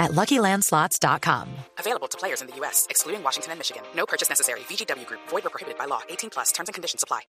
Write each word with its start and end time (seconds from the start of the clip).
at 0.00 0.10
LuckyLandSlots.com. 0.12 1.48
Available 1.78 2.08
to 2.08 2.18
players 2.18 2.40
in 2.42 2.48
the 2.48 2.56
U.S., 2.56 2.86
excluding 2.90 3.22
Washington 3.22 3.52
and 3.52 3.60
Michigan. 3.60 3.82
No 3.94 4.06
purchase 4.06 4.28
necessary. 4.28 4.60
VGW 4.68 5.06
Group. 5.06 5.20
Void 5.28 5.46
or 5.46 5.50
prohibited 5.50 5.78
by 5.78 5.84
law. 5.84 6.00
18 6.08 6.30
plus. 6.30 6.50
Terms 6.50 6.68
and 6.68 6.74
conditions 6.74 7.04
apply. 7.04 7.20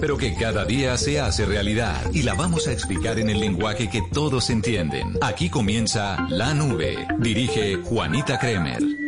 Pero 0.00 0.16
que 0.16 0.34
cada 0.34 0.64
día 0.64 0.96
se 0.96 1.20
hace 1.20 1.44
realidad 1.46 1.96
y 2.12 2.22
la 2.22 2.34
vamos 2.34 2.66
a 2.66 2.72
explicar 2.72 3.18
en 3.18 3.30
el 3.30 3.38
lenguaje 3.38 3.88
que 3.88 4.02
todos 4.12 4.50
entienden. 4.50 5.16
Aquí 5.22 5.48
comienza 5.48 6.26
La 6.28 6.54
Nube. 6.54 7.06
Dirige 7.18 7.76
Juanita 7.84 8.38
Kremer. 8.38 8.99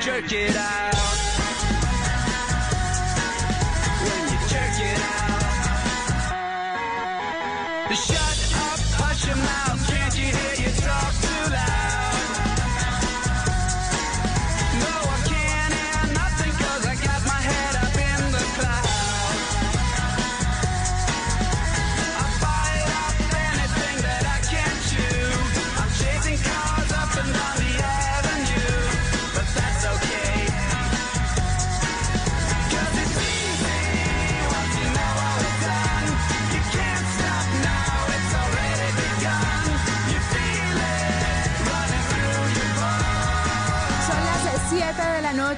Jerk 0.00 0.32
it 0.32 0.56
out. 0.56 0.89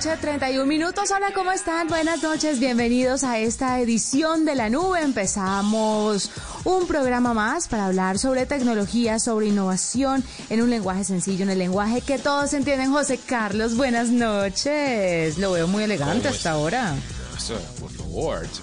Noche, 0.05 0.17
31 0.21 0.67
minutos. 0.67 1.11
Hola, 1.15 1.33
¿cómo 1.33 1.53
están? 1.53 1.87
Buenas 1.87 2.23
noches, 2.23 2.59
bienvenidos 2.59 3.23
a 3.23 3.39
esta 3.39 3.79
edición 3.79 4.45
de 4.45 4.57
La 4.57 4.69
Nube. 4.69 5.01
Empezamos 5.01 6.31
un 6.65 6.89
programa 6.89 7.35
más 7.35 7.69
para 7.69 7.87
hablar 7.87 8.19
sobre 8.19 8.45
tecnología, 8.47 9.21
sobre 9.21 9.47
innovación 9.47 10.25
en 10.51 10.61
un 10.61 10.71
lenguaje 10.71 11.05
sencillo, 11.05 11.45
en 11.45 11.51
el 11.51 11.59
lenguaje 11.59 12.01
que 12.01 12.19
todos 12.19 12.53
entienden. 12.53 12.91
José 12.91 13.19
Carlos, 13.19 13.77
buenas 13.77 14.09
noches. 14.09 15.39
Lo 15.39 15.53
veo 15.53 15.69
muy 15.69 15.85
elegante 15.85 16.23
¿Cómo 16.23 16.35
hasta 16.35 16.51
ahora. 16.51 16.95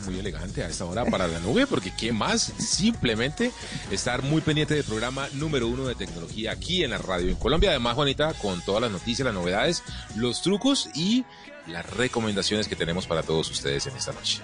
Muy 0.06 0.20
elegante 0.20 0.64
a 0.64 0.68
esta 0.68 0.86
hora 0.86 1.06
para 1.06 1.28
la 1.28 1.40
nube, 1.40 1.66
porque 1.66 1.92
¿qué 1.92 2.14
más? 2.14 2.54
Simplemente 2.60 3.52
estar 3.90 4.22
muy 4.22 4.42
pendiente 4.42 4.76
del 4.76 4.84
programa 4.84 5.28
número 5.34 5.68
uno 5.68 5.88
de 5.88 5.96
tecnología 5.96 6.52
aquí 6.52 6.84
en 6.84 6.92
la 6.92 7.00
radio 7.00 7.30
en 7.30 7.36
Colombia. 7.36 7.72
Además, 7.72 7.96
Juanita, 7.96 8.34
con 8.34 8.62
todas 8.62 8.84
las 8.84 8.92
noticias, 8.92 9.26
las 9.26 9.34
novedades, 9.34 9.82
los 10.16 10.44
trucos 10.44 10.90
y 10.94 11.26
las 11.66 11.90
recomendaciones 11.96 12.68
que 12.68 12.76
tenemos 12.76 13.08
para 13.08 13.24
todos 13.24 13.50
ustedes 13.50 13.88
en 13.88 13.98
esta 13.98 14.14
noche. 14.14 14.42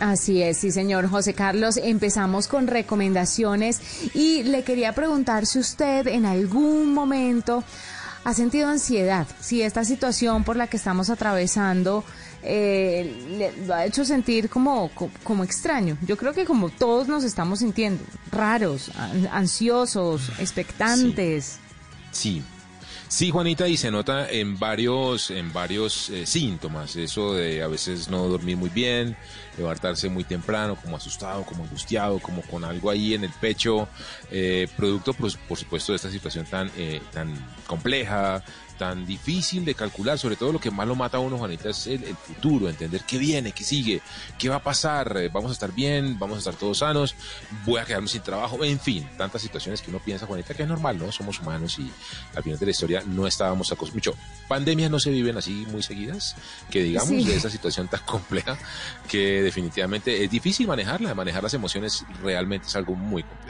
Así 0.00 0.42
es, 0.42 0.58
sí, 0.58 0.70
señor 0.70 1.08
José 1.08 1.34
Carlos. 1.34 1.76
Empezamos 1.76 2.48
con 2.48 2.68
recomendaciones 2.68 3.80
y 4.14 4.44
le 4.44 4.62
quería 4.62 4.94
preguntar 4.94 5.44
si 5.44 5.58
usted 5.58 6.06
en 6.06 6.24
algún 6.24 6.94
momento 6.94 7.64
ha 8.24 8.34
sentido 8.34 8.68
ansiedad, 8.68 9.26
si 9.40 9.62
esta 9.62 9.84
situación 9.84 10.44
por 10.44 10.56
la 10.56 10.66
que 10.66 10.76
estamos 10.76 11.08
atravesando 11.10 12.04
eh, 12.42 13.26
le 13.38 13.66
lo 13.66 13.74
ha 13.74 13.84
hecho 13.84 14.04
sentir 14.04 14.48
como, 14.48 14.90
co- 14.94 15.10
como 15.24 15.42
extraño. 15.44 15.96
Yo 16.06 16.16
creo 16.16 16.32
que 16.32 16.44
como 16.44 16.70
todos 16.70 17.08
nos 17.08 17.24
estamos 17.24 17.58
sintiendo, 17.60 18.02
raros, 18.30 18.90
an- 18.96 19.28
ansiosos, 19.32 20.30
expectantes. 20.38 21.58
Sí. 22.12 22.40
Sí, 22.40 22.42
Juanita, 23.32 23.66
y 23.66 23.76
se 23.76 23.90
nota 23.90 24.30
en 24.30 24.58
varios, 24.58 25.30
en 25.30 25.52
varios 25.52 26.10
eh, 26.10 26.26
síntomas. 26.26 26.94
Eso 26.96 27.34
de 27.34 27.62
a 27.62 27.66
veces 27.66 28.08
no 28.08 28.28
dormir 28.28 28.56
muy 28.56 28.68
bien, 28.68 29.16
levantarse 29.56 30.08
muy 30.08 30.24
temprano, 30.24 30.76
como 30.76 30.96
asustado, 30.96 31.42
como 31.44 31.64
angustiado, 31.64 32.18
como 32.18 32.42
con 32.42 32.64
algo 32.64 32.90
ahí 32.90 33.14
en 33.14 33.24
el 33.24 33.32
pecho, 33.40 33.88
eh, 34.30 34.68
producto, 34.76 35.14
por, 35.14 35.36
por 35.38 35.58
supuesto, 35.58 35.92
de 35.92 35.96
esta 35.96 36.10
situación 36.10 36.44
tan, 36.46 36.70
eh, 36.76 37.00
tan 37.12 37.34
compleja, 37.66 38.44
tan 38.78 39.04
difícil 39.04 39.64
de 39.64 39.74
calcular. 39.74 40.18
Sobre 40.18 40.36
todo 40.36 40.52
lo 40.52 40.60
que 40.60 40.70
más 40.70 40.86
lo 40.88 40.94
mata 40.94 41.18
a 41.18 41.20
uno, 41.20 41.36
Juanita, 41.36 41.68
es 41.70 41.86
el, 41.88 42.04
el 42.04 42.16
futuro, 42.16 42.68
entender 42.68 43.02
qué 43.06 43.18
viene, 43.18 43.52
qué 43.52 43.64
sigue, 43.64 44.00
qué 44.38 44.48
va 44.48 44.56
a 44.56 44.62
pasar, 44.62 45.16
eh, 45.18 45.28
vamos 45.32 45.50
a 45.50 45.52
estar 45.52 45.72
bien, 45.72 46.18
vamos 46.18 46.36
a 46.36 46.38
estar 46.38 46.54
todos 46.54 46.78
sanos, 46.78 47.14
voy 47.66 47.80
a 47.80 47.84
quedarme 47.84 48.08
sin 48.08 48.22
trabajo, 48.22 48.62
en 48.64 48.78
fin, 48.80 49.06
tantas 49.18 49.42
situaciones 49.42 49.82
que 49.82 49.90
uno 49.90 49.98
piensa, 49.98 50.24
Juanita, 50.26 50.54
que 50.54 50.62
es 50.62 50.68
normal, 50.68 50.98
¿no? 50.98 51.10
Somos 51.12 51.40
humanos 51.40 51.78
y 51.78 51.90
al 52.34 52.42
final 52.42 52.58
de 52.58 52.64
la 52.66 52.70
historia 52.70 53.02
no 53.06 53.26
estábamos 53.26 53.66
acostumbrados. 53.72 53.88
Mucho, 53.88 54.14
pandemias 54.48 54.90
no 54.90 55.00
se 55.00 55.10
viven 55.10 55.36
así 55.38 55.66
muy 55.70 55.82
seguidas, 55.82 56.36
que 56.70 56.82
digamos, 56.82 57.08
Sí. 57.08 57.24
de 57.24 57.34
esa 57.36 57.50
situación 57.50 57.88
tan 57.88 58.00
compleja 58.04 58.56
que 59.08 59.42
definitivamente 59.42 60.22
es 60.22 60.30
difícil 60.30 60.66
manejarla, 60.68 61.14
manejar 61.14 61.42
las 61.42 61.54
emociones 61.54 62.04
realmente 62.22 62.66
es 62.68 62.76
algo 62.76 62.94
muy 62.94 63.22
complejo. 63.22 63.47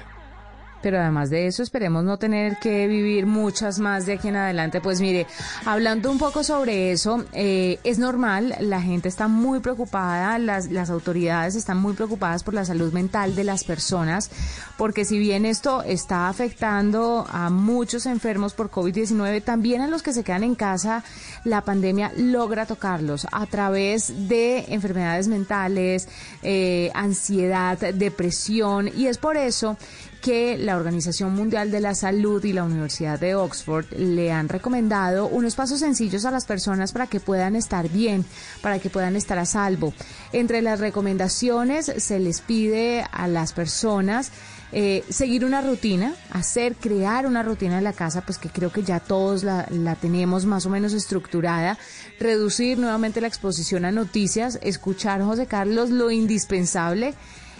Pero 0.82 1.00
además 1.00 1.30
de 1.30 1.46
eso, 1.46 1.62
esperemos 1.62 2.04
no 2.04 2.18
tener 2.18 2.58
que 2.58 2.86
vivir 2.86 3.26
muchas 3.26 3.78
más 3.78 4.06
de 4.06 4.14
aquí 4.14 4.28
en 4.28 4.36
adelante. 4.36 4.80
Pues 4.80 5.00
mire, 5.00 5.26
hablando 5.64 6.10
un 6.10 6.18
poco 6.18 6.44
sobre 6.44 6.92
eso, 6.92 7.24
eh, 7.32 7.78
es 7.84 7.98
normal, 7.98 8.54
la 8.60 8.80
gente 8.80 9.08
está 9.08 9.28
muy 9.28 9.60
preocupada, 9.60 10.38
las, 10.38 10.70
las 10.70 10.90
autoridades 10.90 11.56
están 11.56 11.78
muy 11.78 11.94
preocupadas 11.94 12.44
por 12.44 12.54
la 12.54 12.64
salud 12.64 12.92
mental 12.92 13.34
de 13.34 13.44
las 13.44 13.64
personas, 13.64 14.30
porque 14.76 15.04
si 15.04 15.18
bien 15.18 15.44
esto 15.44 15.82
está 15.82 16.28
afectando 16.28 17.26
a 17.28 17.50
muchos 17.50 18.06
enfermos 18.06 18.54
por 18.54 18.70
COVID-19, 18.70 19.42
también 19.42 19.82
a 19.82 19.88
los 19.88 20.02
que 20.02 20.12
se 20.12 20.22
quedan 20.22 20.44
en 20.44 20.54
casa, 20.54 21.02
la 21.44 21.62
pandemia 21.62 22.12
logra 22.16 22.66
tocarlos 22.66 23.26
a 23.32 23.46
través 23.46 24.28
de 24.28 24.66
enfermedades 24.68 25.28
mentales, 25.28 26.08
eh, 26.42 26.90
ansiedad, 26.94 27.78
depresión, 27.78 28.90
y 28.94 29.06
es 29.06 29.18
por 29.18 29.36
eso 29.36 29.76
que 30.20 30.58
la 30.58 30.76
Organización 30.76 31.34
Mundial 31.34 31.70
de 31.70 31.80
la 31.80 31.94
Salud 31.94 32.44
y 32.44 32.52
la 32.52 32.64
Universidad 32.64 33.18
de 33.18 33.34
Oxford 33.34 33.86
le 33.96 34.32
han 34.32 34.48
recomendado 34.48 35.26
unos 35.26 35.54
pasos 35.54 35.80
sencillos 35.80 36.24
a 36.24 36.30
las 36.30 36.44
personas 36.44 36.92
para 36.92 37.06
que 37.06 37.20
puedan 37.20 37.56
estar 37.56 37.88
bien, 37.88 38.24
para 38.60 38.78
que 38.78 38.90
puedan 38.90 39.16
estar 39.16 39.38
a 39.38 39.46
salvo. 39.46 39.92
Entre 40.32 40.62
las 40.62 40.80
recomendaciones 40.80 41.92
se 41.96 42.18
les 42.18 42.40
pide 42.40 43.04
a 43.10 43.28
las 43.28 43.52
personas 43.52 44.32
eh, 44.70 45.02
seguir 45.08 45.46
una 45.46 45.62
rutina, 45.62 46.14
hacer, 46.30 46.74
crear 46.76 47.26
una 47.26 47.42
rutina 47.42 47.78
en 47.78 47.84
la 47.84 47.94
casa, 47.94 48.20
pues 48.20 48.36
que 48.36 48.50
creo 48.50 48.70
que 48.70 48.82
ya 48.82 49.00
todos 49.00 49.42
la, 49.42 49.66
la 49.70 49.94
tenemos 49.94 50.44
más 50.44 50.66
o 50.66 50.70
menos 50.70 50.92
estructurada, 50.92 51.78
reducir 52.20 52.78
nuevamente 52.78 53.22
la 53.22 53.28
exposición 53.28 53.86
a 53.86 53.92
noticias, 53.92 54.58
escuchar, 54.62 55.22
José 55.22 55.46
Carlos, 55.46 55.88
lo 55.88 56.10
indispensable 56.10 57.14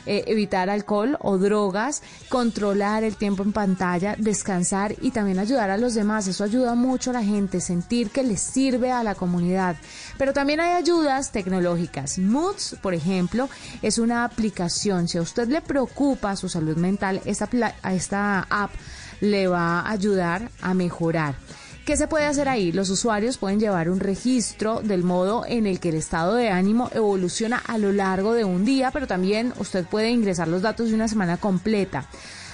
eh, 0.06 0.25
evitar 0.27 0.71
alcohol 0.71 1.17
o 1.21 1.39
drogas, 1.39 2.03
controlar 2.29 3.05
el 3.05 3.17
tiempo 3.17 3.43
en 3.43 3.53
pantalla, 3.53 4.15
descansar 4.19 4.95
y 5.00 5.11
también 5.11 5.39
ayudar 5.39 5.71
a 5.71 5.79
los 5.79 5.95
demás. 5.95 6.27
Eso 6.27 6.45
ayuda 6.45 6.75
mucho 6.75 7.11
a 7.11 7.15
la 7.15 7.25
gente, 7.25 7.61
sentir 7.61 8.11
que 8.11 8.23
les 8.23 8.41
sirve 8.41 8.91
a 8.91 9.03
la 9.03 9.15
comunidad. 9.15 9.77
Pero 10.17 10.33
también 10.33 10.61
hay 10.61 10.73
ayudas 10.73 11.33
tecnológicas. 11.33 12.19
Moods, 12.19 12.77
por 12.83 12.95
ejemplo, 12.95 13.49
es 13.83 13.99
una 13.99 14.25
aplicación. 14.25 15.09
Si 15.09 15.19
a 15.19 15.23
usted 15.23 15.49
le 15.49 15.61
preocupa 15.61 16.37
su 16.37 16.49
salud 16.49 16.77
mental, 16.77 17.21
esta, 17.25 17.49
esta 17.91 18.47
app 18.49 18.71
le 19.21 19.49
va 19.49 19.81
a 19.81 19.91
ayudar 19.91 20.50
a 20.61 20.75
mejorar. 20.75 21.35
¿Qué 21.88 21.96
se 21.96 22.06
puede 22.06 22.26
hacer 22.26 22.50
ahí? 22.50 22.70
Los 22.70 22.90
usuarios 22.90 23.38
pueden 23.38 23.61
llevar 23.61 23.88
un 23.88 23.99
registro 23.99 24.82
del 24.82 25.05
modo 25.05 25.46
en 25.49 25.67
el 25.67 25.81
que 25.81 25.88
el 25.88 25.94
estado 25.94 26.35
de 26.35 26.50
ánimo 26.50 26.90
evoluciona 26.93 27.56
a 27.56 27.79
lo 27.79 27.93
largo 27.93 28.35
de 28.35 28.44
un 28.44 28.67
día, 28.67 28.90
pero 28.90 29.06
también 29.06 29.55
usted 29.58 29.87
puede 29.87 30.11
ingresar 30.11 30.49
los 30.49 30.61
datos 30.61 30.90
de 30.90 30.94
una 30.94 31.08
semana 31.08 31.38
completa. 31.38 32.06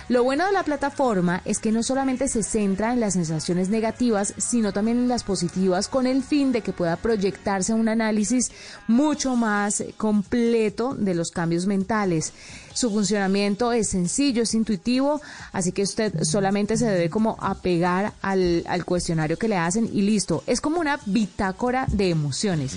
Lo 0.09 0.23
bueno 0.23 0.45
de 0.45 0.53
la 0.53 0.65
plataforma 0.65 1.41
es 1.47 1.59
que 1.61 1.73
no 1.73 1.83
solamente 1.83 2.29
se 2.29 2.43
centra 2.43 2.93
en 2.93 3.01
las 3.01 3.15
sensaciones 3.15 3.71
negativas, 3.71 4.35
sino 4.37 4.71
también 4.71 4.99
en 4.99 5.09
las 5.09 5.25
positivas, 5.25 5.89
con 5.89 6.07
el 6.07 6.23
fin 6.23 6.53
de 6.53 6.61
que 6.61 6.75
pueda 6.75 6.97
proyectarse 6.97 7.73
un 7.73 7.89
análisis 7.89 8.53
mucho 8.87 9.35
más 9.35 9.83
completo 9.97 10.95
de 10.95 11.15
los 11.15 11.31
cambios 11.31 11.67
mentales. 11.67 12.35
Su 12.75 12.91
funcionamiento 12.91 13.73
es 13.73 13.89
sencillo, 13.89 14.43
es 14.43 14.53
intuitivo, 14.53 15.23
así 15.53 15.73
que 15.73 15.85
usted 15.85 16.23
solamente 16.25 16.77
se 16.77 16.87
debe 16.87 17.09
como 17.09 17.39
apegar 17.41 18.13
al, 18.21 18.63
al 18.69 18.85
cuestionario 18.85 19.39
que 19.39 19.49
le 19.49 19.57
hacen 19.57 19.89
y 19.91 20.03
listo. 20.03 20.45
Es 20.47 20.61
como 20.61 20.81
una 20.81 21.01
bitácora 21.07 21.87
de 21.91 22.11
emociones. 22.11 22.77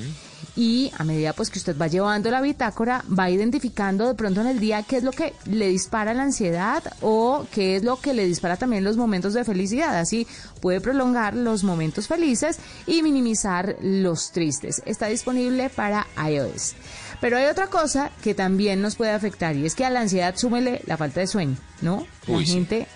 Y 0.58 0.92
a 0.98 1.04
medida 1.04 1.34
pues 1.34 1.52
que 1.52 1.60
usted 1.60 1.78
va 1.78 1.86
llevando 1.86 2.32
la 2.32 2.42
bitácora, 2.42 3.04
va 3.08 3.30
identificando 3.30 4.08
de 4.08 4.16
pronto 4.16 4.42
en 4.42 4.48
el 4.48 4.60
día 4.60 4.82
qué 4.82 4.98
es 4.98 5.04
lo 5.04 5.12
que 5.12 5.34
le 5.46 5.70
dispara 5.70 6.16
la 6.16 6.24
ansiedad 6.24 6.84
o 7.02 7.46
qué 7.54 7.76
es 7.76 7.84
lo 7.84 8.02
que 8.02 8.16
le 8.16 8.26
dispara 8.26 8.58
también 8.58 8.84
los 8.84 8.98
momentos 8.98 9.36
de 9.36 9.44
felicidad. 9.44 9.98
Así 10.00 10.26
puede 10.60 10.82
prolongar 10.82 11.36
los 11.36 11.64
momentos 11.64 12.08
felices 12.08 12.58
y 12.88 13.04
minimizar 13.04 13.76
los 13.82 14.32
tristes. 14.32 14.82
Está 14.88 15.06
disponible 15.06 15.70
para 15.70 16.08
iOS. 16.28 16.74
Pero 17.22 17.38
hay 17.38 17.46
otra 17.46 17.68
cosa 17.68 18.10
que 18.24 18.34
también 18.34 18.82
nos 18.82 18.96
puede 18.96 19.12
afectar 19.12 19.56
y 19.56 19.66
es 19.66 19.76
que 19.76 19.86
a 19.86 19.92
la 19.92 20.02
ansiedad 20.02 20.36
súmele 20.36 20.82
la 20.88 20.98
falta 20.98 21.20
de 21.20 21.28
sueño, 21.28 21.56
¿no? 21.82 22.08
La 22.26 22.36
Uy, 22.36 22.46
sí. 22.48 22.54
gente 22.54 22.88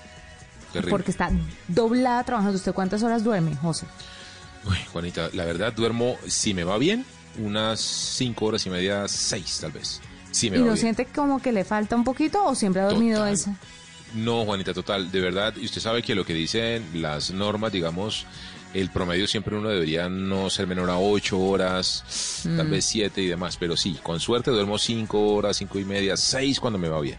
porque 0.90 1.12
está 1.12 1.30
doblada 1.68 2.24
trabajando. 2.24 2.58
¿Usted 2.58 2.74
cuántas 2.74 3.04
horas 3.04 3.24
duerme, 3.24 3.56
José? 3.56 3.86
Uy, 4.66 4.78
Juanita, 4.92 5.30
la 5.34 5.46
verdad 5.46 5.74
duermo, 5.74 6.18
si 6.28 6.54
me 6.54 6.64
va 6.64 6.78
bien, 6.78 7.06
unas 7.40 7.80
cinco 7.80 8.46
horas 8.46 8.66
y 8.66 8.70
media, 8.70 9.08
seis 9.08 9.60
tal 9.62 9.72
vez. 9.72 10.02
Si 10.32 10.50
me 10.50 10.58
¿Y 10.58 10.64
bien. 10.64 10.78
siente 10.78 11.06
como 11.06 11.42
que 11.42 11.52
le 11.52 11.64
falta 11.66 11.96
un 11.96 12.04
poquito 12.04 12.44
o 12.46 12.56
siempre 12.56 12.82
ha 12.82 12.86
dormido 12.86 13.20
Total. 13.20 13.34
esa? 13.34 13.56
No, 14.16 14.44
Juanita, 14.46 14.74
total, 14.74 15.10
de 15.12 15.22
verdad, 15.22 15.54
y 15.56 15.66
usted 15.66 15.80
sabe 15.82 16.02
que 16.04 16.16
lo 16.16 16.26
que 16.26 16.34
dicen 16.34 16.86
las 17.02 17.32
normas, 17.32 17.72
digamos, 17.72 18.26
el 18.74 18.90
promedio 18.90 19.26
siempre 19.28 19.56
uno 19.58 19.70
debería 19.70 20.10
no 20.10 20.50
ser 20.50 20.68
menor 20.68 20.90
a 20.90 20.98
ocho 20.98 21.40
horas, 21.40 22.04
tal 22.44 22.68
Mm. 22.68 22.72
vez 22.72 22.86
siete 22.86 23.22
y 23.22 23.28
demás, 23.28 23.56
pero 23.58 23.76
sí, 23.78 23.98
con 24.04 24.20
suerte 24.20 24.52
duermo 24.52 24.78
cinco 24.78 25.28
horas, 25.34 25.58
cinco 25.58 25.80
y 25.80 25.86
media, 25.86 26.18
seis 26.18 26.60
cuando 26.60 26.78
me 26.80 26.90
va 26.90 27.00
bien. 27.00 27.18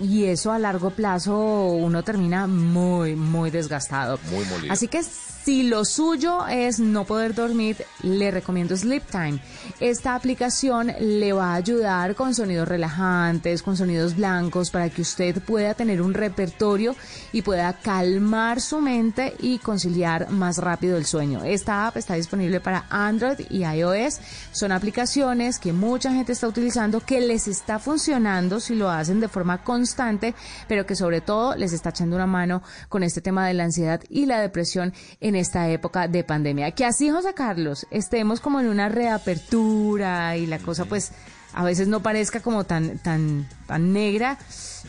Y 0.00 0.24
eso 0.24 0.52
a 0.52 0.58
largo 0.58 0.90
plazo 0.90 1.36
uno 1.68 2.02
termina 2.02 2.46
muy, 2.46 3.14
muy 3.16 3.50
desgastado. 3.50 4.18
Muy 4.30 4.44
molido. 4.46 4.72
Así 4.72 4.88
que 4.88 5.02
si 5.46 5.62
lo 5.62 5.84
suyo 5.84 6.44
es 6.48 6.80
no 6.80 7.04
poder 7.04 7.32
dormir, 7.32 7.76
le 8.02 8.32
recomiendo 8.32 8.76
Sleep 8.76 9.04
Time. 9.08 9.38
Esta 9.78 10.16
aplicación 10.16 10.92
le 10.98 11.32
va 11.32 11.52
a 11.52 11.54
ayudar 11.54 12.16
con 12.16 12.34
sonidos 12.34 12.66
relajantes, 12.66 13.62
con 13.62 13.76
sonidos 13.76 14.16
blancos, 14.16 14.72
para 14.72 14.90
que 14.90 15.02
usted 15.02 15.40
pueda 15.40 15.74
tener 15.74 16.02
un 16.02 16.14
repertorio 16.14 16.96
y 17.30 17.42
pueda 17.42 17.72
calmar 17.74 18.60
su 18.60 18.80
mente 18.80 19.36
y 19.38 19.58
conciliar 19.58 20.30
más 20.30 20.58
rápido 20.58 20.96
el 20.96 21.06
sueño. 21.06 21.44
Esta 21.44 21.86
app 21.86 21.96
está 21.96 22.14
disponible 22.14 22.58
para 22.58 22.86
Android 22.90 23.38
y 23.48 23.62
iOS. 23.62 24.18
Son 24.50 24.72
aplicaciones 24.72 25.60
que 25.60 25.72
mucha 25.72 26.10
gente 26.10 26.32
está 26.32 26.48
utilizando, 26.48 26.98
que 26.98 27.20
les 27.20 27.46
está 27.46 27.78
funcionando 27.78 28.58
si 28.58 28.74
lo 28.74 28.90
hacen 28.90 29.20
de 29.20 29.28
forma 29.28 29.62
constante, 29.62 30.34
pero 30.66 30.86
que 30.86 30.96
sobre 30.96 31.20
todo 31.20 31.54
les 31.54 31.72
está 31.72 31.90
echando 31.90 32.16
una 32.16 32.26
mano 32.26 32.64
con 32.88 33.04
este 33.04 33.20
tema 33.20 33.46
de 33.46 33.54
la 33.54 33.62
ansiedad 33.62 34.00
y 34.08 34.26
la 34.26 34.40
depresión 34.40 34.92
en 35.20 35.35
esta 35.36 35.68
época 35.68 36.08
de 36.08 36.24
pandemia. 36.24 36.70
Que 36.72 36.84
así, 36.84 37.10
José 37.10 37.34
Carlos, 37.34 37.86
estemos 37.90 38.40
como 38.40 38.60
en 38.60 38.68
una 38.68 38.88
reapertura 38.88 40.36
y 40.36 40.46
la 40.46 40.58
cosa 40.58 40.84
pues 40.84 41.12
a 41.52 41.64
veces 41.64 41.88
no 41.88 42.00
parezca 42.02 42.40
como 42.40 42.64
tan, 42.64 42.98
tan, 42.98 43.48
tan 43.66 43.92
negra, 43.92 44.38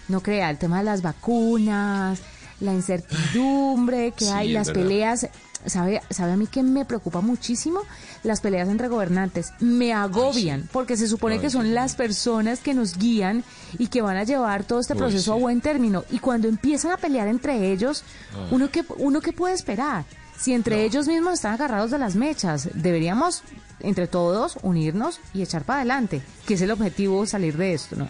no 0.10 0.22
crea, 0.22 0.50
el 0.50 0.58
tema 0.58 0.80
de 0.80 0.84
las 0.86 1.02
vacunas, 1.02 2.20
la 2.60 2.74
incertidumbre 2.74 4.12
que 4.12 4.26
Sí, 4.26 4.32
hay, 4.32 4.52
las 4.52 4.68
verdad. 4.68 4.82
peleas, 4.82 5.28
¿sabe, 5.66 6.02
¿sabe 6.10 6.34
a 6.34 6.38
mí 6.38 6.48
que 6.48 6.64
me 6.64 6.84
preocupa 6.84 7.22
muchísimo? 7.22 7.82
Las 8.24 8.42
peleas 8.42 8.68
entre 8.68 8.90
gobernantes. 8.90 9.54
Me 9.60 9.94
agobian, 9.94 10.68
porque 10.74 10.98
se 10.98 11.08
supone 11.08 11.36
Ay, 11.36 11.42
que 11.42 11.50
son 11.50 11.68
sí. 11.68 11.72
las 11.72 11.96
personas 11.96 12.60
que 12.60 12.74
nos 12.74 12.98
guían 12.98 13.44
y 13.78 13.88
que 13.88 14.02
van 14.02 14.18
a 14.18 14.24
llevar 14.24 14.64
todo 14.64 14.80
este 14.80 14.94
Uy, 14.94 15.00
proceso 15.00 15.34
a 15.34 15.38
buen 15.38 15.62
término. 15.62 16.04
Y 16.12 16.20
cuando 16.20 16.48
empiezan 16.50 16.92
a 16.92 16.98
pelear 16.98 17.28
entre 17.30 17.72
ellos, 17.72 18.04
uno 18.52 18.70
que 18.72 18.84
uno 18.98 19.22
qué 19.22 19.32
puede 19.32 19.54
esperar? 19.54 20.04
Si 20.38 20.54
entre 20.54 20.84
ellos 20.86 21.08
mismos 21.08 21.34
están 21.34 21.54
agarrados 21.54 21.92
de 21.92 21.98
las 21.98 22.16
mechas, 22.16 22.70
deberíamos 22.74 23.44
entre 23.80 24.08
todos 24.08 24.58
unirnos 24.62 25.20
y 25.34 25.42
echar 25.42 25.64
para 25.64 25.80
adelante, 25.80 26.22
que 26.46 26.54
es 26.54 26.62
el 26.62 26.72
objetivo 26.72 27.26
salir 27.26 27.58
de 27.58 27.74
esto, 27.74 27.96
¿no? 27.96 28.08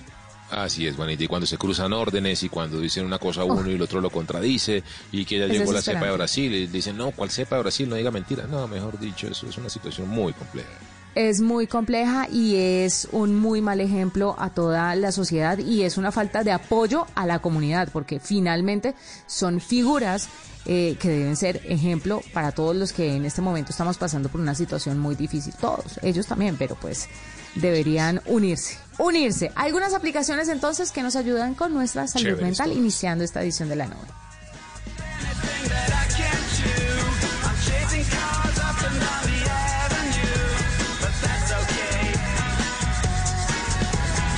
Así 0.49 0.87
es, 0.87 0.95
Juanita, 0.95 1.23
y 1.23 1.27
cuando 1.27 1.45
se 1.45 1.57
cruzan 1.57 1.91
órdenes 1.91 2.41
y 2.43 2.49
cuando 2.49 2.79
dicen 2.79 3.05
una 3.05 3.19
cosa 3.19 3.43
uno 3.43 3.69
y 3.69 3.73
el 3.73 3.81
otro 3.81 3.99
lo 3.99 4.09
contradice 4.09 4.81
y 5.11 5.25
que 5.25 5.39
ya 5.39 5.47
llegó 5.47 5.73
la 5.73 5.81
cepa 5.81 6.05
de. 6.05 6.11
Brasil 6.13 6.53
y 6.53 6.67
dicen, 6.67 6.95
no, 6.95 7.11
¿cuál 7.11 7.29
cepa 7.29 7.57
de 7.57 7.63
Brasil? 7.63 7.89
No 7.89 7.95
diga 7.95 8.11
mentira. 8.11 8.45
No, 8.47 8.65
mejor 8.67 8.97
dicho, 8.97 9.27
eso 9.27 9.47
es 9.47 9.57
una 9.57 9.69
situación 9.69 10.07
muy 10.07 10.31
compleja. 10.31 10.69
Es 11.17 11.41
muy 11.41 11.65
compleja 11.65 12.27
y 12.31 12.55
es 12.57 13.07
un 13.11 13.35
muy 13.35 13.59
mal 13.59 13.81
ejemplo 13.81 14.35
a 14.37 14.51
toda 14.51 14.95
la 14.95 15.11
sociedad 15.11 15.57
y 15.57 15.81
es 15.81 15.97
una 15.97 16.11
falta 16.11 16.43
de 16.43 16.51
apoyo 16.51 17.07
a 17.15 17.25
la 17.25 17.39
comunidad 17.39 17.89
porque 17.91 18.19
finalmente 18.19 18.93
son 19.25 19.59
figuras 19.59 20.29
eh, 20.67 20.95
que 20.99 21.09
deben 21.09 21.35
ser 21.35 21.61
ejemplo 21.65 22.21
para 22.33 22.51
todos 22.51 22.75
los 22.75 22.93
que 22.93 23.15
en 23.15 23.25
este 23.25 23.41
momento 23.41 23.71
estamos 23.71 23.97
pasando 23.97 24.29
por 24.29 24.39
una 24.39 24.53
situación 24.53 24.99
muy 24.99 25.15
difícil. 25.15 25.55
Todos, 25.59 25.99
ellos 26.03 26.27
también, 26.27 26.55
pero 26.55 26.75
pues 26.75 27.09
deberían 27.55 28.21
unirse. 28.27 28.77
Unirse. 28.99 29.51
Algunas 29.55 29.95
aplicaciones 29.95 30.49
entonces 30.49 30.91
que 30.91 31.01
nos 31.01 31.15
ayudan 31.15 31.55
con 31.55 31.73
nuestra 31.73 32.07
salud 32.07 32.39
mental 32.39 32.71
iniciando 32.73 33.23
esta 33.23 33.41
edición 33.41 33.69
de 33.69 33.75
la 33.75 33.87
nube. 33.87 34.07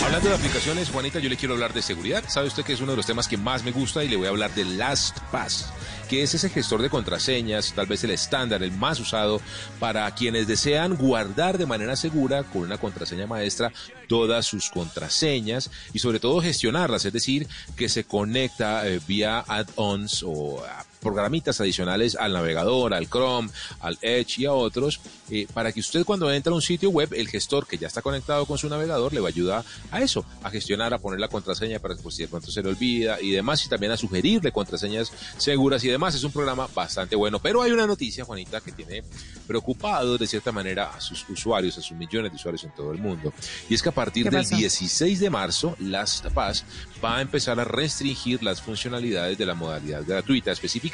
Hablando 0.10 0.30
de 0.30 0.36
aplicaciones, 0.38 0.90
Juanita, 0.90 1.20
yo 1.20 1.30
le 1.30 1.38
quiero 1.38 1.54
hablar 1.54 1.72
de 1.72 1.84
seguridad. 1.84 2.24
¿Sabe 2.28 2.48
usted 2.48 2.64
que 2.64 2.74
es 2.74 2.82
uno 2.82 2.94
de 2.94 2.98
los 2.98 3.06
temas 3.06 3.28
que 3.28 3.38
más 3.38 3.64
me 3.64 3.72
gusta? 3.72 4.04
Y 4.04 4.08
le 4.08 4.16
voy 4.16 4.26
a 4.26 4.32
hablar 4.32 4.52
de 4.56 4.66
LastPass, 4.66 5.72
que 6.10 6.24
es 6.24 6.34
ese 6.34 6.50
gestor 6.50 6.82
de 6.82 6.90
contraseñas, 6.90 7.74
tal 7.74 7.86
vez 7.86 8.04
el 8.04 8.10
estándar, 8.10 8.64
el 8.64 8.72
más 8.72 9.00
usado 9.00 9.40
para 9.80 10.10
quienes 10.16 10.48
desean 10.48 10.98
guardar 10.98 11.60
de 11.60 11.68
manera 11.68 11.96
segura 11.96 12.42
con 12.42 12.64
una 12.64 12.80
contraseña 12.80 13.28
maestra 13.28 13.72
todas 14.08 14.48
sus 14.48 14.72
contraseñas 14.72 15.70
y 15.94 16.00
sobre 16.00 16.20
todo 16.20 16.42
gestionarlas, 16.42 17.06
es 17.06 17.14
decir, 17.14 17.48
que 17.76 17.88
se 17.88 18.04
conecta 18.06 18.88
eh, 18.88 19.00
vía 19.08 19.44
add-ons 19.48 20.24
o 20.26 20.66
programitas 21.00 21.60
adicionales 21.62 22.16
al 22.16 22.34
navegador, 22.34 22.94
al 22.94 23.08
Chrome, 23.10 23.50
al 23.80 23.98
Edge 24.02 24.40
y 24.40 24.46
a 24.46 24.54
otros, 24.54 25.00
eh, 25.30 25.48
para 25.54 25.72
que 25.72 25.80
usted 25.80 26.04
cuando 26.06 26.32
entra 26.32 26.52
a 26.52 26.56
un 26.56 26.62
sitio 26.62 26.90
web, 26.90 27.14
el 27.14 27.28
gestor 27.28 27.68
que 27.68 27.78
ya 27.78 27.88
está 27.88 28.02
conectado 28.02 28.46
con 28.46 28.58
su 28.58 28.70
navegador 28.70 29.14
le 29.14 29.20
va 29.20 29.28
a 29.28 29.30
ayudar 29.30 29.64
a 29.92 30.02
eso, 30.02 30.26
a 30.44 30.50
gestionar, 30.50 30.94
a 30.94 31.00
poner 31.00 31.20
la 31.20 31.28
contraseña 31.28 31.80
para 31.80 31.96
que 31.96 32.02
pues, 32.02 32.16
si 32.16 32.24
de 32.24 32.28
pronto 32.28 32.52
se 32.52 32.62
le 32.62 32.70
olvida 32.70 33.22
y 33.22 33.32
demás, 33.32 33.66
y 33.66 33.70
también 33.70 33.92
a 33.92 33.98
sugerirle 33.98 34.52
contraseñas 34.52 35.12
seguras 35.38 35.84
y 35.84 35.90
demás. 35.90 36.16
Es 36.16 36.24
un 36.24 36.32
programa 36.32 36.68
bastante 36.74 37.16
bueno, 37.16 37.40
pero 37.40 37.62
hay 37.62 37.72
una 37.72 37.88
noticia, 37.88 38.26
Juanita, 38.26 38.62
que 38.62 38.72
tiene 38.72 39.04
preocupado 39.48 40.18
de 40.18 40.28
cierta 40.28 40.52
manera 40.52 40.92
a 40.92 41.02
sus 41.02 41.28
usuarios, 41.30 41.78
a 41.78 41.82
sus 41.82 41.98
millones 41.98 42.32
de 42.32 42.36
usuarios 42.36 42.64
en 42.64 42.72
todo 42.72 42.92
el 42.92 43.00
mundo. 43.00 43.34
Y 43.70 43.74
es 43.74 43.82
que 43.82 43.90
a 43.90 43.94
partir 43.94 44.26
¿Qué 44.26 44.30
del 44.32 44.42
pasó? 44.42 44.56
16 44.56 45.20
de 45.20 45.30
marzo, 45.30 45.76
LastPass 45.80 46.66
va 47.04 47.18
a 47.18 47.22
empezar 47.22 47.60
a 47.60 47.64
restringir 47.64 48.44
las 48.44 48.62
funcionalidades 48.62 49.38
de 49.38 49.46
la 49.46 49.54
modalidad 49.54 50.04
gratuita. 50.06 50.52
Específicamente, 50.52 50.89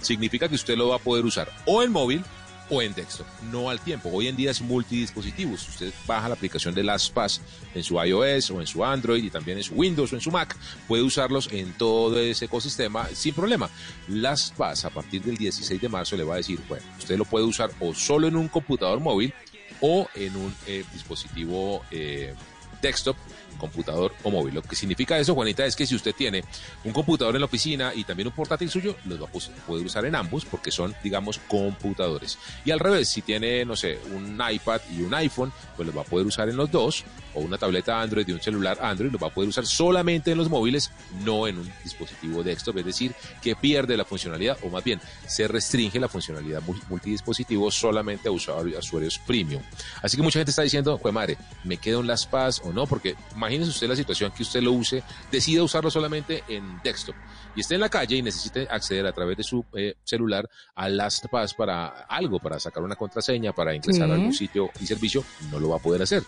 significa 0.00 0.48
que 0.48 0.54
usted 0.54 0.76
lo 0.76 0.88
va 0.88 0.96
a 0.96 0.98
poder 0.98 1.24
usar 1.24 1.50
o 1.66 1.82
en 1.82 1.92
móvil 1.92 2.24
o 2.70 2.80
en 2.80 2.94
texto, 2.94 3.26
no 3.50 3.68
al 3.68 3.80
tiempo. 3.80 4.08
Hoy 4.10 4.28
en 4.28 4.36
día 4.36 4.50
es 4.50 4.62
multidispositivos. 4.62 5.68
Usted 5.68 5.92
baja 6.06 6.28
la 6.28 6.34
aplicación 6.34 6.74
de 6.74 6.82
LastPass 6.82 7.42
en 7.74 7.82
su 7.82 8.02
iOS 8.02 8.50
o 8.50 8.60
en 8.60 8.66
su 8.66 8.82
Android 8.82 9.22
y 9.22 9.30
también 9.30 9.58
en 9.58 9.64
su 9.64 9.74
Windows 9.74 10.12
o 10.12 10.16
en 10.16 10.22
su 10.22 10.30
Mac. 10.30 10.56
Puede 10.88 11.02
usarlos 11.02 11.52
en 11.52 11.72
todo 11.74 12.18
ese 12.18 12.46
ecosistema 12.46 13.06
sin 13.12 13.34
problema. 13.34 13.68
LastPass 14.08 14.86
a 14.86 14.90
partir 14.90 15.22
del 15.22 15.36
16 15.36 15.80
de 15.80 15.88
marzo 15.88 16.16
le 16.16 16.24
va 16.24 16.34
a 16.34 16.36
decir, 16.38 16.60
bueno, 16.66 16.84
usted 16.98 17.18
lo 17.18 17.26
puede 17.26 17.44
usar 17.44 17.70
o 17.80 17.92
solo 17.94 18.26
en 18.26 18.36
un 18.36 18.48
computador 18.48 19.00
móvil 19.00 19.34
o 19.80 20.08
en 20.14 20.34
un 20.36 20.54
eh, 20.66 20.84
dispositivo 20.92 21.84
eh, 21.90 22.34
desktop 22.80 23.16
computador 23.62 24.12
o 24.24 24.30
móvil. 24.30 24.54
Lo 24.54 24.62
que 24.62 24.76
significa 24.76 25.18
eso, 25.18 25.34
Juanita, 25.34 25.64
es 25.64 25.76
que 25.76 25.86
si 25.86 25.94
usted 25.94 26.14
tiene 26.14 26.44
un 26.84 26.92
computador 26.92 27.34
en 27.34 27.40
la 27.40 27.46
oficina 27.46 27.92
y 27.94 28.04
también 28.04 28.26
un 28.26 28.34
portátil 28.34 28.68
suyo, 28.68 28.96
los 29.06 29.22
va 29.22 29.26
a 29.26 29.66
poder 29.66 29.86
usar 29.86 30.04
en 30.04 30.14
ambos 30.16 30.44
porque 30.44 30.70
son, 30.70 30.94
digamos, 31.02 31.38
computadores. 31.48 32.38
Y 32.64 32.70
al 32.72 32.80
revés, 32.80 33.08
si 33.08 33.22
tiene, 33.22 33.64
no 33.64 33.76
sé, 33.76 33.98
un 34.14 34.40
iPad 34.50 34.80
y 34.94 35.02
un 35.02 35.14
iPhone, 35.14 35.52
pues 35.76 35.86
los 35.86 35.96
va 35.96 36.02
a 36.02 36.04
poder 36.04 36.26
usar 36.26 36.48
en 36.48 36.56
los 36.56 36.70
dos, 36.70 37.04
o 37.34 37.40
una 37.40 37.56
tableta 37.56 38.02
Android 38.02 38.28
y 38.28 38.32
un 38.32 38.40
celular 38.42 38.78
Android, 38.82 39.10
los 39.10 39.22
va 39.22 39.28
a 39.28 39.30
poder 39.30 39.48
usar 39.48 39.64
solamente 39.64 40.32
en 40.32 40.38
los 40.38 40.50
móviles, 40.50 40.90
no 41.24 41.46
en 41.46 41.58
un 41.58 41.72
dispositivo 41.82 42.42
desktop, 42.42 42.78
es 42.78 42.84
decir, 42.84 43.14
que 43.40 43.54
pierde 43.56 43.96
la 43.96 44.04
funcionalidad, 44.04 44.58
o 44.62 44.68
más 44.68 44.84
bien, 44.84 45.00
se 45.26 45.46
restringe 45.48 45.98
la 46.00 46.08
funcionalidad 46.08 46.62
mul- 46.62 46.82
multidispositivo 46.88 47.70
solamente 47.70 48.28
a 48.28 48.32
usuarios, 48.32 49.18
premium. 49.26 49.62
Así 50.02 50.16
que 50.16 50.22
mucha 50.22 50.40
gente 50.40 50.50
está 50.50 50.62
diciendo, 50.62 50.98
pues 50.98 51.14
madre, 51.14 51.38
¿me 51.64 51.76
quedo 51.76 52.00
en 52.00 52.06
las 52.08 52.26
paz 52.26 52.60
o 52.64 52.72
no? 52.72 52.86
Porque 52.86 53.14
imagínese 53.52 53.70
usted 53.70 53.88
la 53.88 53.96
situación 53.96 54.32
que 54.32 54.42
usted 54.42 54.62
lo 54.62 54.72
use, 54.72 55.02
decida 55.30 55.62
usarlo 55.62 55.90
solamente 55.90 56.42
en 56.48 56.80
desktop 56.82 57.14
y 57.54 57.60
esté 57.60 57.74
en 57.74 57.80
la 57.82 57.88
calle 57.88 58.16
y 58.16 58.22
necesite 58.22 58.66
acceder 58.70 59.06
a 59.06 59.12
través 59.12 59.36
de 59.36 59.42
su 59.42 59.64
eh, 59.74 59.94
celular 60.04 60.48
a 60.74 60.88
LastPass 60.88 61.54
para 61.54 61.86
algo, 62.08 62.38
para 62.38 62.58
sacar 62.58 62.82
una 62.82 62.96
contraseña, 62.96 63.52
para 63.52 63.74
ingresar 63.74 64.06
Sí. 64.06 64.10
a 64.10 64.14
algún 64.14 64.32
sitio 64.32 64.70
y 64.80 64.86
servicio, 64.86 65.22
no 65.50 65.60
lo 65.60 65.68
va 65.70 65.76
a 65.76 65.80
poder 65.80 66.02
hacer. 66.02 66.22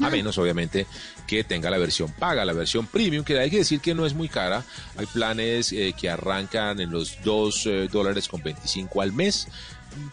A 0.00 0.10
menos, 0.10 0.38
obviamente, 0.38 0.86
que 1.26 1.42
tenga 1.42 1.70
la 1.70 1.78
versión 1.78 2.12
paga, 2.12 2.44
la 2.44 2.52
versión 2.52 2.86
premium, 2.86 3.24
que 3.24 3.36
hay 3.36 3.50
que 3.50 3.58
decir 3.58 3.80
que 3.80 3.94
no 3.94 4.06
es 4.06 4.14
muy 4.14 4.28
cara. 4.28 4.62
Hay 4.96 5.06
planes 5.06 5.72
eh, 5.72 5.92
que 5.98 6.08
arrancan 6.08 6.78
en 6.80 6.92
los 6.92 7.20
2 7.24 7.66
eh, 7.66 7.88
dólares 7.90 8.28
con 8.28 8.40
25 8.40 9.02
al 9.02 9.12
mes, 9.12 9.48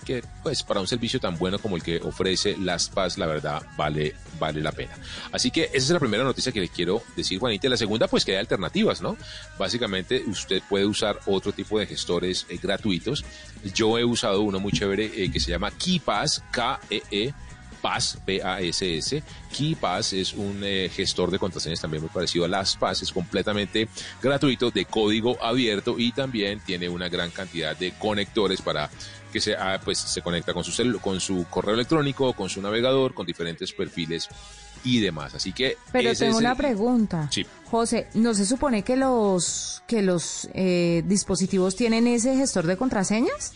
que 0.06 0.24
pues 0.44 0.64
para 0.64 0.80
un 0.80 0.88
servicio 0.88 1.20
tan 1.20 1.38
bueno 1.38 1.60
como 1.60 1.76
el 1.76 1.84
que 1.84 1.98
ofrece 1.98 2.56
LastPass, 2.58 3.18
la 3.18 3.26
verdad, 3.26 3.64
vale, 3.78 4.16
vale 4.40 4.62
la 4.62 4.72
pena. 4.72 4.94
Así 5.32 5.52
que 5.52 5.66
esa 5.66 5.78
es 5.78 5.90
la 5.90 6.00
primera 6.00 6.24
noticia 6.24 6.52
que 6.52 6.62
le 6.62 6.70
quiero 6.70 7.02
decir, 7.16 7.40
Juanita. 7.40 7.70
La 7.70 7.78
segunda, 7.78 8.08
pues 8.08 8.26
que 8.26 8.32
hay 8.32 8.38
alternativas, 8.38 9.02
¿no? 9.02 9.18
Básicamente, 9.58 10.24
usted 10.28 10.62
puede 10.68 10.86
usar 10.86 11.20
otro 11.26 11.52
tipo 11.52 11.80
de 11.80 11.88
gestores 11.88 12.46
eh, 12.50 12.60
gratuitos. 12.62 13.26
Yo 13.74 13.98
he 13.98 14.06
usado 14.06 14.42
uno 14.42 14.60
muy 14.60 14.72
chévere 14.72 15.12
eh, 15.16 15.32
que 15.32 15.40
se 15.40 15.52
llama 15.52 15.72
KeyPass, 15.72 16.44
K-E-E. 16.52 17.34
Pass, 17.82 18.18
P-A-S-S. 18.26 19.22
KeyPass 19.56 20.14
es 20.14 20.34
un 20.34 20.60
eh, 20.64 20.90
gestor 20.92 21.30
de 21.30 21.38
contraseñas 21.38 21.80
también 21.80 22.02
muy 22.02 22.10
parecido 22.10 22.44
a 22.46 22.48
LastPass, 22.48 23.04
es 23.04 23.12
completamente 23.12 23.88
gratuito, 24.24 24.72
de 24.72 24.86
código 24.86 25.38
abierto 25.44 26.00
y 26.00 26.12
también 26.12 26.62
tiene 26.62 26.90
una 26.90 27.10
gran 27.10 27.30
cantidad 27.30 27.78
de 27.78 27.92
conectores 27.92 28.64
para 28.64 28.90
que 29.36 29.42
se, 29.42 29.54
ah, 29.54 29.82
pues, 29.84 29.98
se 29.98 30.22
conecta 30.22 30.54
con 30.54 30.64
su, 30.64 30.98
con 31.02 31.20
su 31.20 31.46
correo 31.50 31.74
electrónico, 31.74 32.32
con 32.32 32.48
su 32.48 32.62
navegador, 32.62 33.14
con 33.14 33.26
diferentes 33.26 33.74
perfiles 33.74 34.30
y 34.86 35.02
demás. 35.02 35.36
Así 35.36 35.52
que... 35.52 35.76
Pero 35.92 36.14
tengo 36.16 36.38
una 36.38 36.52
el- 36.52 36.58
pregunta. 36.58 37.28
Sí. 37.34 37.46
José, 37.66 38.08
¿no 38.14 38.34
se 38.34 38.46
supone 38.46 38.84
que 38.84 38.96
los 38.96 39.84
que 39.88 40.02
los 40.04 40.48
eh, 40.54 41.04
dispositivos 41.06 41.76
tienen 41.76 42.08
ese 42.08 42.38
gestor 42.38 42.66
de 42.66 42.78
contraseñas? 42.78 43.52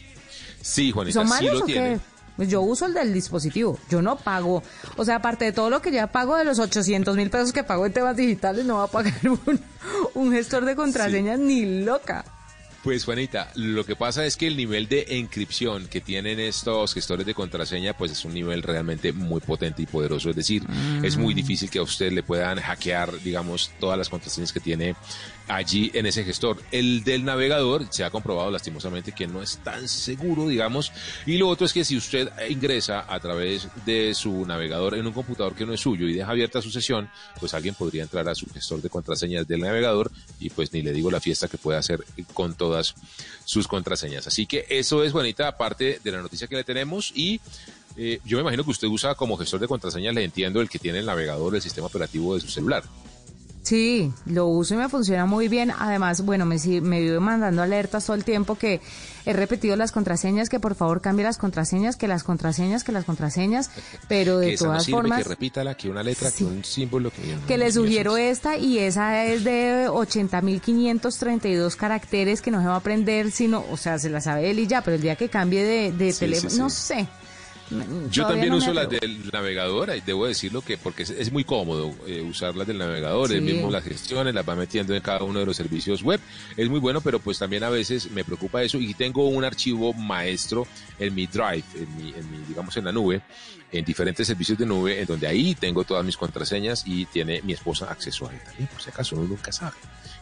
Sí, 0.62 0.92
Juanita, 0.92 1.14
¿Son 1.14 1.28
sí 1.30 1.46
malos 1.46 1.60
lo 1.60 1.64
o 1.64 1.66
qué? 1.68 1.98
Pues 2.36 2.50
yo 2.50 2.60
uso 2.60 2.86
el 2.86 2.94
del 2.94 3.14
dispositivo, 3.14 3.80
yo 3.90 4.02
no 4.02 4.18
pago. 4.18 4.62
O 4.98 5.06
sea, 5.06 5.16
aparte 5.16 5.46
de 5.46 5.54
todo 5.54 5.70
lo 5.70 5.82
que 5.82 5.92
ya 5.94 6.08
pago 6.08 6.36
de 6.36 6.44
los 6.44 6.60
800 6.60 7.16
mil 7.16 7.30
pesos 7.30 7.54
que 7.54 7.64
pago 7.64 7.86
en 7.86 7.94
temas 7.94 8.18
digitales, 8.18 8.66
no 8.66 8.80
va 8.80 8.84
a 8.84 8.88
pagar 8.88 9.14
un, 9.30 9.62
un 10.14 10.32
gestor 10.34 10.66
de 10.66 10.76
contraseñas 10.76 11.40
ni 11.40 11.84
loca. 11.86 12.26
Pues 12.84 13.04
Juanita, 13.04 13.52
lo 13.56 13.86
que 13.86 13.98
pasa 13.98 14.26
es 14.26 14.38
que 14.38 14.48
el 14.48 14.56
nivel 14.56 14.88
de 14.88 15.06
encripción 15.10 15.88
que 15.88 16.00
tienen 16.00 16.40
estos 16.40 16.94
gestores 16.94 17.26
de 17.26 17.34
contraseña, 17.34 17.94
pues 17.94 18.12
es 18.14 18.24
un 18.24 18.34
nivel 18.34 18.64
realmente 18.64 19.12
muy 19.12 19.42
potente 19.42 19.82
y 19.82 19.86
poderoso. 19.86 20.30
Es 20.30 20.38
decir, 20.38 20.64
es 21.04 21.18
muy 21.18 21.34
difícil 21.34 21.70
que 21.70 21.80
a 21.80 21.84
usted 21.84 22.14
le 22.14 22.24
puedan 22.24 22.58
hackear, 22.62 23.20
digamos, 23.22 23.72
todas 23.82 23.98
las 23.98 24.08
contraseñas 24.08 24.54
que 24.54 24.62
tiene 24.62 24.96
allí 25.50 25.92
en 25.94 26.06
ese 26.06 26.24
gestor. 26.24 26.62
El 26.72 27.04
del 27.04 27.26
navegador 27.26 27.86
se 27.90 28.04
ha 28.04 28.10
comprobado 28.10 28.50
lastimosamente 28.52 29.12
que 29.12 29.28
no 29.28 29.42
es 29.42 29.58
tan 29.58 29.88
seguro, 29.90 30.48
digamos. 30.48 30.94
Y 31.26 31.38
lo 31.38 31.50
otro 31.50 31.66
es 31.66 31.74
que 31.74 31.84
si 31.84 31.98
usted 31.98 32.30
ingresa 32.50 33.06
a 33.08 33.20
través 33.20 33.68
de 33.86 34.14
su 34.14 34.46
navegador 34.46 34.96
en 34.96 35.06
un 35.06 35.14
computador 35.14 35.56
que 35.56 35.66
no 35.66 35.74
es 35.74 35.82
suyo 35.82 36.08
y 36.08 36.14
deja 36.14 36.32
abierta 36.32 36.62
su 36.62 36.72
sesión, 36.72 37.10
pues 37.40 37.54
alguien 37.54 37.76
podría 37.76 38.04
entrar 38.04 38.30
a 38.30 38.36
su 38.36 38.46
gestor 38.48 38.82
de 38.82 38.90
contraseñas 38.90 39.48
del 39.48 39.62
navegador 39.62 40.12
y 40.40 40.50
pues 40.52 40.72
ni 40.72 40.82
le 40.82 40.94
digo 40.94 41.12
la 41.12 41.20
fiesta 41.20 41.48
que 41.48 41.58
puede 41.58 41.80
hacer 41.80 42.06
con 42.34 42.54
todas 42.56 42.96
sus 43.44 43.68
contraseñas. 43.68 44.28
Así 44.28 44.46
que 44.46 44.66
eso 44.70 45.04
es, 45.04 45.12
Juanita, 45.12 45.48
aparte 45.48 46.00
de 46.04 46.12
la 46.12 46.22
noticia 46.22 46.48
que 46.48 46.56
le 46.56 46.64
tenemos 46.64 47.12
y 47.16 47.42
eh, 47.98 48.20
yo 48.24 48.38
me 48.38 48.42
imagino 48.42 48.64
que 48.64 48.72
usted 48.72 48.88
usa 48.88 49.16
como 49.16 49.36
gestor 49.36 49.60
de 49.60 49.68
contraseñas, 49.68 50.14
le 50.14 50.24
entiendo, 50.24 50.62
el 50.62 50.70
que 50.70 50.80
tiene 50.80 51.00
el 51.00 51.06
navegador, 51.06 51.56
el 51.56 51.62
sistema 51.62 51.88
operativo 51.88 52.36
de 52.36 52.42
su 52.42 52.48
celular. 52.48 52.84
Sí, 53.62 54.12
lo 54.26 54.48
uso 54.48 54.74
y 54.74 54.78
me 54.78 54.90
funciona 54.90 55.26
muy 55.26 55.48
bien. 55.48 55.72
Además, 55.78 56.22
bueno, 56.26 56.46
me, 56.46 56.58
me 56.82 57.02
vive 57.02 57.20
mandando 57.20 57.62
alertas 57.62 58.06
todo 58.06 58.16
el 58.16 58.24
tiempo 58.24 58.56
que 58.56 58.82
he 59.26 59.34
repetido 59.34 59.76
las 59.76 59.92
contraseñas, 59.92 60.50
que 60.50 60.60
por 60.60 60.74
favor 60.76 61.02
cambie 61.02 61.24
las 61.26 61.38
contraseñas, 61.38 61.96
que 61.98 62.08
las 62.08 62.24
contraseñas, 62.24 62.84
que 62.84 62.92
las 62.92 63.06
contraseñas, 63.06 63.70
pero 64.08 64.40
que 64.40 64.46
de 64.48 64.52
no 64.54 64.58
todas 64.58 64.84
sirve, 64.86 64.98
formas... 64.98 65.24
que 65.24 65.30
repítala, 65.30 65.76
que 65.76 65.90
una 65.90 66.02
letra, 66.02 66.32
Sí. 66.32 66.46
que 66.46 66.50
un 66.50 66.64
símbolo, 66.64 67.12
que, 67.12 67.36
que 67.48 67.58
le 67.58 67.72
sugiero 67.72 68.18
es 68.18 68.38
esta 68.38 68.58
y 68.58 68.80
esa 68.80 69.24
es 69.26 69.44
de 69.44 69.88
80.532 69.90 71.76
caracteres 71.76 72.42
que 72.42 72.52
no 72.52 72.62
se 72.62 72.68
va 72.68 72.76
a 72.76 72.78
aprender, 72.78 73.32
sino, 73.32 73.64
o 73.70 73.78
sea, 73.78 74.00
se 74.00 74.10
la 74.10 74.22
sabe 74.22 74.50
él 74.50 74.60
y 74.60 74.68
ya, 74.68 74.82
pero 74.82 74.96
el 74.96 75.02
día 75.02 75.16
que 75.16 75.30
cambie 75.30 75.64
de, 75.64 75.92
de 75.92 76.14
Sí, 76.14 76.20
teléfono, 76.22 76.50
sí. 76.50 76.58
no 76.60 76.70
sé. 76.70 77.08
Yo 78.10 78.26
también 78.26 78.50
no 78.50 78.58
uso 78.58 78.74
las 78.74 78.90
del 78.90 79.30
navegador, 79.32 79.92
y 79.96 80.02
debo 80.02 80.26
decirlo 80.26 80.62
que 80.62 80.78
porque 80.78 81.04
es, 81.04 81.10
es 81.12 81.32
muy 81.32 81.44
cómodo 81.44 81.94
eh, 82.08 82.22
usarlas 82.22 82.66
del 82.68 82.78
navegador, 82.80 83.30
Sí. 83.30 83.36
él 83.36 83.42
mismo 83.44 83.70
las 83.70 83.84
gestiones, 83.84 84.34
las 84.34 84.48
va 84.48 84.56
metiendo 84.56 84.96
en 84.96 85.02
cada 85.02 85.24
uno 85.24 85.40
de 85.40 85.46
los 85.46 85.56
servicios 85.56 86.02
web, 86.04 86.20
es 86.58 86.70
muy 86.70 86.80
bueno, 86.80 87.02
pero 87.02 87.20
pues 87.20 87.38
también 87.40 87.64
a 87.64 87.70
veces 87.70 88.10
me 88.12 88.24
preocupa 88.24 88.64
eso 88.64 88.78
y 88.80 88.94
tengo 88.94 89.28
un 89.28 89.44
archivo 89.44 89.94
maestro 89.94 90.68
en 90.98 91.14
mi 91.14 91.28
drive, 91.28 91.64
en 91.76 91.96
mi, 91.98 92.10
en 92.10 92.32
mi 92.32 92.38
digamos 92.48 92.76
en 92.78 92.86
la 92.86 92.92
nube, 92.92 93.22
en 93.72 93.86
diferentes 93.86 94.26
servicios 94.26 94.58
de 94.58 94.66
nube, 94.66 95.00
en 95.00 95.06
donde 95.06 95.28
ahí 95.28 95.54
tengo 95.54 95.84
todas 95.84 96.04
mis 96.04 96.18
contraseñas 96.18 96.84
y 96.88 97.06
tiene 97.06 97.42
mi 97.44 97.54
esposa 97.54 97.86
acceso 97.92 98.28
a 98.28 98.34
él 98.34 98.40
también, 98.44 98.68
por 98.68 98.82
si 98.82 98.90
acaso 98.90 99.16
uno 99.16 99.28
nunca 99.28 99.52
sabe 99.52 99.76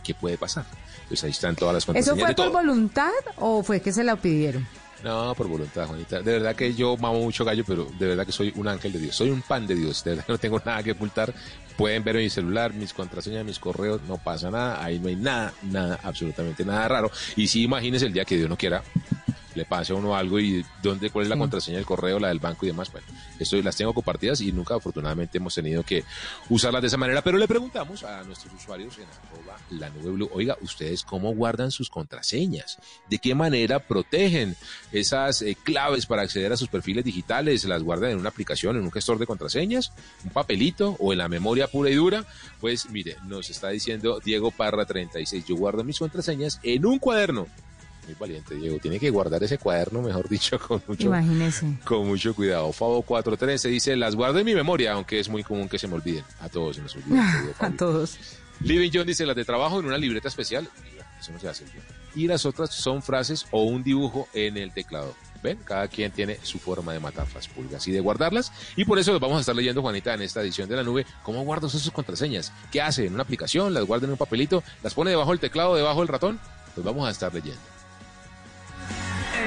qué 0.04 0.14
puede 0.14 0.38
pasar. 0.38 0.66
Pues 1.08 1.24
ahí 1.24 1.32
están 1.32 1.56
todas 1.56 1.74
las 1.74 1.84
¿Eso 1.84 1.94
contraseñas 1.94 2.20
fue 2.20 2.28
de 2.30 2.36
por 2.36 2.46
todo. 2.46 2.54
voluntad 2.54 3.12
o 3.38 3.64
fue 3.64 3.82
que 3.82 3.94
se 3.94 4.04
la 4.04 4.16
pidieron? 4.18 4.68
No, 5.04 5.34
por 5.36 5.48
voluntad, 5.48 5.88
Juanita. 5.88 6.22
De 6.22 6.32
verdad 6.34 6.56
que 6.56 6.74
yo 6.74 6.98
mamo 6.98 7.20
mucho 7.20 7.46
gallo, 7.46 7.64
pero 7.66 7.88
de 7.98 8.08
verdad 8.08 8.26
que 8.26 8.32
soy 8.32 8.52
un 8.56 8.68
ángel 8.68 8.92
de 8.92 9.00
Dios. 9.00 9.16
Soy 9.16 9.30
un 9.30 9.42
pan 9.42 9.68
de 9.68 9.76
Dios. 9.76 10.04
De 10.04 10.12
verdad 10.12 10.26
no 10.30 10.38
tengo 10.38 10.60
nada 10.64 10.82
que 10.84 10.92
ocultar. 10.92 11.34
Pueden 11.78 12.04
ver 12.04 12.16
mi 12.16 12.30
celular, 12.30 12.74
mis 12.74 12.94
contraseñas, 12.94 13.46
mis 13.46 13.60
correos. 13.60 14.02
No 14.08 14.18
pasa 14.18 14.50
nada. 14.50 14.84
Ahí 14.84 15.00
no 15.00 15.10
hay 15.10 15.16
nada, 15.16 15.54
nada, 15.64 16.00
absolutamente 16.02 16.66
nada 16.66 16.88
raro. 16.88 17.12
Y 17.36 17.48
sí, 17.48 17.64
imagínese 17.64 18.08
el 18.08 18.14
día 18.14 18.26
que 18.26 18.38
Dios 18.38 18.50
no 18.50 18.58
quiera, 18.58 18.84
le 19.58 19.66
pase 19.66 19.92
a 19.92 19.96
uno 19.96 20.16
algo 20.16 20.40
y 20.40 20.64
dónde, 20.82 21.10
cuál 21.10 21.24
es 21.24 21.30
la 21.30 21.36
Sí. 21.36 21.40
contraseña 21.40 21.78
del 21.78 21.86
correo, 21.86 22.20
la 22.20 22.30
del 22.30 22.40
banco 22.40 22.66
y 22.66 22.70
demás. 22.70 22.92
Bueno, 22.92 23.08
esto 23.40 23.58
las 23.62 23.76
tengo 23.76 23.94
compartidas 23.94 24.40
y 24.42 24.52
nunca 24.52 24.76
afortunadamente 24.76 25.38
hemos 25.40 25.54
tenido 25.56 25.84
que 25.84 26.04
usarlas 26.50 26.82
de 26.82 26.88
esa 26.88 26.98
manera. 26.98 27.22
Pero 27.22 27.38
le 27.38 27.48
preguntamos 27.48 28.04
a 28.04 28.24
nuestros 28.24 28.54
usuarios 28.54 28.98
en 28.98 29.06
arroba 29.06 29.58
la 29.72 29.90
nube 29.90 30.12
blue, 30.12 30.30
oiga, 30.34 30.58
¿ustedes 30.62 31.04
cómo 31.04 31.34
guardan 31.34 31.72
sus 31.72 31.90
contraseñas? 31.90 32.78
¿De 33.10 33.18
qué 33.20 33.36
manera 33.36 33.80
protegen 33.80 34.56
esas 34.92 35.42
eh, 35.42 35.58
claves 35.62 36.06
para 36.06 36.22
acceder 36.22 36.54
a 36.54 36.58
sus 36.58 36.70
perfiles 36.70 37.04
digitales? 37.04 37.64
¿Las 37.66 37.84
guardan 37.84 38.12
en 38.12 38.18
una 38.20 38.30
aplicación, 38.30 38.78
en 38.78 38.84
un 38.84 38.92
gestor 38.92 39.18
de 39.18 39.26
contraseñas, 39.26 39.92
un 40.24 40.30
papelito 40.32 40.96
o 41.00 41.12
en 41.12 41.18
la 41.20 41.28
memoria 41.28 41.68
pura 41.68 41.90
y 41.90 41.96
dura? 41.96 42.26
Pues 42.62 42.90
mire, 42.90 43.18
nos 43.26 43.50
está 43.50 43.70
diciendo 43.70 44.20
Diego 44.24 44.52
Parra 44.52 44.86
36, 44.86 45.46
yo 45.48 45.56
guardo 45.56 45.84
mis 45.84 46.00
contraseñas 46.00 46.60
en 46.64 46.86
un 46.86 47.00
cuaderno. 47.00 47.48
Muy 48.08 48.16
valiente, 48.18 48.56
Diego. 48.56 48.80
Tiene 48.80 49.00
que 49.00 49.10
guardar 49.10 49.44
ese 49.44 49.58
cuaderno, 49.58 50.02
mejor 50.02 50.28
dicho, 50.30 50.58
con 50.60 50.82
mucho, 50.88 51.08
Imagínese. 51.08 51.78
con 51.84 52.08
mucho 52.08 52.34
cuidado. 52.34 52.72
Fabo 52.72 53.02
413 53.02 53.68
dice, 53.68 53.96
las 53.98 54.16
guardo 54.16 54.40
en 54.40 54.46
mi 54.46 54.56
memoria, 54.56 54.94
aunque 54.94 55.20
es 55.20 55.28
muy 55.30 55.44
común 55.44 55.68
que 55.68 55.78
se 55.78 55.88
me 55.88 55.96
olviden. 55.96 56.24
A 56.40 56.48
todos 56.50 56.78
se 56.78 56.82
nos 56.82 56.96
olvida. 56.96 57.32
querido 57.34 57.54
A 57.60 57.70
todos. 57.72 58.18
Living 58.62 58.90
John 58.94 59.06
dice, 59.06 59.26
las 59.26 59.36
de 59.36 59.46
trabajo 59.46 59.80
en 59.80 59.86
una 59.86 59.98
libreta 59.98 60.30
especial. 60.30 60.68
Eso 61.20 61.32
no 61.32 61.40
se 61.40 61.50
hace. 61.50 61.66
Y 62.16 62.28
las 62.28 62.46
otras 62.46 62.72
son 62.74 63.02
frases 63.04 63.46
o 63.52 63.64
un 63.64 63.84
dibujo 63.84 64.28
en 64.34 64.58
el 64.58 64.72
teclado. 64.72 65.14
¿Ven? 65.44 65.60
Cada 65.64 65.88
quien 65.88 66.12
tiene 66.12 66.40
su 66.42 66.58
forma 66.58 66.94
de 66.94 67.00
matar 67.00 67.28
las 67.36 67.48
pulgas 67.48 67.88
y 67.88 67.92
de 67.92 68.00
guardarlas. 68.00 68.52
Y 68.76 68.86
por 68.86 68.98
eso 68.98 69.12
los 69.12 69.22
vamos 69.22 69.38
a 69.38 69.42
estar 69.42 69.56
leyendo, 69.56 69.82
Juanita, 69.84 70.14
en 70.14 70.22
esta 70.24 70.42
edición 70.42 70.68
de 70.70 70.76
la 70.76 70.84
nube. 70.84 71.06
¿Cómo 71.24 71.44
guarda 71.44 71.68
usted 71.68 71.80
sus 71.80 71.92
contraseñas? 71.92 72.52
¿Qué 72.72 72.82
hace? 72.82 73.06
¿En 73.06 73.14
una 73.14 73.22
aplicación? 73.24 73.74
¿Las 73.74 73.84
guarda 73.86 74.06
en 74.06 74.12
un 74.12 74.18
papelito? 74.18 74.64
¿Las 74.82 74.94
pone 74.96 75.12
debajo 75.12 75.30
del 75.32 75.40
teclado, 75.40 75.76
debajo 75.76 76.00
del 76.00 76.08
ratón? 76.08 76.40
Pues 76.74 76.84
vamos 76.86 77.08
a 77.08 77.12
estar 77.12 77.32
leyendo. 77.34 77.60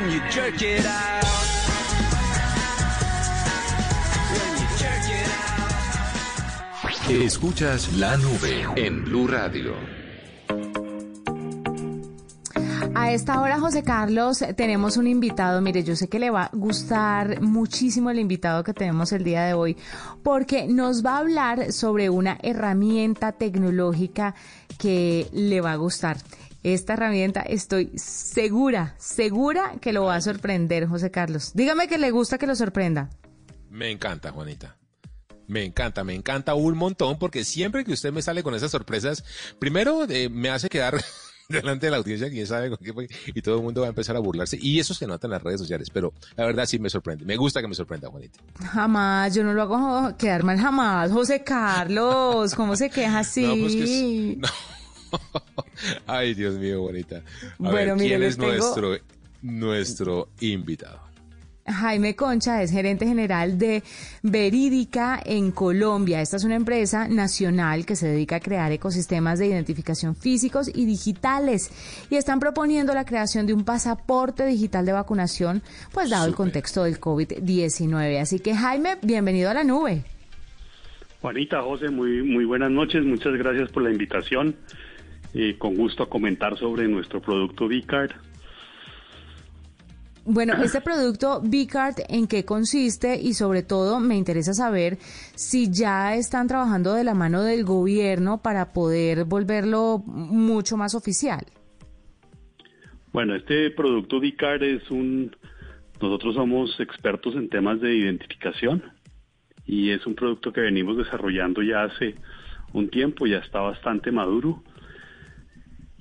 When 0.01 0.13
you 0.13 0.21
jerk 0.31 0.63
it 0.63 0.87
out. 0.87 1.25
Escuchas 7.11 7.93
la 7.99 8.17
nube 8.17 8.67
en 8.77 9.05
Blue 9.05 9.27
Radio. 9.27 9.75
A 12.95 13.11
a 13.11 13.13
esta 13.13 13.41
hora, 13.41 13.59
José 13.59 13.83
Carlos, 13.83 14.45
tenemos 14.57 14.97
un 14.97 15.07
invitado. 15.09 15.61
Mire, 15.61 15.83
yo 15.83 15.97
sé 15.97 16.09
que 16.09 16.21
le 16.21 16.31
va 16.31 16.45
a 16.45 16.51
gustar 16.53 17.41
muchísimo 17.41 18.11
el 18.11 18.21
invitado 18.21 18.63
que 18.63 18.73
tenemos 18.73 19.13
el 19.13 19.25
día 19.25 19.43
de 19.45 19.55
hoy, 19.55 19.77
porque 20.23 20.69
nos 20.69 21.05
va 21.05 21.17
a 21.17 21.19
hablar 21.19 21.73
sobre 21.73 22.09
una 22.09 22.39
herramienta 22.43 23.33
tecnológica 23.33 24.35
que 24.79 25.29
le 25.33 25.61
va 25.61 25.73
a 25.73 25.77
gustar. 25.77 26.19
Esta 26.63 26.93
herramienta 26.93 27.41
estoy 27.41 27.91
segura, 27.97 28.95
segura 28.99 29.73
que 29.81 29.93
lo 29.93 30.05
va 30.05 30.17
a 30.17 30.21
sorprender, 30.21 30.87
José 30.87 31.11
Carlos. 31.11 31.53
Dígame 31.55 31.89
que 31.89 31.97
le 31.99 32.11
gusta 32.11 32.37
que 32.39 32.47
lo 32.47 32.55
sorprenda. 32.55 33.09
Me 33.71 33.91
encanta, 33.91 34.31
Juanita. 34.31 34.77
Me 35.47 35.65
encanta, 35.65 36.05
me 36.05 36.15
encanta 36.15 36.55
un 36.55 36.77
montón 36.77 37.19
porque 37.19 37.45
siempre 37.45 37.85
que 37.85 37.93
usted 37.93 38.13
me 38.13 38.23
sale 38.23 38.43
con 38.43 38.55
esas 38.55 38.71
sorpresas, 38.71 39.25
primero 39.59 40.05
eh, 40.09 40.29
me 40.29 40.49
hace 40.51 40.69
quedar 40.69 41.03
delante 41.49 41.87
de 41.87 41.91
la 41.91 41.97
audiencia, 41.97 42.29
quién 42.31 42.47
sabe 42.47 42.69
con 42.69 42.79
qué 42.79 42.93
fue, 42.93 43.09
y 43.35 43.43
todo 43.43 43.57
el 43.57 43.63
mundo 43.63 43.81
va 43.81 43.89
a 43.89 43.91
empezar 43.91 44.15
a 44.15 44.21
burlarse. 44.21 44.59
Y 44.61 44.79
eso 44.79 44.93
se 44.95 45.07
nota 45.07 45.27
en 45.27 45.33
las 45.33 45.43
redes 45.43 45.61
sociales, 45.61 45.89
pero 45.91 46.13
la 46.37 46.45
verdad 46.45 46.67
sí 46.67 46.79
me 46.79 46.91
sorprende. 46.91 47.25
Me 47.25 47.37
gusta 47.37 47.61
que 47.63 47.67
me 47.69 47.75
sorprenda, 47.75 48.09
Juanita. 48.11 48.39
Jamás, 48.65 49.35
yo 49.35 49.43
no 49.43 49.55
lo 49.55 49.63
hago 49.63 50.17
quedar 50.19 50.45
mal 50.45 50.59
jamás, 50.61 51.11
José 51.11 51.43
Carlos. 51.43 52.55
¿Cómo 52.55 52.77
se 52.77 52.91
queja 52.91 53.21
así? 53.21 53.45
No, 53.47 53.57
pues 53.57 53.75
que 53.75 53.83
es- 54.33 54.39
no. 54.39 54.49
Ay, 56.07 56.35
Dios 56.35 56.57
mío, 56.57 56.83
Juanita. 56.83 57.17
A 57.19 57.23
Bueno, 57.59 57.75
ver, 57.75 57.97
mire, 57.97 58.09
¿quién 58.09 58.23
es 58.23 58.37
tengo- 58.39 58.53
nuestro, 58.53 58.97
nuestro 59.43 60.29
invitado? 60.41 61.01
Jaime 61.67 62.17
Concha 62.17 62.63
es 62.65 62.73
gerente 62.73 63.07
general 63.07 63.57
de 63.57 63.85
Verídica 64.23 65.21
en 65.25 65.53
Colombia. 65.53 66.21
Esta 66.21 66.37
es 66.37 66.43
una 66.45 66.57
empresa 66.57 67.07
nacional 67.07 67.87
que 67.87 67.95
se 67.95 68.09
dedica 68.09 68.37
a 68.37 68.41
crear 68.41 68.73
ecosistemas 68.73 69.39
de 69.39 69.47
identificación 69.47 70.17
físicos 70.17 70.69
y 70.75 70.85
digitales 70.85 71.71
y 72.11 72.17
están 72.17 72.41
proponiendo 72.41 72.93
la 72.93 73.05
creación 73.05 73.47
de 73.47 73.53
un 73.53 73.65
pasaporte 73.65 74.47
digital 74.47 74.85
de 74.85 74.93
vacunación, 74.93 75.63
pues 75.93 76.11
dado 76.11 76.27
el 76.27 76.35
contexto 76.35 76.83
del 76.85 76.99
COVID-19. 76.99 78.21
Así 78.21 78.41
que 78.41 78.57
Jaime, 78.57 78.97
bienvenido 79.03 79.51
a 79.51 79.55
la 79.55 79.63
nube. 79.63 80.03
Juanita, 81.21 81.63
José, 81.63 81.91
muy, 81.91 82.23
muy 82.23 82.47
buenas 82.47 82.71
noches. 82.71 83.05
Muchas 83.05 83.35
gracias 83.35 83.69
por 83.71 83.83
la 83.85 83.91
invitación. 83.91 84.57
Eh, 85.33 85.57
con 85.59 85.77
gusto 85.77 86.03
a 86.03 86.09
comentar 86.09 86.59
sobre 86.59 86.89
nuestro 86.89 87.21
producto 87.21 87.69
Vicard. 87.69 88.11
Bueno, 90.25 90.55
este 90.63 90.81
producto 90.83 91.41
Bicard, 91.41 91.95
¿en 92.09 92.27
qué 92.27 92.45
consiste? 92.45 93.19
Y 93.21 93.35
sobre 93.35 93.63
todo 93.63 94.01
me 94.01 94.17
interesa 94.17 94.55
saber 94.55 94.99
si 95.35 95.71
ya 95.71 96.15
están 96.17 96.49
trabajando 96.49 96.95
de 96.95 97.05
la 97.05 97.15
mano 97.15 97.43
del 97.43 97.65
gobierno 97.65 98.43
para 98.43 98.73
poder 98.73 99.25
volverlo 99.25 100.03
mucho 100.07 100.77
más 100.77 100.95
oficial. 100.95 101.45
Bueno, 103.13 103.35
este 103.35 103.71
producto 103.71 104.21
Vicard 104.21 104.63
es 104.63 104.91
un... 104.91 105.35
Nosotros 106.01 106.35
somos 106.35 106.79
expertos 106.81 107.35
en 107.35 107.49
temas 107.49 107.81
de 107.81 107.95
identificación 107.95 108.83
y 109.67 109.91
es 109.91 110.07
un 110.07 110.15
producto 110.15 110.53
que 110.53 110.63
venimos 110.63 110.97
desarrollando 110.97 111.63
ya 111.63 111.83
hace 111.83 112.15
un 112.73 112.89
tiempo, 112.89 113.27
ya 113.27 113.39
está 113.39 113.61
bastante 113.61 114.11
maduro. 114.11 114.63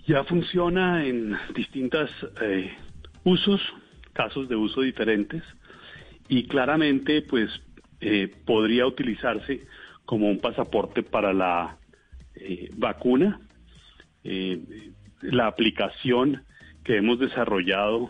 Ya 0.10 0.24
funciona 0.24 1.06
en 1.06 1.38
distintos 1.54 2.10
usos, 3.24 3.62
casos 4.12 4.50
de 4.50 4.56
uso 4.56 4.82
diferentes 4.82 5.44
y 6.28 6.48
claramente 6.48 7.22
pues 7.22 7.48
eh, 8.02 8.28
podría 8.44 8.88
utilizarse 8.88 9.68
como 10.06 10.28
un 10.28 10.40
pasaporte 10.40 11.04
para 11.04 11.32
la 11.32 11.78
eh, 12.34 12.72
vacuna. 12.76 13.40
Eh, 14.24 14.60
la 15.22 15.46
aplicación 15.46 16.42
que 16.84 16.98
hemos 16.98 17.20
desarrollado 17.20 18.10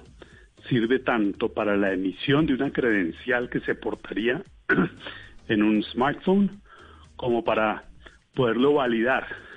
sirve 0.70 1.00
tanto 1.00 1.54
para 1.54 1.76
la 1.76 1.92
emisión 1.92 2.46
de 2.46 2.54
una 2.54 2.72
credencial 2.72 3.50
que 3.50 3.60
se 3.60 3.76
portaría 3.76 4.42
en 5.50 5.64
un 5.64 5.84
smartphone 5.84 6.62
como 7.18 7.44
para 7.44 7.90
poderlo 8.36 8.76
validar. 8.76 9.49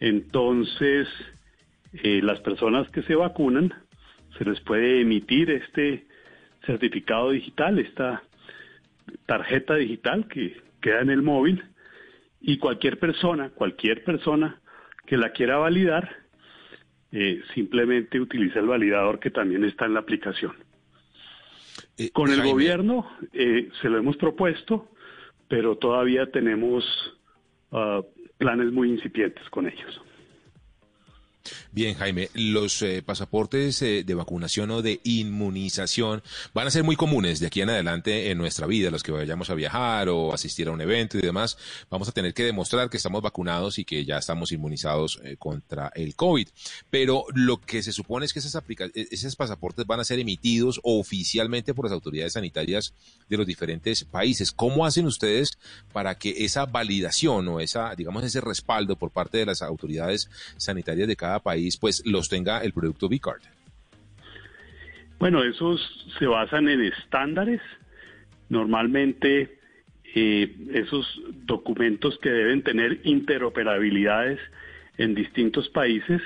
Entonces, 0.00 1.06
eh, 1.92 2.20
las 2.22 2.40
personas 2.40 2.88
que 2.90 3.02
se 3.02 3.14
vacunan, 3.14 3.72
se 4.38 4.44
les 4.44 4.60
puede 4.60 5.02
emitir 5.02 5.50
este 5.50 6.06
certificado 6.64 7.30
digital, 7.30 7.78
esta 7.78 8.22
tarjeta 9.26 9.74
digital 9.74 10.26
que 10.28 10.60
queda 10.80 11.00
en 11.00 11.10
el 11.10 11.22
móvil 11.22 11.64
y 12.40 12.58
cualquier 12.58 12.98
persona, 12.98 13.50
cualquier 13.50 14.02
persona 14.04 14.60
que 15.06 15.16
la 15.16 15.32
quiera 15.32 15.58
validar, 15.58 16.16
eh, 17.12 17.42
simplemente 17.54 18.20
utiliza 18.20 18.60
el 18.60 18.66
validador 18.66 19.18
que 19.18 19.30
también 19.30 19.64
está 19.64 19.86
en 19.86 19.94
la 19.94 20.00
aplicación. 20.00 20.52
Eh, 21.98 22.10
Con 22.10 22.30
el 22.30 22.36
Jaime, 22.36 22.52
gobierno 22.52 23.10
eh, 23.32 23.68
se 23.82 23.88
lo 23.88 23.98
hemos 23.98 24.16
propuesto, 24.16 24.88
pero 25.48 25.76
todavía 25.76 26.30
tenemos 26.30 26.84
ah, 27.72 28.00
planes 28.40 28.72
muy 28.72 28.88
incipientes 28.88 29.48
con 29.50 29.68
ellos. 29.68 30.02
Bien, 31.72 31.94
Jaime, 31.94 32.30
los 32.34 32.82
eh, 32.82 33.00
pasaportes 33.00 33.80
eh, 33.82 34.02
de 34.04 34.14
vacunación 34.14 34.72
o 34.72 34.82
de 34.82 35.00
inmunización 35.04 36.20
van 36.52 36.66
a 36.66 36.70
ser 36.72 36.82
muy 36.82 36.96
comunes 36.96 37.38
de 37.38 37.46
aquí 37.46 37.60
en 37.60 37.70
adelante 37.70 38.32
en 38.32 38.38
nuestra 38.38 38.66
vida, 38.66 38.90
los 38.90 39.04
que 39.04 39.12
vayamos 39.12 39.50
a 39.50 39.54
viajar 39.54 40.08
o 40.08 40.34
asistir 40.34 40.66
a 40.66 40.72
un 40.72 40.80
evento 40.80 41.16
y 41.16 41.20
demás. 41.20 41.56
Vamos 41.88 42.08
a 42.08 42.12
tener 42.12 42.34
que 42.34 42.42
demostrar 42.42 42.90
que 42.90 42.96
estamos 42.96 43.22
vacunados 43.22 43.78
y 43.78 43.84
que 43.84 44.04
ya 44.04 44.18
estamos 44.18 44.50
inmunizados 44.50 45.20
eh, 45.22 45.36
contra 45.38 45.92
el 45.94 46.16
COVID. 46.16 46.48
Pero 46.90 47.24
lo 47.34 47.60
que 47.60 47.84
se 47.84 47.92
supone 47.92 48.26
es 48.26 48.32
que 48.32 48.40
esas 48.40 48.56
eh, 48.56 48.90
esos 49.12 49.36
pasaportes 49.36 49.86
van 49.86 50.00
a 50.00 50.04
ser 50.04 50.18
emitidos 50.18 50.80
oficialmente 50.82 51.72
por 51.72 51.84
las 51.84 51.92
autoridades 51.92 52.32
sanitarias 52.32 52.94
de 53.28 53.36
los 53.36 53.46
diferentes 53.46 54.02
países. 54.02 54.50
¿Cómo 54.50 54.84
hacen 54.86 55.06
ustedes 55.06 55.56
para 55.92 56.16
que 56.16 56.44
esa 56.44 56.66
validación 56.66 57.46
o 57.46 57.60
esa, 57.60 57.94
digamos, 57.94 58.24
ese 58.24 58.40
respaldo 58.40 58.96
por 58.96 59.12
parte 59.12 59.38
de 59.38 59.46
las 59.46 59.62
autoridades 59.62 60.28
sanitarias 60.56 61.06
de 61.06 61.14
cada 61.14 61.38
país, 61.38 61.59
pues 61.80 62.02
los 62.06 62.28
tenga 62.28 62.62
el 62.62 62.72
producto 62.72 63.08
Bicard? 63.08 63.42
Bueno, 65.18 65.44
esos 65.44 65.80
se 66.18 66.26
basan 66.26 66.68
en 66.68 66.82
estándares. 66.82 67.60
Normalmente 68.48 69.58
eh, 70.14 70.56
esos 70.72 71.06
documentos 71.44 72.18
que 72.18 72.30
deben 72.30 72.62
tener 72.62 73.00
interoperabilidades 73.04 74.40
en 74.98 75.14
distintos 75.14 75.68
países 75.68 76.20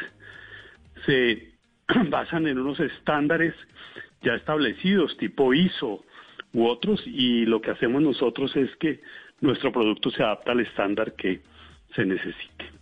se 1.07 1.53
basan 2.09 2.47
en 2.47 2.59
unos 2.59 2.81
estándares 2.81 3.55
ya 4.23 4.35
establecidos, 4.35 5.17
tipo 5.19 5.53
ISO 5.53 6.05
u 6.53 6.67
otros, 6.67 7.03
y 7.07 7.45
lo 7.45 7.61
que 7.61 7.73
hacemos 7.73 8.01
nosotros 8.01 8.55
es 8.57 8.75
que 8.77 9.01
nuestro 9.41 9.73
producto 9.73 10.11
se 10.11 10.23
adapta 10.23 10.53
al 10.53 10.61
estándar 10.61 11.15
que 11.15 11.41
se 11.95 12.07
necesite. 12.07 12.74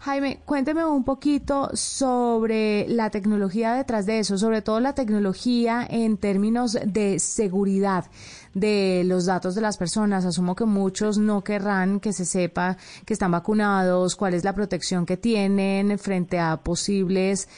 Jaime, 0.00 0.40
cuénteme 0.44 0.84
un 0.84 1.04
poquito 1.04 1.70
sobre 1.72 2.86
la 2.88 3.10
tecnología 3.10 3.74
detrás 3.74 4.04
de 4.04 4.18
eso, 4.18 4.36
sobre 4.36 4.62
todo 4.62 4.80
la 4.80 4.94
tecnología 4.94 5.86
en 5.88 6.16
términos 6.16 6.76
de 6.84 7.20
seguridad 7.20 8.06
de 8.54 9.04
los 9.06 9.26
datos 9.26 9.54
de 9.54 9.60
las 9.60 9.78
personas. 9.78 10.24
Asumo 10.24 10.56
que 10.56 10.64
muchos 10.64 11.18
no 11.18 11.44
querrán 11.44 12.00
que 12.00 12.12
se 12.12 12.24
sepa 12.24 12.76
que 13.06 13.12
están 13.12 13.30
vacunados, 13.30 14.16
cuál 14.16 14.34
es 14.34 14.42
la 14.42 14.54
protección 14.54 15.06
que 15.06 15.16
tienen 15.16 15.98
frente 16.00 16.40
a 16.40 16.56
posibles 16.56 17.48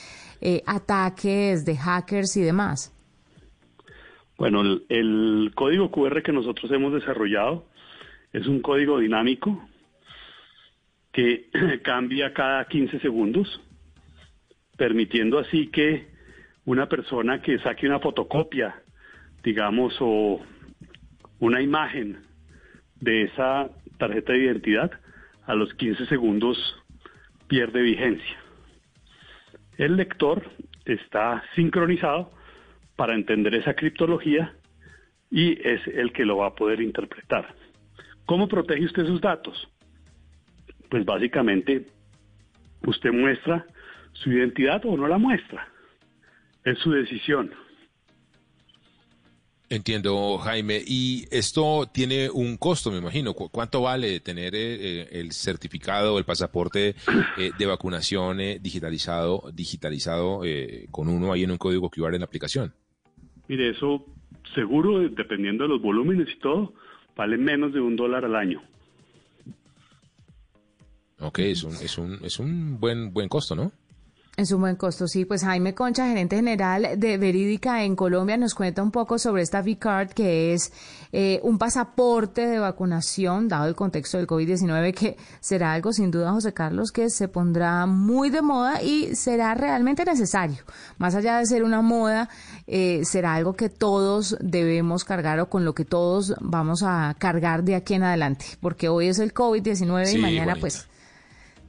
eh, 0.43 0.63
ataques 0.67 1.65
de 1.65 1.77
hackers 1.77 2.37
y 2.37 2.43
demás. 2.43 2.95
Bueno, 4.37 4.61
el, 4.61 4.85
el 4.91 5.53
código 5.55 5.91
QR 5.91 6.23
que 6.23 6.33
nosotros 6.33 6.71
hemos 6.73 6.93
desarrollado 6.93 7.65
es 8.35 8.47
un 8.47 8.61
código 8.61 8.99
dinámico 8.99 9.70
que 11.13 11.51
cambia 11.83 12.33
cada 12.33 12.65
15 12.67 13.01
segundos, 13.01 13.61
permitiendo 14.77 15.39
así 15.39 15.69
que 15.69 16.09
una 16.65 16.89
persona 16.89 17.43
que 17.43 17.59
saque 17.59 17.87
una 17.87 18.01
fotocopia, 18.01 18.83
digamos, 19.43 19.97
o 20.01 20.41
una 21.39 21.63
imagen 21.63 22.19
de 23.01 23.23
esa 23.25 23.71
tarjeta 23.99 24.33
de 24.33 24.45
identidad, 24.45 24.91
a 25.47 25.55
los 25.55 25.73
15 25.75 26.07
segundos 26.07 26.57
pierde 27.49 27.83
vigencia. 27.83 28.39
El 29.77 29.97
lector 29.97 30.49
está 30.85 31.43
sincronizado 31.55 32.31
para 32.97 33.15
entender 33.15 33.55
esa 33.55 33.75
criptología 33.75 34.55
y 35.31 35.53
es 35.67 35.87
el 35.87 36.13
que 36.13 36.25
lo 36.25 36.37
va 36.39 36.49
a 36.49 36.55
poder 36.55 36.81
interpretar. 36.81 37.55
¿Cómo 38.27 38.47
protege 38.47 38.85
usted 38.85 39.07
sus 39.07 39.21
datos? 39.21 39.69
Pues 40.91 41.05
básicamente 41.05 41.87
usted 42.87 43.13
muestra 43.13 43.65
su 44.13 44.31
identidad 44.33 44.85
o 44.85 44.97
no 44.97 45.07
la 45.09 45.17
muestra. 45.19 45.67
Es 46.65 46.79
su 46.81 46.91
decisión. 46.91 47.51
Entiendo, 49.69 50.37
Jaime. 50.39 50.83
Y 50.85 51.27
esto 51.31 51.89
tiene 51.95 52.29
un 52.29 52.57
costo, 52.57 52.91
me 52.91 52.99
imagino. 52.99 53.35
¿Cu- 53.35 53.51
¿Cuánto 53.51 53.83
vale 53.83 54.19
tener 54.19 54.53
eh, 54.57 54.59
eh, 55.03 55.09
el 55.13 55.31
certificado, 55.31 56.19
el 56.19 56.25
pasaporte 56.25 56.97
eh, 57.39 57.53
de 57.57 57.67
vacunación 57.67 58.41
eh, 58.41 58.59
digitalizado, 58.61 59.45
digitalizado 59.55 60.45
eh, 60.45 60.87
con 60.91 61.07
uno 61.09 61.33
ahí 61.33 61.45
en 61.45 61.53
un 61.53 61.57
código 61.59 61.89
QR 61.89 62.15
en 62.15 62.21
la 62.23 62.27
aplicación? 62.27 62.75
Mire, 63.47 63.71
eso 63.71 64.05
seguro, 64.57 65.09
dependiendo 65.09 65.63
de 65.65 65.69
los 65.71 65.81
volúmenes 65.81 66.29
y 66.35 66.39
todo, 66.41 66.75
vale 67.17 67.37
menos 67.37 67.73
de 67.73 67.81
un 67.81 67.95
dólar 67.95 68.25
al 68.25 68.35
año. 68.35 68.61
Ok, 71.21 71.39
es 71.41 71.65
un, 71.65 71.75
es 71.77 71.99
un, 71.99 72.19
es 72.25 72.39
un 72.39 72.81
buen, 72.81 73.13
buen 73.13 73.29
costo, 73.29 73.55
¿no? 73.55 73.73
Es 74.37 74.53
un 74.53 74.61
buen 74.63 74.77
costo, 74.77 75.07
sí. 75.07 75.27
Pues 75.27 75.43
Jaime 75.43 75.75
Concha, 75.75 76.07
gerente 76.07 76.37
general 76.37 76.89
de 76.97 77.19
Verídica 77.19 77.85
en 77.85 77.95
Colombia, 77.95 78.39
nos 78.39 78.55
cuenta 78.55 78.83
un 78.83 78.91
poco 78.91 79.19
sobre 79.19 79.43
esta 79.43 79.61
V-Card, 79.61 80.13
que 80.13 80.55
es 80.55 80.73
eh, 81.13 81.41
un 81.43 81.59
pasaporte 81.59 82.47
de 82.47 82.59
vacunación, 82.59 83.49
dado 83.49 83.67
el 83.67 83.75
contexto 83.75 84.17
del 84.17 84.27
COVID-19, 84.27 84.95
que 84.95 85.19
será 85.41 85.75
algo 85.75 85.93
sin 85.93 86.11
duda, 86.11 86.33
José 86.33 86.55
Carlos, 86.55 86.91
que 86.91 87.11
se 87.11 87.29
pondrá 87.29 87.85
muy 87.85 88.31
de 88.31 88.41
moda 88.41 88.83
y 88.83 89.15
será 89.15 89.53
realmente 89.55 90.07
necesario. 90.07 90.63
Más 90.97 91.15
allá 91.15 91.39
de 91.39 91.45
ser 91.45 91.63
una 91.63 91.83
moda, 91.83 92.31
eh, 92.67 93.03
será 93.05 93.35
algo 93.35 93.53
que 93.53 93.69
todos 93.69 94.39
debemos 94.41 95.05
cargar 95.05 95.39
o 95.41 95.51
con 95.51 95.67
lo 95.67 95.75
que 95.75 95.85
todos 95.85 96.35
vamos 96.41 96.83
a 96.83 97.15
cargar 97.19 97.63
de 97.63 97.75
aquí 97.75 97.93
en 97.93 98.05
adelante, 98.05 98.47
porque 98.61 98.89
hoy 98.89 99.09
es 99.09 99.19
el 99.19 99.35
COVID-19 99.35 100.07
Sí, 100.07 100.17
y 100.17 100.21
mañana, 100.23 100.57
pues, 100.59 100.89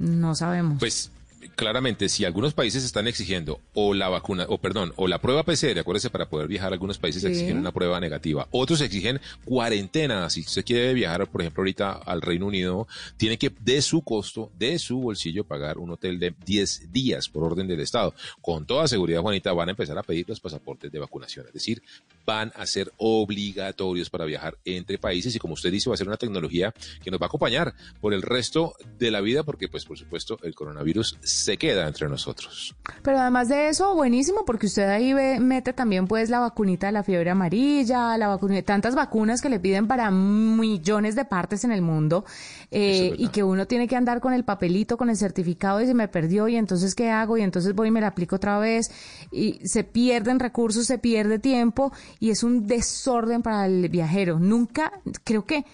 no 0.01 0.35
sabemos. 0.35 0.79
Pues 0.79 1.11
claramente, 1.55 2.09
si 2.09 2.25
algunos 2.25 2.53
países 2.53 2.83
están 2.83 3.07
exigiendo 3.07 3.59
o 3.73 3.93
la 3.93 4.09
vacuna, 4.09 4.45
o 4.49 4.57
perdón, 4.57 4.93
o 4.95 5.07
la 5.07 5.19
prueba 5.21 5.43
PCR, 5.43 5.79
acuérdese, 5.79 6.09
para 6.09 6.29
poder 6.29 6.47
viajar, 6.47 6.73
algunos 6.73 6.97
países 6.97 7.21
Sí. 7.21 7.27
exigen 7.27 7.57
una 7.57 7.71
prueba 7.71 7.99
negativa. 7.99 8.47
Otros 8.51 8.81
exigen 8.81 9.19
cuarentena. 9.45 10.29
Si 10.29 10.41
usted 10.41 10.65
quiere 10.65 10.93
viajar, 10.93 11.27
por 11.27 11.41
ejemplo, 11.41 11.61
ahorita 11.61 11.91
al 11.91 12.21
Reino 12.21 12.47
Unido, 12.47 12.87
tiene 13.17 13.37
que, 13.37 13.49
de 13.49 13.81
su 13.81 14.01
costo, 14.01 14.51
de 14.57 14.79
su 14.79 14.99
bolsillo, 14.99 15.43
pagar 15.43 15.77
un 15.77 15.91
hotel 15.91 16.19
de 16.19 16.33
10 16.45 16.91
días 16.91 17.29
por 17.29 17.43
orden 17.43 17.67
del 17.67 17.79
Estado. 17.79 18.13
Con 18.41 18.65
toda 18.65 18.87
seguridad, 18.87 19.21
Juanita, 19.21 19.53
van 19.53 19.69
a 19.69 19.71
empezar 19.71 19.97
a 19.97 20.03
pedir 20.03 20.27
los 20.27 20.39
pasaportes 20.39 20.91
de 20.91 20.99
vacunación. 20.99 21.45
Es 21.47 21.53
decir, 21.53 21.81
van 22.25 22.51
a 22.55 22.65
ser 22.65 22.91
obligatorios 22.97 24.09
para 24.09 24.25
viajar 24.25 24.57
entre 24.65 24.97
países 24.97 25.35
y 25.35 25.39
como 25.39 25.53
usted 25.55 25.71
dice, 25.71 25.89
va 25.89 25.95
a 25.95 25.97
ser 25.97 26.07
una 26.07 26.17
tecnología 26.17 26.73
que 27.03 27.11
nos 27.11 27.19
va 27.19 27.25
a 27.25 27.27
acompañar 27.27 27.73
por 27.99 28.13
el 28.13 28.21
resto 28.21 28.73
de 28.99 29.11
la 29.11 29.21
vida 29.21 29.43
porque, 29.43 29.67
pues, 29.67 29.85
por 29.85 29.97
supuesto, 29.97 30.39
el 30.43 30.53
coronavirus 30.55 31.17
se 31.31 31.57
queda 31.57 31.87
entre 31.87 32.07
nosotros. 32.09 32.75
Pero 33.03 33.19
además 33.19 33.47
de 33.49 33.69
eso, 33.69 33.95
buenísimo, 33.95 34.43
porque 34.45 34.67
usted 34.67 34.87
ahí 34.89 35.13
ve- 35.13 35.39
mete 35.39 35.73
también 35.73 36.07
pues 36.07 36.29
la 36.29 36.39
vacunita 36.39 36.87
de 36.87 36.93
la 36.93 37.03
fiebre 37.03 37.29
amarilla, 37.29 38.17
la 38.17 38.27
vacuna, 38.27 38.61
tantas 38.61 38.95
vacunas 38.95 39.41
que 39.41 39.49
le 39.49 39.59
piden 39.59 39.87
para 39.87 40.11
millones 40.11 41.15
de 41.15 41.25
partes 41.25 41.63
en 41.63 41.71
el 41.71 41.81
mundo, 41.81 42.25
eh, 42.71 43.11
es 43.13 43.19
y 43.19 43.27
que 43.29 43.43
uno 43.43 43.67
tiene 43.67 43.87
que 43.87 43.95
andar 43.95 44.19
con 44.19 44.33
el 44.33 44.43
papelito, 44.43 44.97
con 44.97 45.09
el 45.09 45.17
certificado 45.17 45.81
y 45.81 45.85
se 45.87 45.93
me 45.93 46.07
perdió 46.07 46.47
y 46.47 46.55
entonces 46.55 46.95
¿qué 46.95 47.09
hago? 47.09 47.37
Y 47.37 47.41
entonces 47.41 47.73
voy 47.73 47.87
y 47.87 47.91
me 47.91 48.01
la 48.01 48.07
aplico 48.07 48.35
otra 48.35 48.59
vez 48.59 48.91
y 49.31 49.59
se 49.67 49.83
pierden 49.83 50.39
recursos, 50.39 50.85
se 50.85 50.97
pierde 50.97 51.39
tiempo 51.39 51.91
y 52.19 52.29
es 52.31 52.43
un 52.43 52.67
desorden 52.67 53.41
para 53.41 53.65
el 53.65 53.89
viajero. 53.89 54.39
Nunca, 54.39 54.91
creo 55.23 55.45
que 55.45 55.65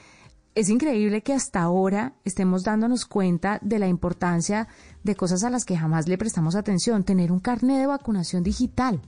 es 0.59 0.69
increíble 0.69 1.21
que 1.21 1.33
hasta 1.33 1.61
ahora 1.61 2.13
estemos 2.25 2.63
dándonos 2.63 3.05
cuenta 3.05 3.59
de 3.61 3.79
la 3.79 3.87
importancia 3.87 4.67
de 5.03 5.15
cosas 5.15 5.43
a 5.43 5.49
las 5.49 5.65
que 5.65 5.77
jamás 5.77 6.07
le 6.07 6.17
prestamos 6.17 6.55
atención. 6.55 7.03
Tener 7.03 7.31
un 7.31 7.39
carnet 7.39 7.79
de 7.79 7.85
vacunación 7.87 8.43
digital. 8.43 8.99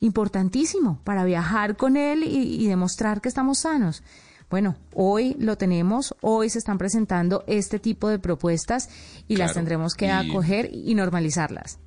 Importantísimo 0.00 1.00
para 1.04 1.24
viajar 1.24 1.76
con 1.76 1.96
él 1.96 2.22
y, 2.24 2.62
y 2.62 2.68
demostrar 2.68 3.20
que 3.20 3.28
estamos 3.28 3.58
sanos. 3.58 4.02
Bueno, 4.50 4.76
hoy 4.94 5.34
lo 5.40 5.56
tenemos, 5.56 6.14
hoy 6.20 6.50
se 6.50 6.58
están 6.58 6.78
presentando 6.78 7.42
este 7.46 7.78
tipo 7.78 8.08
de 8.08 8.18
propuestas 8.18 8.88
y 9.26 9.36
las 9.36 9.54
tendremos 9.54 9.94
que 9.94 10.06
y- 10.06 10.10
acoger 10.10 10.70
y 10.72 10.94
normalizarlas. 10.94 11.78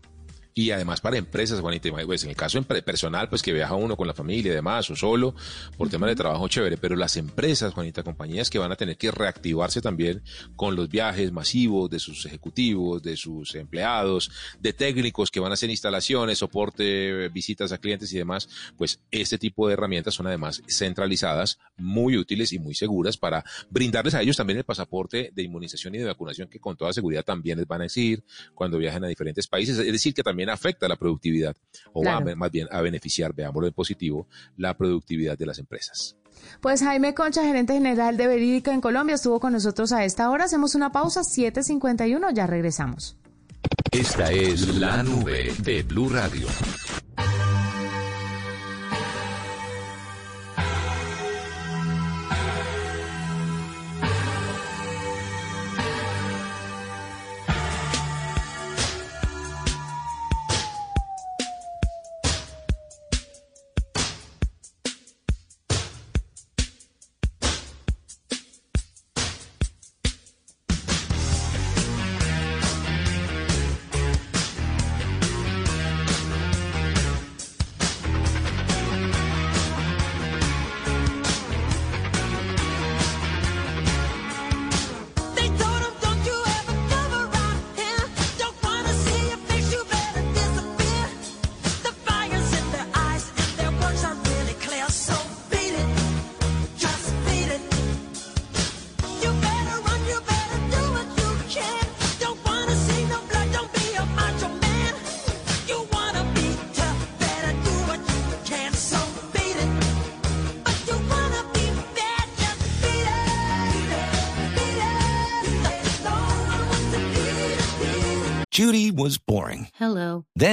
Y 0.59 0.71
además 0.71 0.99
para 0.99 1.15
empresas, 1.15 1.61
Juanita, 1.61 1.89
pues 2.05 2.25
en 2.25 2.31
el 2.31 2.35
caso 2.35 2.61
personal, 2.63 3.29
pues 3.29 3.41
que 3.41 3.53
viaja 3.53 3.75
uno 3.75 3.95
con 3.95 4.07
la 4.07 4.13
familia 4.13 4.51
y 4.51 4.55
demás, 4.55 4.91
o 4.91 4.95
solo, 4.97 5.33
por 5.77 5.87
temas 5.87 6.09
de 6.09 6.17
trabajo 6.17 6.49
chévere, 6.49 6.75
pero 6.75 6.97
las 6.97 7.15
empresas, 7.15 7.73
Juanita, 7.73 8.03
compañías 8.03 8.49
que 8.49 8.59
van 8.59 8.69
a 8.69 8.75
tener 8.75 8.97
que 8.97 9.09
reactivarse 9.09 9.79
también 9.79 10.21
con 10.57 10.75
los 10.75 10.89
viajes 10.89 11.31
masivos 11.31 11.89
de 11.89 11.97
sus 11.97 12.25
ejecutivos, 12.25 13.01
de 13.01 13.15
sus 13.15 13.55
empleados, 13.55 14.31
de 14.59 14.73
técnicos 14.73 15.31
que 15.31 15.39
van 15.39 15.51
a 15.51 15.53
hacer 15.53 15.69
instalaciones, 15.69 16.39
soporte, 16.39 17.29
visitas 17.29 17.71
a 17.71 17.77
clientes 17.77 18.11
y 18.11 18.17
demás, 18.17 18.49
pues 18.77 18.99
este 19.11 19.37
tipo 19.37 19.65
de 19.65 19.75
herramientas 19.75 20.15
son 20.15 20.27
además 20.27 20.61
centralizadas, 20.67 21.57
muy 21.77 22.17
útiles 22.17 22.51
y 22.51 22.59
muy 22.59 22.75
seguras 22.75 23.15
para 23.15 23.45
brindarles 23.69 24.13
a 24.13 24.21
ellos 24.21 24.35
también 24.35 24.57
el 24.57 24.65
pasaporte 24.65 25.31
de 25.33 25.41
inmunización 25.41 25.95
y 25.95 25.99
de 25.99 26.05
vacunación 26.05 26.49
que 26.49 26.59
con 26.59 26.75
toda 26.75 26.91
seguridad 26.91 27.23
también 27.23 27.57
les 27.57 27.65
van 27.65 27.79
a 27.79 27.85
exigir 27.85 28.25
cuando 28.53 28.77
viajen 28.77 29.05
a 29.05 29.07
diferentes 29.07 29.47
países. 29.47 29.79
Es 29.79 29.93
decir, 29.93 30.13
que 30.13 30.21
también 30.21 30.48
afecta 30.49 30.87
la 30.87 30.95
productividad 30.95 31.55
o 31.93 32.03
va 32.03 32.17
a, 32.17 32.35
más 32.35 32.51
bien 32.51 32.67
a 32.71 32.81
beneficiar, 32.81 33.33
veámoslo 33.33 33.67
en 33.67 33.73
positivo, 33.73 34.27
la 34.57 34.75
productividad 34.75 35.37
de 35.37 35.45
las 35.45 35.59
empresas. 35.59 36.15
Pues 36.61 36.81
Jaime 36.81 37.13
Concha, 37.13 37.43
gerente 37.43 37.73
general 37.73 38.17
de 38.17 38.27
Verídica 38.27 38.73
en 38.73 38.81
Colombia, 38.81 39.15
estuvo 39.15 39.39
con 39.39 39.53
nosotros 39.53 39.91
a 39.91 40.05
esta 40.05 40.29
hora. 40.29 40.45
Hacemos 40.45 40.75
una 40.75 40.91
pausa, 40.91 41.21
7.51, 41.21 42.33
ya 42.33 42.47
regresamos. 42.47 43.17
Esta 43.91 44.31
es 44.31 44.75
la 44.75 45.03
nube 45.03 45.51
de 45.59 45.83
Blue 45.83 46.09
Radio. 46.09 46.47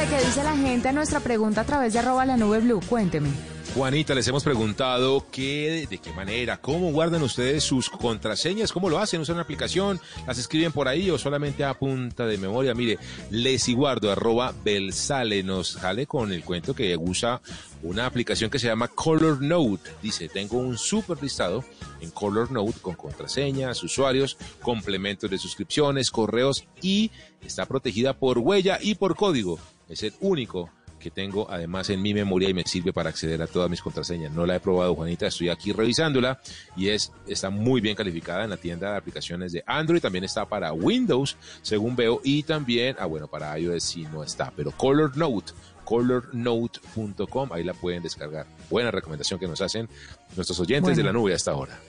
José, 0.00 0.16
¿qué 0.16 0.24
dice 0.24 0.42
la 0.42 0.56
gente 0.56 0.88
a 0.88 0.92
nuestra 0.92 1.20
pregunta 1.20 1.60
a 1.60 1.64
través 1.64 1.92
de 1.92 1.98
arroba 1.98 2.24
la 2.24 2.36
nube 2.36 2.60
blue? 2.60 2.80
Cuénteme. 2.88 3.28
Juanita, 3.74 4.14
les 4.14 4.26
hemos 4.26 4.42
preguntado 4.42 5.26
qué, 5.30 5.86
de 5.88 5.98
qué 5.98 6.12
manera, 6.12 6.56
cómo 6.56 6.90
guardan 6.90 7.22
ustedes 7.22 7.62
sus 7.64 7.90
contraseñas, 7.90 8.72
cómo 8.72 8.88
lo 8.88 8.98
hacen, 8.98 9.20
usan 9.20 9.34
una 9.34 9.42
aplicación, 9.42 10.00
las 10.26 10.38
escriben 10.38 10.72
por 10.72 10.88
ahí 10.88 11.10
o 11.10 11.18
solamente 11.18 11.64
a 11.64 11.74
punta 11.74 12.26
de 12.26 12.38
memoria. 12.38 12.74
Mire, 12.74 12.98
lesiguardo 13.30 14.10
arroba 14.10 14.54
Belsale 14.64 15.42
nos 15.42 15.68
sale 15.68 16.06
con 16.06 16.32
el 16.32 16.44
cuento 16.44 16.74
que 16.74 16.96
usa 16.96 17.42
una 17.82 18.06
aplicación 18.06 18.50
que 18.50 18.58
se 18.58 18.68
llama 18.68 18.88
Color 18.88 19.42
Note. 19.42 19.90
Dice, 20.02 20.28
tengo 20.28 20.58
un 20.58 20.78
super 20.78 21.22
listado 21.22 21.62
en 22.00 22.10
Color 22.10 22.50
Note 22.50 22.80
con 22.80 22.94
contraseñas, 22.94 23.82
usuarios, 23.82 24.38
complementos 24.62 25.30
de 25.30 25.36
suscripciones, 25.36 26.10
correos 26.10 26.64
y 26.80 27.10
está 27.42 27.66
protegida 27.66 28.14
por 28.14 28.38
huella 28.38 28.78
y 28.80 28.94
por 28.94 29.14
código. 29.14 29.60
Es 29.90 30.02
el 30.04 30.14
único 30.20 30.70
que 31.00 31.10
tengo 31.10 31.50
además 31.50 31.90
en 31.90 32.00
mi 32.00 32.14
memoria 32.14 32.48
y 32.48 32.54
me 32.54 32.62
sirve 32.62 32.92
para 32.92 33.08
acceder 33.08 33.42
a 33.42 33.46
todas 33.46 33.68
mis 33.68 33.80
contraseñas. 33.80 34.32
No 34.32 34.46
la 34.46 34.56
he 34.56 34.60
probado, 34.60 34.94
Juanita, 34.94 35.26
estoy 35.26 35.48
aquí 35.48 35.72
revisándola 35.72 36.40
y 36.76 36.90
es 36.90 37.10
está 37.26 37.50
muy 37.50 37.80
bien 37.80 37.96
calificada 37.96 38.44
en 38.44 38.50
la 38.50 38.56
tienda 38.56 38.92
de 38.92 38.98
aplicaciones 38.98 39.50
de 39.52 39.64
Android, 39.66 40.00
también 40.00 40.24
está 40.24 40.46
para 40.46 40.72
Windows, 40.72 41.36
según 41.62 41.96
veo, 41.96 42.20
y 42.22 42.42
también, 42.44 42.96
ah 42.98 43.06
bueno, 43.06 43.26
para 43.26 43.58
iOS 43.58 43.82
sí 43.82 44.06
no 44.12 44.22
está, 44.22 44.52
pero 44.54 44.70
Color 44.70 45.16
Note 45.16 45.52
colornote.com, 45.90 47.52
ahí 47.52 47.64
la 47.64 47.74
pueden 47.74 48.00
descargar. 48.00 48.46
Buena 48.70 48.92
recomendación 48.92 49.40
que 49.40 49.48
nos 49.48 49.60
hacen 49.60 49.88
nuestros 50.36 50.60
oyentes 50.60 50.96
de 50.96 51.02
la 51.02 51.12
nube 51.12 51.34
hasta 51.34 51.50
ahora. 51.50 51.80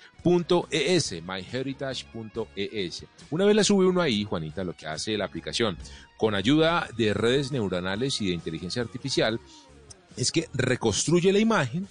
.es, 0.72 1.22
myheritage.es. 1.22 3.06
Una 3.30 3.46
vez 3.46 3.56
la 3.56 3.64
sube 3.64 3.86
uno 3.86 4.02
ahí, 4.02 4.24
Juanita, 4.24 4.64
lo 4.64 4.76
que 4.76 4.88
hace 4.88 5.16
la 5.18 5.26
aplicación, 5.26 5.78
con 6.18 6.34
ayuda 6.34 6.88
de 6.98 7.14
redes 7.14 7.52
neuronales 7.52 8.20
y 8.22 8.28
de 8.28 8.34
inteligencia 8.34 8.82
artificial, 8.82 9.40
es 10.18 10.32
que 10.32 10.50
reconstruye 10.54 11.32
la 11.32 11.40
imagen, 11.40 11.88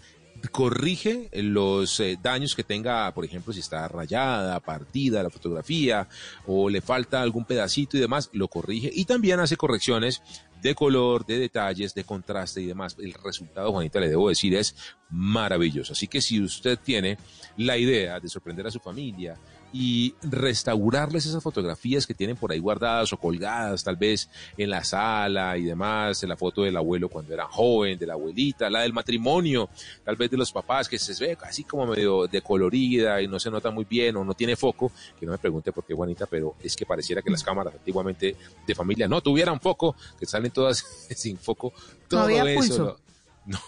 corrige 0.51 1.29
los 1.33 2.01
eh, 2.01 2.19
daños 2.23 2.55
que 2.55 2.65
tenga, 2.65 3.13
por 3.15 3.25
ejemplo, 3.25 3.53
si 3.53 3.61
está 3.61 3.89
rayada, 3.89 4.61
partida 4.61 5.23
la 5.23 5.31
fotografía 5.31 6.09
o 6.47 6.69
le 6.69 6.81
falta 6.81 7.23
algún 7.23 7.45
pedacito 7.45 7.97
y 7.97 8.01
demás, 8.01 8.31
lo 8.33 8.49
corrige 8.49 8.91
y 8.93 9.05
también 9.05 9.41
hace 9.41 9.57
correcciones 9.57 10.23
de 10.63 10.75
color, 10.75 11.27
de 11.27 11.39
detalles, 11.39 11.95
de 11.95 12.05
contraste 12.05 12.63
y 12.63 12.67
demás. 12.67 12.97
El 12.99 13.13
resultado, 13.13 13.71
Juanita, 13.71 14.01
le 14.01 14.09
debo 14.09 14.31
decir, 14.31 14.55
es 14.55 14.75
maravilloso. 15.11 15.93
Así 15.93 16.09
que 16.09 16.23
si 16.23 16.41
usted 16.43 16.79
tiene 16.79 17.19
la 17.59 17.77
idea 17.77 18.19
de 18.19 18.29
sorprender 18.29 18.67
a 18.67 18.71
su 18.71 18.81
familia, 18.81 19.37
y 19.77 20.15
restaurarles 20.23 21.27
esas 21.27 21.43
fotografías 21.43 22.07
que 22.07 22.15
tienen 22.15 22.37
por 22.37 22.53
ahí 22.53 22.61
guardadas 22.61 23.13
o 23.13 23.17
colgadas 23.17 23.83
tal 23.83 23.97
vez 23.97 24.31
en 24.57 24.71
la 24.71 24.85
sala 24.85 25.59
y 25.59 25.65
demás, 25.65 26.23
la 26.23 26.37
foto 26.37 26.63
del 26.63 26.77
abuelo 26.77 27.09
cuando 27.09 27.35
era 27.35 27.49
joven, 27.49 27.99
de 27.99 28.07
la 28.07 28.13
abuelita, 28.13 28.71
la 28.71 28.83
del 28.83 28.93
matrimonio, 28.93 29.69
tal 30.05 30.15
vez 30.15 30.31
de 30.31 30.37
los 30.37 30.53
papás 30.53 30.89
que 30.89 30.97
se 30.97 31.13
ve 31.27 31.37
así 31.43 31.65
como 31.65 31.89
medio 31.89 32.29
decolorida 32.29 33.21
y 33.21 33.27
no 33.27 33.41
se 33.41 33.51
nota 33.51 33.73
muy 33.73 33.85
bien 33.85 34.15
o 34.15 34.25
no 34.25 34.35
tiene 34.35 34.55
foco, 34.55 34.93
que 35.19 35.27
no 35.27 35.33
me 35.33 35.39
pregunte 35.39 35.73
por 35.73 35.85
qué 35.85 35.93
Juanita, 35.93 36.27
pero 36.27 36.55
es 36.63 36.77
que 36.77 36.87
pareciera 36.87 37.21
que 37.21 37.31
las 37.31 37.43
cámaras 37.43 37.75
antiguamente 37.75 38.37
de 38.65 38.75
familia 38.77 39.09
no 39.09 39.21
tuvieran 39.23 39.59
foco, 39.61 39.97
que 40.17 40.25
salen 40.25 40.53
todas 40.53 40.79
sin 41.17 41.37
foco, 41.37 41.73
todo 42.07 42.21
No 42.21 42.27
había 42.27 42.45
eso. 42.45 42.61
pulso. 42.61 43.01
No, 43.47 43.59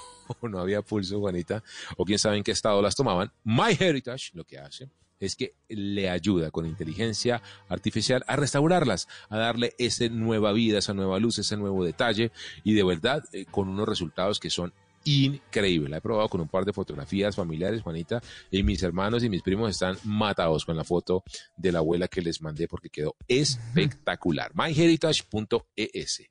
no 0.48 0.60
había 0.60 0.82
pulso, 0.82 1.18
Juanita, 1.18 1.64
o 1.96 2.04
quién 2.04 2.20
sabe 2.20 2.36
en 2.36 2.44
qué 2.44 2.52
estado 2.52 2.80
las 2.80 2.94
tomaban. 2.94 3.32
MyHeritage 3.42 4.30
lo 4.34 4.44
que 4.44 4.60
hace 4.60 4.88
es 5.20 5.36
que 5.36 5.54
le 5.68 6.10
ayuda 6.10 6.50
con 6.50 6.66
inteligencia 6.66 7.42
artificial 7.68 8.24
a 8.26 8.36
restaurarlas, 8.36 9.08
a 9.28 9.38
darle 9.38 9.74
esa 9.78 10.08
nueva 10.08 10.52
vida, 10.52 10.78
esa 10.78 10.94
nueva 10.94 11.18
luz, 11.18 11.38
ese 11.38 11.56
nuevo 11.56 11.84
detalle 11.84 12.32
y 12.64 12.74
de 12.74 12.84
verdad 12.84 13.24
eh, 13.32 13.46
con 13.50 13.68
unos 13.68 13.88
resultados 13.88 14.40
que 14.40 14.50
son 14.50 14.72
increíbles. 15.06 15.90
La 15.90 15.98
he 15.98 16.00
probado 16.00 16.28
con 16.28 16.40
un 16.40 16.48
par 16.48 16.64
de 16.64 16.72
fotografías 16.72 17.36
familiares, 17.36 17.82
Juanita, 17.82 18.20
y 18.50 18.62
mis 18.62 18.82
hermanos 18.82 19.22
y 19.22 19.30
mis 19.30 19.42
primos 19.42 19.70
están 19.70 19.96
matados 20.04 20.64
con 20.64 20.76
la 20.76 20.84
foto 20.84 21.22
de 21.56 21.72
la 21.72 21.78
abuela 21.78 22.08
que 22.08 22.22
les 22.22 22.42
mandé 22.42 22.68
porque 22.68 22.90
quedó 22.90 23.16
espectacular. 23.28 24.52
myheritage.es. 24.54 26.22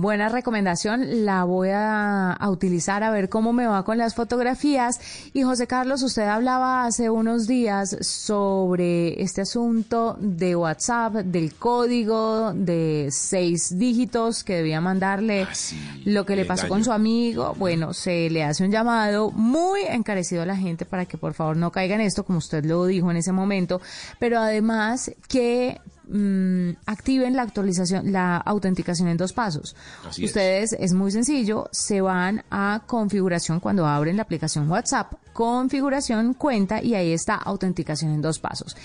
Buena 0.00 0.30
recomendación, 0.30 1.26
la 1.26 1.44
voy 1.44 1.68
a, 1.68 2.32
a, 2.32 2.48
utilizar 2.48 3.02
a 3.02 3.10
ver 3.10 3.28
cómo 3.28 3.52
me 3.52 3.66
va 3.66 3.84
con 3.84 3.98
las 3.98 4.14
fotografías. 4.14 4.98
Y 5.34 5.42
José 5.42 5.66
Carlos, 5.66 6.02
usted 6.02 6.22
hablaba 6.22 6.86
hace 6.86 7.10
unos 7.10 7.46
días 7.46 7.98
sobre 8.00 9.22
este 9.22 9.42
asunto 9.42 10.16
de 10.18 10.56
WhatsApp, 10.56 11.16
del 11.16 11.54
código 11.54 12.54
de 12.54 13.08
seis 13.10 13.78
dígitos 13.78 14.42
que 14.42 14.54
debía 14.54 14.80
mandarle, 14.80 15.42
Ah, 15.42 15.54
sí, 15.54 15.78
lo 16.06 16.24
que 16.24 16.34
le 16.34 16.46
pasó 16.46 16.62
daño. 16.62 16.74
con 16.76 16.84
su 16.84 16.92
amigo. 16.92 17.54
Bueno, 17.58 17.92
se 17.92 18.30
le 18.30 18.42
hace 18.42 18.64
un 18.64 18.70
llamado 18.70 19.30
muy 19.32 19.82
encarecido 19.82 20.40
a 20.40 20.46
la 20.46 20.56
gente 20.56 20.86
para 20.86 21.04
que 21.04 21.18
por 21.18 21.34
favor 21.34 21.58
no 21.58 21.72
caiga 21.72 21.94
en 21.96 22.00
esto, 22.00 22.24
como 22.24 22.38
usted 22.38 22.64
lo 22.64 22.86
dijo 22.86 23.10
en 23.10 23.18
ese 23.18 23.32
momento, 23.32 23.82
pero 24.18 24.38
además 24.38 25.12
que 25.28 25.78
mm, 26.10 26.70
activen 26.86 27.36
la 27.36 27.42
actualización, 27.42 28.12
la 28.12 28.36
autenticación 28.36 29.08
en 29.08 29.16
dos 29.16 29.32
pasos. 29.32 29.76
Así 30.06 30.24
es. 30.24 30.30
Ustedes 30.30 30.76
es 30.78 30.92
muy 30.92 31.10
sencillo, 31.10 31.68
se 31.72 32.00
van 32.00 32.44
a 32.50 32.82
configuración 32.86 33.60
cuando 33.60 33.86
abren 33.86 34.16
la 34.16 34.22
aplicación 34.22 34.70
WhatsApp, 34.70 35.12
configuración 35.32 36.34
cuenta 36.34 36.82
y 36.82 36.94
ahí 36.94 37.12
está 37.12 37.36
autenticación 37.36 38.12
en 38.12 38.22
dos 38.22 38.38
pasos. 38.38 38.76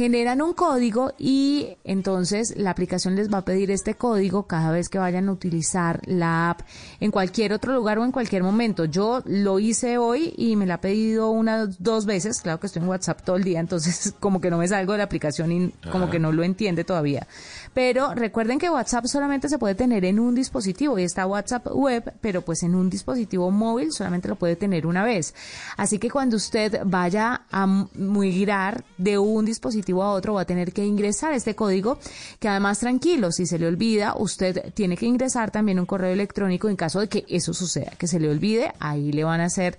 Generan 0.00 0.40
un 0.40 0.54
código 0.54 1.12
y 1.18 1.76
entonces 1.84 2.54
la 2.56 2.70
aplicación 2.70 3.16
les 3.16 3.30
va 3.30 3.36
a 3.36 3.44
pedir 3.44 3.70
este 3.70 3.96
código 3.96 4.44
cada 4.44 4.70
vez 4.70 4.88
que 4.88 4.98
vayan 4.98 5.28
a 5.28 5.32
utilizar 5.32 6.00
la 6.06 6.48
app 6.48 6.62
en 7.00 7.10
cualquier 7.10 7.52
otro 7.52 7.74
lugar 7.74 7.98
o 7.98 8.04
en 8.06 8.10
cualquier 8.10 8.42
momento. 8.42 8.86
Yo 8.86 9.22
lo 9.26 9.58
hice 9.58 9.98
hoy 9.98 10.32
y 10.38 10.56
me 10.56 10.64
la 10.64 10.76
ha 10.76 10.80
pedido 10.80 11.28
unas 11.30 11.82
dos 11.82 12.06
veces. 12.06 12.40
Claro 12.40 12.58
que 12.58 12.68
estoy 12.68 12.80
en 12.80 12.88
WhatsApp 12.88 13.20
todo 13.20 13.36
el 13.36 13.44
día, 13.44 13.60
entonces 13.60 14.14
como 14.20 14.40
que 14.40 14.48
no 14.48 14.56
me 14.56 14.66
salgo 14.68 14.92
de 14.92 14.98
la 14.98 15.04
aplicación 15.04 15.52
y 15.52 15.68
como 15.92 16.04
Ajá. 16.04 16.12
que 16.12 16.18
no 16.18 16.32
lo 16.32 16.44
entiende 16.44 16.82
todavía. 16.82 17.26
Pero 17.74 18.14
recuerden 18.14 18.58
que 18.58 18.70
WhatsApp 18.70 19.04
solamente 19.04 19.50
se 19.50 19.58
puede 19.58 19.74
tener 19.74 20.06
en 20.06 20.18
un 20.18 20.34
dispositivo 20.34 20.98
y 20.98 21.02
está 21.02 21.26
WhatsApp 21.26 21.66
web, 21.74 22.14
pero 22.22 22.40
pues 22.40 22.62
en 22.62 22.74
un 22.74 22.88
dispositivo 22.88 23.50
móvil 23.50 23.92
solamente 23.92 24.28
lo 24.28 24.36
puede 24.36 24.56
tener 24.56 24.86
una 24.86 25.04
vez. 25.04 25.34
Así 25.76 25.98
que 25.98 26.10
cuando 26.10 26.38
usted 26.38 26.80
vaya 26.86 27.42
a 27.52 27.66
migrar 27.94 28.82
de 28.96 29.18
un 29.18 29.44
dispositivo 29.44 29.89
a 29.92 30.12
otro 30.12 30.34
va 30.34 30.42
a 30.42 30.44
tener 30.44 30.72
que 30.72 30.84
ingresar 30.84 31.32
este 31.32 31.54
código 31.54 31.98
que 32.38 32.48
además 32.48 32.78
tranquilo, 32.78 33.32
si 33.32 33.46
se 33.46 33.58
le 33.58 33.66
olvida, 33.66 34.14
usted 34.16 34.72
tiene 34.74 34.96
que 34.96 35.06
ingresar 35.06 35.50
también 35.50 35.78
un 35.78 35.86
correo 35.86 36.12
electrónico 36.12 36.68
en 36.68 36.76
caso 36.76 37.00
de 37.00 37.08
que 37.08 37.24
eso 37.28 37.52
suceda, 37.52 37.92
que 37.98 38.06
se 38.06 38.20
le 38.20 38.30
olvide, 38.30 38.72
ahí 38.78 39.12
le 39.12 39.24
van 39.24 39.40
a 39.40 39.46
hacer 39.46 39.78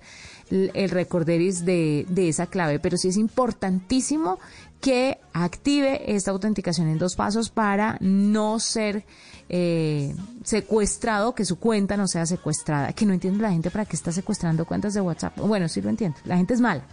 el 0.50 0.90
recorderis 0.90 1.64
de, 1.64 2.04
de 2.08 2.28
esa 2.28 2.46
clave. 2.46 2.78
Pero 2.78 2.96
sí 2.96 3.08
es 3.08 3.16
importantísimo 3.16 4.38
que 4.80 5.18
active 5.32 6.14
esta 6.14 6.32
autenticación 6.32 6.88
en 6.88 6.98
dos 6.98 7.14
pasos 7.14 7.50
para 7.50 7.96
no 8.00 8.58
ser 8.58 9.04
eh, 9.48 10.14
secuestrado, 10.44 11.34
que 11.34 11.44
su 11.44 11.58
cuenta 11.58 11.96
no 11.96 12.08
sea 12.08 12.26
secuestrada. 12.26 12.92
Que 12.92 13.06
no 13.06 13.12
entiendo 13.12 13.42
la 13.42 13.52
gente 13.52 13.70
para 13.70 13.84
qué 13.84 13.96
está 13.96 14.12
secuestrando 14.12 14.64
cuentas 14.64 14.94
de 14.94 15.00
WhatsApp. 15.00 15.38
Bueno, 15.38 15.68
sí 15.68 15.80
lo 15.80 15.88
entiendo. 15.88 16.18
La 16.24 16.36
gente 16.36 16.54
es 16.54 16.60
mala. 16.60 16.84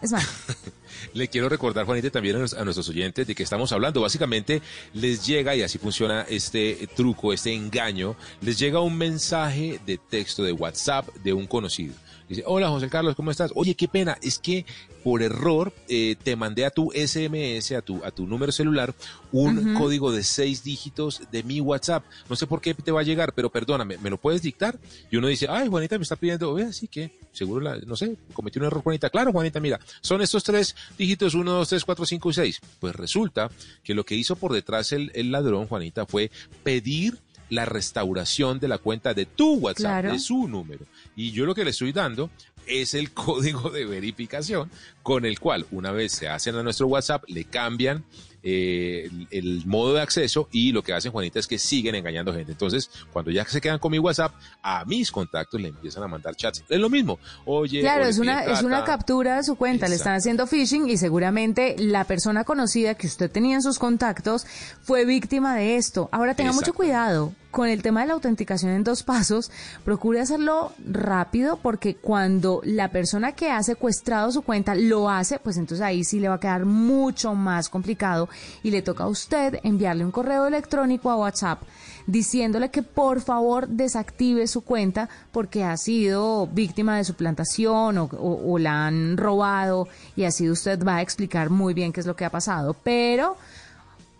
Es 0.00 0.12
mala. 0.12 0.26
Le 1.14 1.28
quiero 1.28 1.48
recordar, 1.48 1.86
Juanita, 1.86 2.10
también 2.10 2.36
a, 2.36 2.60
a 2.60 2.64
nuestros 2.64 2.88
oyentes 2.88 3.26
de 3.26 3.34
que 3.34 3.42
estamos 3.42 3.72
hablando. 3.72 4.00
Básicamente 4.00 4.62
les 4.94 5.26
llega, 5.26 5.54
y 5.56 5.62
así 5.62 5.78
funciona 5.78 6.26
este 6.28 6.88
truco, 6.94 7.32
este 7.32 7.52
engaño, 7.52 8.16
les 8.40 8.58
llega 8.58 8.80
un 8.80 8.96
mensaje 8.96 9.80
de 9.86 9.98
texto 9.98 10.42
de 10.42 10.52
WhatsApp 10.52 11.08
de 11.22 11.32
un 11.32 11.46
conocido. 11.46 11.94
Dice, 12.28 12.42
hola 12.46 12.68
José 12.68 12.90
Carlos, 12.90 13.14
¿cómo 13.14 13.30
estás? 13.30 13.52
Oye, 13.54 13.74
qué 13.74 13.88
pena, 13.88 14.18
es 14.20 14.38
que 14.38 14.66
por 15.02 15.22
error 15.22 15.72
eh, 15.88 16.14
te 16.22 16.36
mandé 16.36 16.66
a 16.66 16.70
tu 16.70 16.90
SMS, 16.92 17.72
a 17.72 17.80
tu, 17.80 18.04
a 18.04 18.10
tu 18.10 18.26
número 18.26 18.52
celular, 18.52 18.94
un 19.32 19.74
código 19.74 20.12
de 20.12 20.22
seis 20.22 20.62
dígitos 20.62 21.22
de 21.32 21.42
mi 21.42 21.60
WhatsApp. 21.60 22.04
No 22.28 22.36
sé 22.36 22.46
por 22.46 22.60
qué 22.60 22.74
te 22.74 22.90
va 22.92 23.00
a 23.00 23.04
llegar, 23.04 23.32
pero 23.32 23.50
perdóname, 23.50 23.96
¿me 23.98 24.10
lo 24.10 24.18
puedes 24.18 24.42
dictar? 24.42 24.78
Y 25.10 25.16
uno 25.16 25.28
dice, 25.28 25.46
ay, 25.48 25.68
Juanita 25.68 25.96
me 25.96 26.02
está 26.02 26.16
pidiendo, 26.16 26.52
oye, 26.52 26.64
así 26.64 26.86
que 26.86 27.12
seguro, 27.32 27.60
la, 27.62 27.76
no 27.78 27.96
sé, 27.96 28.16
cometí 28.34 28.58
un 28.58 28.66
error, 28.66 28.82
Juanita. 28.82 29.08
Claro, 29.08 29.32
Juanita, 29.32 29.60
mira, 29.60 29.80
son 30.02 30.20
estos 30.20 30.44
tres 30.44 30.76
dígitos, 30.98 31.32
uno, 31.34 31.52
dos, 31.52 31.68
tres, 31.68 31.84
cuatro, 31.84 32.04
cinco 32.04 32.28
y 32.28 32.34
seis. 32.34 32.60
Pues 32.78 32.94
resulta 32.94 33.50
que 33.82 33.94
lo 33.94 34.04
que 34.04 34.16
hizo 34.16 34.36
por 34.36 34.52
detrás 34.52 34.92
el, 34.92 35.10
el 35.14 35.30
ladrón, 35.30 35.66
Juanita, 35.66 36.04
fue 36.04 36.30
pedir 36.62 37.18
la 37.50 37.64
restauración 37.64 38.58
de 38.60 38.68
la 38.68 38.78
cuenta 38.78 39.14
de 39.14 39.26
tu 39.26 39.54
WhatsApp, 39.54 39.80
Claro. 39.82 40.12
de 40.12 40.18
su 40.18 40.48
número. 40.48 40.84
Y 41.16 41.30
yo 41.32 41.46
lo 41.46 41.54
que 41.54 41.64
le 41.64 41.70
estoy 41.70 41.92
dando 41.92 42.30
es 42.66 42.94
el 42.94 43.10
código 43.14 43.70
de 43.70 43.84
verificación 43.86 44.70
con 45.02 45.24
el 45.24 45.38
cual 45.40 45.66
una 45.70 45.90
vez 45.90 46.12
se 46.12 46.28
hacen 46.28 46.54
a 46.56 46.62
nuestro 46.62 46.86
WhatsApp, 46.88 47.24
le 47.28 47.44
cambian 47.44 48.04
eh, 48.50 49.10
el, 49.10 49.28
el 49.30 49.66
modo 49.66 49.92
de 49.92 50.00
acceso 50.00 50.48
y 50.50 50.72
lo 50.72 50.82
que 50.82 50.94
hacen, 50.94 51.12
Juanita, 51.12 51.38
es 51.38 51.46
que 51.46 51.58
siguen 51.58 51.94
engañando 51.94 52.32
gente. 52.32 52.52
Entonces, 52.52 52.90
cuando 53.12 53.30
ya 53.30 53.44
se 53.44 53.60
quedan 53.60 53.78
con 53.78 53.92
mi 53.92 53.98
WhatsApp, 53.98 54.32
a 54.62 54.86
mis 54.86 55.10
contactos 55.10 55.60
le 55.60 55.68
empiezan 55.68 56.02
a 56.02 56.08
mandar 56.08 56.34
chats. 56.34 56.64
Es 56.66 56.80
lo 56.80 56.88
mismo. 56.88 57.18
Oye, 57.44 57.80
Claro, 57.80 58.04
es 58.04 58.18
una, 58.18 58.44
es 58.44 58.62
una 58.62 58.84
captura 58.84 59.36
de 59.36 59.44
su 59.44 59.56
cuenta, 59.56 59.86
le 59.86 59.96
están 59.96 60.14
haciendo 60.14 60.46
phishing 60.46 60.88
y 60.88 60.96
seguramente 60.96 61.76
la 61.78 62.04
persona 62.04 62.44
conocida 62.44 62.94
que 62.94 63.06
usted 63.06 63.30
tenía 63.30 63.56
en 63.56 63.62
sus 63.62 63.78
contactos 63.78 64.46
fue 64.82 65.04
víctima 65.04 65.54
de 65.54 65.76
esto. 65.76 66.08
Ahora 66.10 66.34
tenga 66.34 66.52
mucho 66.52 66.72
cuidado 66.72 67.34
con 67.50 67.68
el 67.68 67.82
tema 67.82 68.02
de 68.02 68.08
la 68.08 68.12
autenticación 68.12 68.72
en 68.72 68.84
dos 68.84 69.02
pasos, 69.02 69.50
procure 69.84 70.20
hacerlo 70.20 70.72
rápido 70.86 71.56
porque 71.56 71.96
cuando 71.96 72.60
la 72.64 72.88
persona 72.90 73.32
que 73.32 73.50
ha 73.50 73.62
secuestrado 73.62 74.30
su 74.32 74.42
cuenta 74.42 74.74
lo 74.74 75.08
hace, 75.08 75.38
pues 75.38 75.56
entonces 75.56 75.84
ahí 75.84 76.04
sí 76.04 76.20
le 76.20 76.28
va 76.28 76.34
a 76.34 76.40
quedar 76.40 76.66
mucho 76.66 77.34
más 77.34 77.68
complicado 77.68 78.28
y 78.62 78.70
le 78.70 78.82
toca 78.82 79.04
a 79.04 79.08
usted 79.08 79.60
enviarle 79.62 80.04
un 80.04 80.10
correo 80.10 80.46
electrónico 80.46 81.10
a 81.10 81.16
WhatsApp 81.16 81.62
diciéndole 82.06 82.70
que 82.70 82.82
por 82.82 83.20
favor 83.20 83.68
desactive 83.68 84.46
su 84.46 84.62
cuenta 84.62 85.08
porque 85.32 85.64
ha 85.64 85.76
sido 85.76 86.46
víctima 86.46 86.96
de 86.96 87.04
suplantación 87.04 87.98
o, 87.98 88.04
o- 88.12 88.58
la 88.58 88.86
han 88.86 89.16
robado 89.16 89.88
y 90.16 90.24
así 90.24 90.48
usted 90.50 90.82
va 90.84 90.96
a 90.96 91.02
explicar 91.02 91.50
muy 91.50 91.74
bien 91.74 91.92
qué 91.92 92.00
es 92.00 92.06
lo 92.06 92.16
que 92.16 92.24
ha 92.24 92.30
pasado. 92.30 92.74
Pero, 92.82 93.36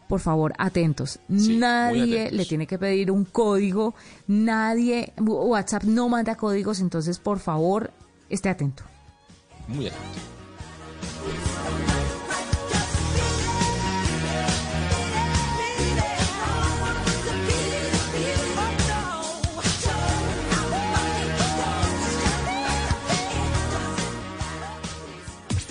por 0.09 0.21
favor, 0.21 0.55
atentos. 0.59 1.21
nadie 1.29 2.21
atentos. 2.21 2.37
le 2.39 2.45
tiene 2.47 2.67
que 2.67 2.79
pedir 2.79 3.11
un 3.11 3.25
código, 3.25 3.95
nadie, 4.27 5.13
WhatsApp 5.19 5.85
no 5.85 6.09
manda 6.09 6.37
códigos, 6.37 6.81
entonces 6.81 7.19
por 7.19 7.39
favor, 7.39 7.93
esté 8.29 8.49
atento. 8.49 8.83
Muy 9.69 9.87
atento. 9.87 10.39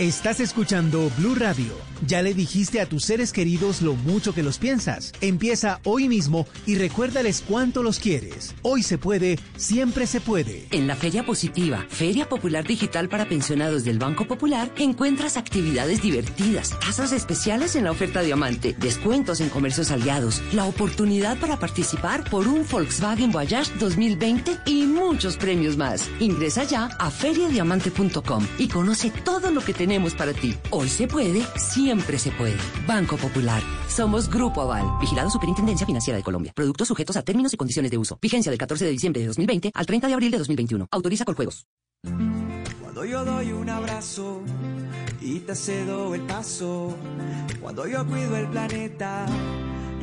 Estás 0.00 0.40
escuchando 0.40 1.10
Blue 1.18 1.34
Radio. 1.34 1.74
Ya 2.06 2.22
le 2.22 2.32
dijiste 2.32 2.80
a 2.80 2.86
tus 2.86 3.04
seres 3.04 3.34
queridos 3.34 3.82
lo 3.82 3.92
mucho 3.96 4.32
que 4.32 4.42
los 4.42 4.56
piensas. 4.56 5.12
Empieza 5.20 5.80
hoy 5.84 6.08
mismo 6.08 6.46
y 6.64 6.76
recuérdales 6.76 7.44
cuánto 7.46 7.82
los 7.82 7.98
quieres. 7.98 8.54
Hoy 8.62 8.82
se 8.82 8.96
puede, 8.96 9.38
siempre 9.58 10.06
se 10.06 10.22
puede. 10.22 10.66
En 10.70 10.86
la 10.86 10.96
Feria 10.96 11.26
Positiva, 11.26 11.84
Feria 11.90 12.26
Popular 12.30 12.66
Digital 12.66 13.10
para 13.10 13.28
Pensionados 13.28 13.84
del 13.84 13.98
Banco 13.98 14.26
Popular, 14.26 14.72
encuentras 14.78 15.36
actividades 15.36 16.00
divertidas, 16.00 16.80
tasas 16.80 17.12
especiales 17.12 17.76
en 17.76 17.84
la 17.84 17.90
oferta 17.90 18.22
diamante, 18.22 18.74
descuentos 18.78 19.42
en 19.42 19.50
comercios 19.50 19.90
aliados, 19.90 20.40
la 20.54 20.64
oportunidad 20.64 21.38
para 21.38 21.58
participar 21.58 22.24
por 22.30 22.48
un 22.48 22.66
Volkswagen 22.66 23.32
Voyage 23.32 23.70
2020 23.78 24.60
y 24.64 24.84
muchos 24.84 25.36
premios 25.36 25.76
más. 25.76 26.08
Ingresa 26.20 26.64
ya 26.64 26.86
a 26.86 27.10
feriadiamante.com 27.10 28.46
y 28.56 28.68
conoce 28.68 29.10
todo 29.10 29.50
lo 29.50 29.60
que 29.60 29.74
tenemos 29.74 29.89
para 30.16 30.32
ti. 30.32 30.54
Hoy 30.70 30.88
se 30.88 31.08
puede, 31.08 31.42
siempre 31.56 32.16
se 32.16 32.30
puede. 32.30 32.56
Banco 32.86 33.16
Popular. 33.16 33.60
Somos 33.88 34.30
Grupo 34.30 34.60
Aval, 34.60 34.86
vigilado 35.00 35.30
Superintendencia 35.30 35.84
Financiera 35.84 36.16
de 36.16 36.22
Colombia. 36.22 36.52
Productos 36.54 36.86
sujetos 36.86 37.16
a 37.16 37.22
términos 37.22 37.52
y 37.54 37.56
condiciones 37.56 37.90
de 37.90 37.98
uso. 37.98 38.16
Vigencia 38.22 38.50
del 38.50 38.58
14 38.58 38.84
de 38.84 38.90
diciembre 38.92 39.20
de 39.20 39.26
2020 39.26 39.72
al 39.74 39.86
30 39.86 40.06
de 40.06 40.14
abril 40.14 40.30
de 40.30 40.38
2021. 40.38 40.86
Autoriza 40.92 41.24
con 41.24 41.34
juegos. 41.34 41.66
Cuando 42.80 43.04
yo 43.04 43.24
doy 43.24 43.50
un 43.50 43.68
abrazo 43.68 44.42
y 45.20 45.40
te 45.40 45.56
cedo 45.56 46.14
el 46.14 46.20
paso. 46.20 46.94
Cuando 47.60 47.88
yo 47.88 48.06
cuido 48.06 48.36
el 48.36 48.46
planeta, 48.46 49.26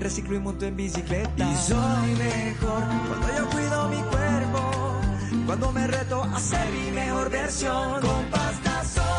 reciclo 0.02 0.36
y 0.36 0.40
monto 0.40 0.66
en 0.66 0.76
bicicleta. 0.76 1.50
Y 1.50 1.56
soy 1.56 2.12
mejor 2.18 2.84
cuando 3.08 3.28
yo 3.38 3.50
cuido 3.52 3.88
mi 3.88 4.02
cuerpo. 4.10 5.00
Cuando 5.46 5.72
me 5.72 5.88
reto 5.88 6.24
a 6.24 6.40
ser 6.42 6.70
mi 6.72 6.92
mejor 6.92 7.30
versión. 7.30 8.02
Con 8.02 8.26
pasta 8.26 8.84
Sonia 8.84 9.17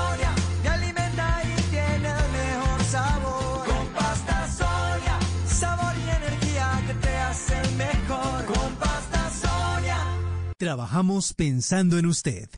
Trabajamos 10.60 11.34
pensando 11.34 11.98
en 11.98 12.06
usted. 12.06 12.48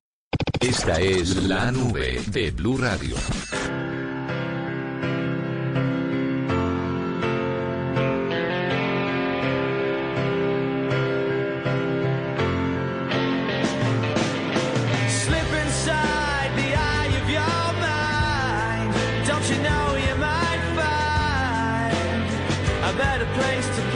Esta 0.58 0.98
es 0.98 1.36
la 1.36 1.70
nube 1.70 2.22
de 2.28 2.50
Blue 2.50 2.78
Radio. 2.78 3.14
Slip 15.08 15.52
inside 15.66 16.52
the 16.56 16.74
eye 16.74 17.12
of 17.20 17.28
your 17.28 17.72
mind. 17.84 18.94
Don't 19.26 19.46
you 19.50 19.58
know 19.60 19.96
you 20.06 20.14
might 20.16 20.62
find 20.74 22.28
a 22.82 22.92
better 22.96 23.26
place 23.34 23.68
to 23.76 23.89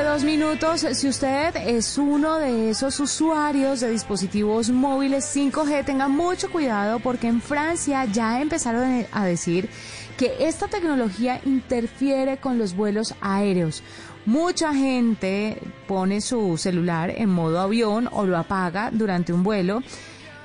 dos 0.00 0.24
minutos. 0.24 0.86
Si 0.92 1.06
usted 1.06 1.54
es 1.54 1.98
uno 1.98 2.38
de 2.38 2.70
esos 2.70 2.98
usuarios 2.98 3.80
de 3.80 3.90
dispositivos 3.90 4.70
móviles 4.70 5.36
5G, 5.36 5.84
tenga 5.84 6.08
mucho 6.08 6.50
cuidado 6.50 6.98
porque 6.98 7.28
en 7.28 7.42
Francia 7.42 8.06
ya 8.06 8.40
empezaron 8.40 9.06
a 9.12 9.24
decir 9.26 9.68
que 10.16 10.34
esta 10.40 10.66
tecnología 10.68 11.42
interfiere 11.44 12.38
con 12.38 12.56
los 12.58 12.74
vuelos 12.74 13.14
aéreos. 13.20 13.82
Mucha 14.24 14.72
gente 14.72 15.58
pone 15.86 16.22
su 16.22 16.56
celular 16.56 17.10
en 17.10 17.28
modo 17.28 17.60
avión 17.60 18.08
o 18.12 18.24
lo 18.24 18.38
apaga 18.38 18.90
durante 18.90 19.34
un 19.34 19.42
vuelo 19.42 19.82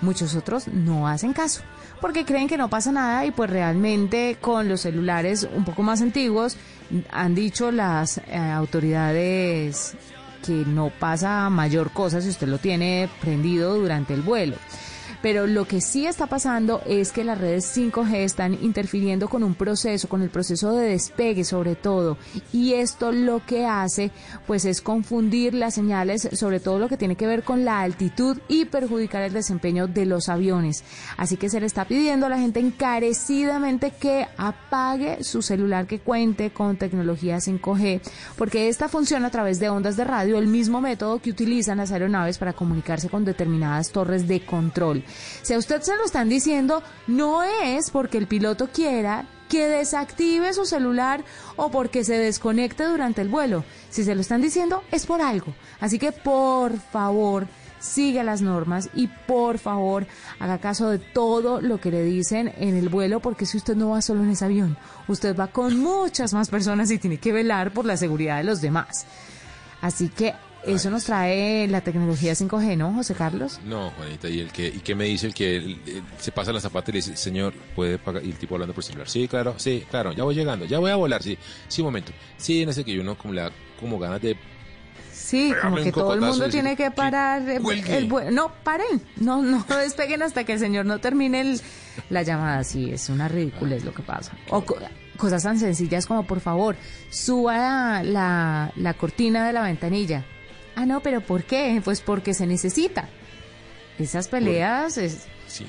Muchos 0.01 0.35
otros 0.35 0.67
no 0.67 1.07
hacen 1.07 1.33
caso 1.33 1.61
porque 2.01 2.25
creen 2.25 2.47
que 2.47 2.57
no 2.57 2.69
pasa 2.69 2.91
nada 2.91 3.25
y 3.25 3.31
pues 3.31 3.49
realmente 3.49 4.37
con 4.39 4.67
los 4.67 4.81
celulares 4.81 5.47
un 5.55 5.65
poco 5.65 5.83
más 5.83 6.01
antiguos 6.01 6.57
han 7.11 7.35
dicho 7.35 7.71
las 7.71 8.19
eh, 8.19 8.37
autoridades 8.37 9.95
que 10.45 10.63
no 10.65 10.91
pasa 10.99 11.49
mayor 11.49 11.91
cosa 11.91 12.21
si 12.21 12.29
usted 12.29 12.47
lo 12.47 12.59
tiene 12.59 13.09
prendido 13.21 13.75
durante 13.75 14.13
el 14.13 14.21
vuelo. 14.21 14.55
Pero 15.21 15.47
lo 15.47 15.65
que 15.65 15.81
sí 15.81 16.05
está 16.05 16.27
pasando 16.27 16.81
es 16.85 17.11
que 17.11 17.23
las 17.23 17.39
redes 17.39 17.75
5G 17.75 18.15
están 18.17 18.53
interfiriendo 18.53 19.27
con 19.27 19.43
un 19.43 19.55
proceso, 19.55 20.07
con 20.07 20.21
el 20.21 20.29
proceso 20.29 20.73
de 20.73 20.89
despegue 20.89 21.43
sobre 21.43 21.75
todo. 21.75 22.17
Y 22.53 22.73
esto 22.73 23.11
lo 23.11 23.45
que 23.45 23.65
hace 23.65 24.11
pues 24.45 24.65
es 24.65 24.81
confundir 24.81 25.53
las 25.53 25.73
señales, 25.73 26.29
sobre 26.33 26.59
todo 26.59 26.79
lo 26.79 26.89
que 26.89 26.97
tiene 26.97 27.15
que 27.15 27.27
ver 27.27 27.43
con 27.43 27.65
la 27.65 27.81
altitud 27.81 28.37
y 28.47 28.65
perjudicar 28.65 29.23
el 29.23 29.33
desempeño 29.33 29.87
de 29.87 30.05
los 30.05 30.29
aviones. 30.29 30.83
Así 31.17 31.37
que 31.37 31.49
se 31.49 31.59
le 31.59 31.65
está 31.65 31.85
pidiendo 31.85 32.25
a 32.25 32.29
la 32.29 32.39
gente 32.39 32.59
encarecidamente 32.59 33.91
que 33.91 34.27
apague 34.37 35.23
su 35.23 35.41
celular 35.41 35.87
que 35.87 35.99
cuente 35.99 36.51
con 36.51 36.77
tecnología 36.77 37.37
5G, 37.37 38.01
porque 38.37 38.69
esta 38.69 38.89
funciona 38.89 39.27
a 39.27 39.31
través 39.31 39.59
de 39.59 39.69
ondas 39.69 39.97
de 39.97 40.03
radio, 40.03 40.37
el 40.37 40.47
mismo 40.47 40.81
método 40.81 41.19
que 41.19 41.31
utilizan 41.31 41.77
las 41.77 41.91
aeronaves 41.91 42.37
para 42.37 42.53
comunicarse 42.53 43.09
con 43.09 43.25
determinadas 43.25 43.91
torres 43.91 44.27
de 44.27 44.41
control. 44.45 45.03
Si 45.41 45.53
a 45.53 45.57
usted 45.57 45.81
se 45.81 45.95
lo 45.95 46.05
están 46.05 46.29
diciendo, 46.29 46.83
no 47.07 47.43
es 47.43 47.89
porque 47.89 48.17
el 48.17 48.27
piloto 48.27 48.69
quiera 48.71 49.25
que 49.49 49.67
desactive 49.67 50.53
su 50.53 50.65
celular 50.65 51.23
o 51.55 51.71
porque 51.71 52.03
se 52.03 52.17
desconecte 52.17 52.83
durante 52.83 53.21
el 53.21 53.29
vuelo. 53.29 53.63
Si 53.89 54.03
se 54.03 54.15
lo 54.15 54.21
están 54.21 54.41
diciendo, 54.41 54.83
es 54.91 55.05
por 55.05 55.21
algo. 55.21 55.53
Así 55.79 55.99
que 55.99 56.11
por 56.11 56.77
favor, 56.79 57.47
siga 57.79 58.23
las 58.23 58.41
normas 58.41 58.89
y 58.93 59.07
por 59.07 59.59
favor 59.59 60.07
haga 60.39 60.57
caso 60.59 60.89
de 60.89 60.99
todo 60.99 61.61
lo 61.61 61.79
que 61.79 61.91
le 61.91 62.03
dicen 62.03 62.53
en 62.57 62.75
el 62.75 62.89
vuelo 62.89 63.19
porque 63.19 63.45
si 63.45 63.57
usted 63.57 63.75
no 63.75 63.89
va 63.89 64.01
solo 64.01 64.23
en 64.23 64.31
ese 64.31 64.45
avión, 64.45 64.77
usted 65.07 65.35
va 65.35 65.47
con 65.47 65.79
muchas 65.79 66.33
más 66.33 66.49
personas 66.49 66.91
y 66.91 66.97
tiene 66.97 67.17
que 67.17 67.31
velar 67.31 67.71
por 67.71 67.85
la 67.85 67.97
seguridad 67.97 68.37
de 68.37 68.43
los 68.43 68.61
demás. 68.61 69.05
Así 69.81 70.09
que 70.09 70.33
eso 70.65 70.89
nos 70.89 71.05
trae 71.05 71.67
la 71.67 71.81
tecnología 71.81 72.33
5G, 72.33 72.75
¿no, 72.77 72.93
José 72.93 73.13
Carlos? 73.13 73.59
No, 73.65 73.91
Juanita, 73.91 74.27
¿y 74.29 74.39
el 74.39 74.51
que 74.51 74.67
y 74.67 74.79
qué 74.79 74.95
me 74.95 75.05
dice 75.05 75.27
el 75.27 75.33
que 75.33 75.57
el- 75.57 75.81
el- 75.85 76.03
se 76.19 76.31
pasa 76.31 76.51
la 76.51 76.59
zapata 76.59 76.91
y 76.91 76.93
le 76.93 76.97
dice, 76.97 77.15
señor, 77.15 77.53
puede 77.75 77.97
pagar? 77.99 78.23
Y 78.25 78.29
el 78.31 78.37
tipo 78.37 78.55
hablando 78.55 78.73
por 78.73 78.83
celular. 78.83 79.07
Sí, 79.09 79.27
claro, 79.27 79.55
sí, 79.57 79.85
claro, 79.89 80.11
ya 80.11 80.23
voy 80.23 80.35
llegando, 80.35 80.65
ya 80.65 80.79
voy 80.79 80.91
a 80.91 80.95
volar, 80.95 81.21
sí, 81.23 81.37
sí, 81.67 81.81
un 81.81 81.87
momento. 81.87 82.11
Sí, 82.37 82.65
no 82.65 82.73
sé 82.73 82.83
que 82.83 82.99
uno 82.99 83.17
como 83.17 83.33
le 83.33 83.41
da 83.41 83.51
como 83.79 83.97
ganas 83.99 84.21
de 84.21 84.37
Sí, 85.11 85.53
como 85.61 85.75
que 85.77 85.91
todo 85.91 86.13
el 86.13 86.21
mundo 86.21 86.45
decir, 86.45 86.51
tiene 86.61 86.75
que 86.77 86.89
parar 86.91 87.41
eh, 87.49 87.59
el 87.89 88.05
vuelo. 88.05 88.31
No, 88.31 88.51
paren, 88.63 89.01
no, 89.17 89.41
no 89.41 89.65
despeguen 89.81 90.21
hasta 90.21 90.43
que 90.43 90.53
el 90.53 90.59
señor 90.59 90.85
no 90.85 90.99
termine 90.99 91.41
el- 91.41 91.61
la 92.09 92.21
llamada. 92.23 92.63
Sí, 92.63 92.91
es 92.91 93.09
una 93.09 93.27
ridiculez 93.27 93.83
lo 93.83 93.93
que 93.93 94.03
pasa. 94.03 94.33
O 94.49 94.63
co- 94.63 94.77
cosas 95.17 95.43
tan 95.43 95.59
sencillas 95.59 96.05
como, 96.05 96.23
por 96.25 96.39
favor, 96.39 96.75
suba 97.09 97.57
la, 97.57 98.03
la, 98.03 98.71
la 98.75 98.93
cortina 98.93 99.45
de 99.47 99.53
la 99.53 99.63
ventanilla. 99.63 100.23
Ah, 100.77 100.85
no, 100.85 101.01
pero 101.01 101.21
¿por 101.21 101.43
qué? 101.43 101.81
Pues 101.83 102.01
porque 102.01 102.33
se 102.33 102.45
necesita. 102.45 103.09
Esas 103.99 104.27
peleas 104.27 104.97
es... 104.97 105.25
Sí. 105.47 105.65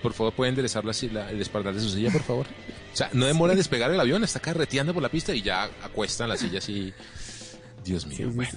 Por 0.00 0.12
favor, 0.12 0.32
¿pueden 0.32 0.52
enderezar 0.52 0.84
la, 0.84 0.92
la- 1.12 1.30
el 1.30 1.40
espaldar 1.40 1.74
de 1.74 1.80
su 1.80 1.88
silla, 1.90 2.10
por 2.10 2.22
favor? 2.22 2.46
O 2.92 2.96
sea, 2.96 3.10
no 3.12 3.26
demora 3.26 3.52
en 3.52 3.58
despegar 3.58 3.90
el 3.90 3.98
avión, 3.98 4.22
está 4.22 4.38
carreteando 4.40 4.92
por 4.94 5.02
la 5.02 5.08
pista 5.08 5.34
y 5.34 5.42
ya 5.42 5.64
acuestan 5.82 6.28
la 6.28 6.36
silla 6.36 6.58
así. 6.58 6.92
Dios 7.84 8.06
mío, 8.06 8.30
bueno. 8.32 8.50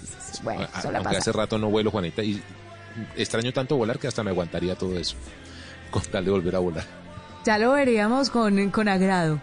Bueno, 0.43 0.61
A- 0.71 0.81
aunque 0.81 1.01
pasa. 1.03 1.17
hace 1.17 1.31
rato 1.31 1.57
no 1.57 1.69
vuelo, 1.69 1.89
Juanita, 1.89 2.21
y 2.23 2.41
extraño 3.15 3.51
tanto 3.53 3.75
volar 3.75 3.97
que 3.97 4.07
hasta 4.07 4.23
me 4.23 4.29
aguantaría 4.31 4.75
todo 4.75 4.97
eso. 4.99 5.15
Con 5.89 6.03
tal 6.03 6.25
de 6.25 6.31
volver 6.31 6.55
a 6.55 6.59
volar. 6.59 6.85
Ya 7.45 7.57
lo 7.57 7.71
veríamos 7.73 8.29
con, 8.29 8.69
con 8.71 8.87
agrado, 8.87 9.39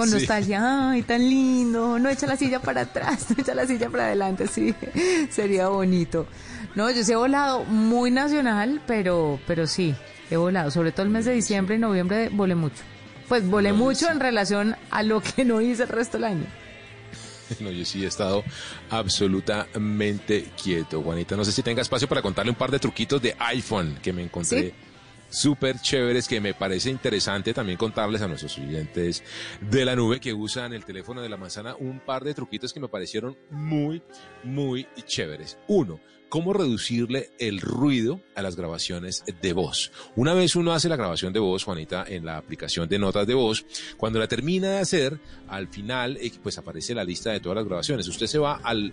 con 0.00 0.08
Sí. 0.08 0.14
nostalgia. 0.14 0.90
Ay, 0.90 1.02
tan 1.02 1.20
lindo. 1.28 1.98
No 1.98 2.08
echa 2.08 2.26
la 2.26 2.36
silla 2.36 2.60
para 2.60 2.82
atrás, 2.82 3.26
no 3.30 3.36
echa 3.42 3.54
la 3.54 3.66
silla 3.66 3.88
para 3.90 4.06
adelante. 4.06 4.46
Sí, 4.46 4.74
sería 5.30 5.68
bonito. 5.68 6.26
No, 6.74 6.90
yo 6.90 7.02
sí 7.04 7.12
he 7.12 7.16
volado 7.16 7.64
muy 7.64 8.10
nacional, 8.10 8.80
pero, 8.86 9.40
pero 9.46 9.66
sí, 9.66 9.94
he 10.30 10.36
volado. 10.36 10.70
Sobre 10.70 10.92
todo 10.92 11.02
el 11.04 11.10
mes 11.10 11.24
de 11.24 11.32
diciembre 11.32 11.76
y 11.76 11.78
noviembre 11.78 12.28
volé 12.30 12.54
mucho. 12.54 12.82
Pues 13.28 13.46
volé 13.48 13.70
No, 13.70 13.76
mucho 13.76 14.06
sí. 14.06 14.12
en 14.12 14.20
relación 14.20 14.76
a 14.90 15.02
lo 15.02 15.20
que 15.20 15.44
no 15.44 15.60
hice 15.60 15.84
el 15.84 15.88
resto 15.88 16.16
del 16.18 16.24
año. 16.24 16.46
No, 17.60 17.68
yo 17.72 17.84
sí 17.84 18.04
he 18.04 18.06
estado 18.06 18.44
absolutamente 18.90 20.50
quieto, 20.62 21.02
Juanita. 21.02 21.36
No 21.36 21.44
sé 21.44 21.52
si 21.52 21.62
tenga 21.62 21.82
espacio 21.82 22.06
para 22.08 22.22
contarle 22.22 22.50
un 22.50 22.56
par 22.56 22.70
de 22.70 22.78
truquitos 22.78 23.20
de 23.20 23.34
iPhone 23.40 23.98
que 24.02 24.12
me 24.12 24.22
encontré 24.22 24.60
Sí. 24.68 24.72
Súper 25.30 25.80
chéveres 25.80 26.28
que 26.28 26.40
me 26.40 26.54
parece 26.54 26.90
interesante 26.90 27.54
también 27.54 27.78
contarles 27.78 28.22
a 28.22 28.28
nuestros 28.28 28.58
oyentes 28.58 29.24
de 29.60 29.84
la 29.84 29.96
nube 29.96 30.20
que 30.20 30.34
usan 30.34 30.72
el 30.72 30.84
teléfono 30.84 31.22
de 31.22 31.28
la 31.28 31.36
manzana 31.36 31.76
un 31.76 32.00
par 32.00 32.24
de 32.24 32.34
truquitos 32.34 32.72
que 32.72 32.80
me 32.80 32.88
parecieron 32.88 33.38
muy, 33.50 34.02
muy 34.44 34.86
chéveres. 35.06 35.58
Uno, 35.68 36.00
cómo 36.30 36.52
reducirle 36.52 37.30
el 37.38 37.60
ruido 37.60 38.20
a 38.34 38.42
las 38.42 38.56
grabaciones 38.56 39.24
de 39.42 39.52
voz. 39.52 39.92
Una 40.16 40.32
vez 40.32 40.56
uno 40.56 40.72
hace 40.72 40.88
la 40.88 40.96
grabación 40.96 41.32
de 41.32 41.40
voz, 41.40 41.64
Juanita, 41.64 42.04
en 42.08 42.24
la 42.24 42.36
aplicación 42.38 42.88
de 42.88 42.98
notas 42.98 43.26
de 43.26 43.34
voz, 43.34 43.66
cuando 43.96 44.18
la 44.18 44.28
termina 44.28 44.70
de 44.70 44.78
hacer, 44.78 45.20
al 45.48 45.68
final, 45.68 46.16
eh, 46.18 46.32
pues 46.42 46.56
aparece 46.56 46.94
la 46.94 47.04
lista 47.04 47.32
de 47.32 47.40
todas 47.40 47.56
las 47.56 47.66
grabaciones. 47.66 48.08
Usted 48.08 48.26
se 48.26 48.38
va 48.38 48.60
al 48.62 48.92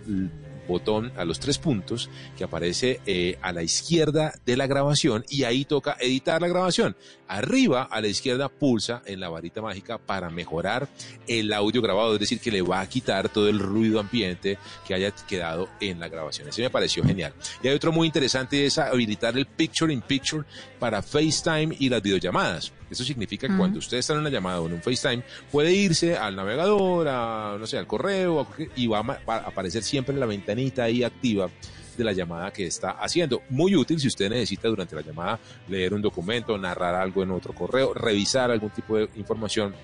botón, 0.68 1.12
a 1.16 1.24
los 1.24 1.40
tres 1.40 1.58
puntos 1.58 2.08
que 2.36 2.44
aparece 2.44 3.00
eh, 3.06 3.36
a 3.42 3.52
la 3.52 3.64
izquierda 3.64 4.34
de 4.46 4.56
la 4.56 4.68
grabación 4.68 5.24
y 5.28 5.42
ahí 5.42 5.64
toca 5.64 5.96
editar 6.00 6.40
la 6.40 6.48
grabación. 6.48 6.96
Arriba 7.26 7.82
a 7.90 8.00
la 8.00 8.06
izquierda 8.06 8.48
pulsa 8.48 9.02
en 9.04 9.18
la 9.20 9.28
varita 9.28 9.60
mágica 9.60 9.98
para 9.98 10.30
mejorar 10.30 10.88
el 11.26 11.52
audio 11.52 11.82
grabado, 11.82 12.14
es 12.14 12.20
decir, 12.20 12.38
que 12.38 12.52
le 12.52 12.62
va 12.62 12.80
a 12.80 12.88
quitar 12.88 13.28
todo 13.28 13.48
el 13.48 13.58
ruido 13.58 13.98
ambiente 13.98 14.58
que 14.86 14.94
haya 14.94 15.10
quedado 15.10 15.68
en 15.80 15.98
la 15.98 16.08
grabación. 16.08 16.48
Ese 16.48 16.62
me 16.62 16.70
pareció 16.70 17.02
genial. 17.02 17.34
Y 17.62 17.68
hay 17.68 17.74
otro 17.74 17.90
muy 17.90 18.06
interesante, 18.06 18.64
es 18.64 18.78
habilitar 18.78 19.36
el 19.36 19.46
Picture 19.46 19.92
in 19.92 20.02
Picture 20.02 20.44
para 20.78 21.02
FaceTime 21.02 21.74
y 21.78 21.88
las 21.88 22.02
videollamadas. 22.02 22.72
Eso 22.90 23.04
significa 23.04 23.48
que 23.48 23.56
cuando 23.56 23.78
usted 23.78 23.98
está 23.98 24.14
en 24.14 24.20
una 24.20 24.30
llamada 24.30 24.60
o 24.60 24.66
en 24.66 24.74
un 24.74 24.82
FaceTime, 24.82 25.22
puede 25.50 25.72
irse 25.72 26.16
al 26.16 26.36
navegador, 26.36 27.06
a, 27.08 27.56
no 27.58 27.66
sé, 27.66 27.78
al 27.78 27.86
correo, 27.86 28.40
a 28.40 28.46
y 28.76 28.86
va 28.86 28.98
a, 28.98 29.02
va 29.02 29.20
a 29.28 29.38
aparecer 29.38 29.82
siempre 29.82 30.16
la 30.16 30.26
ventanita 30.26 30.84
ahí 30.84 31.02
activa 31.02 31.50
de 31.96 32.04
la 32.04 32.12
llamada 32.12 32.52
que 32.52 32.66
está 32.66 32.92
haciendo. 32.92 33.42
Muy 33.50 33.74
útil 33.74 34.00
si 34.00 34.06
usted 34.06 34.30
necesita 34.30 34.68
durante 34.68 34.94
la 34.94 35.02
llamada 35.02 35.38
leer 35.68 35.92
un 35.92 36.00
documento, 36.00 36.56
narrar 36.56 36.94
algo 36.94 37.22
en 37.22 37.32
otro 37.32 37.52
correo, 37.52 37.92
revisar 37.92 38.50
algún 38.50 38.70
tipo 38.70 38.96
de 38.96 39.08
información 39.16 39.74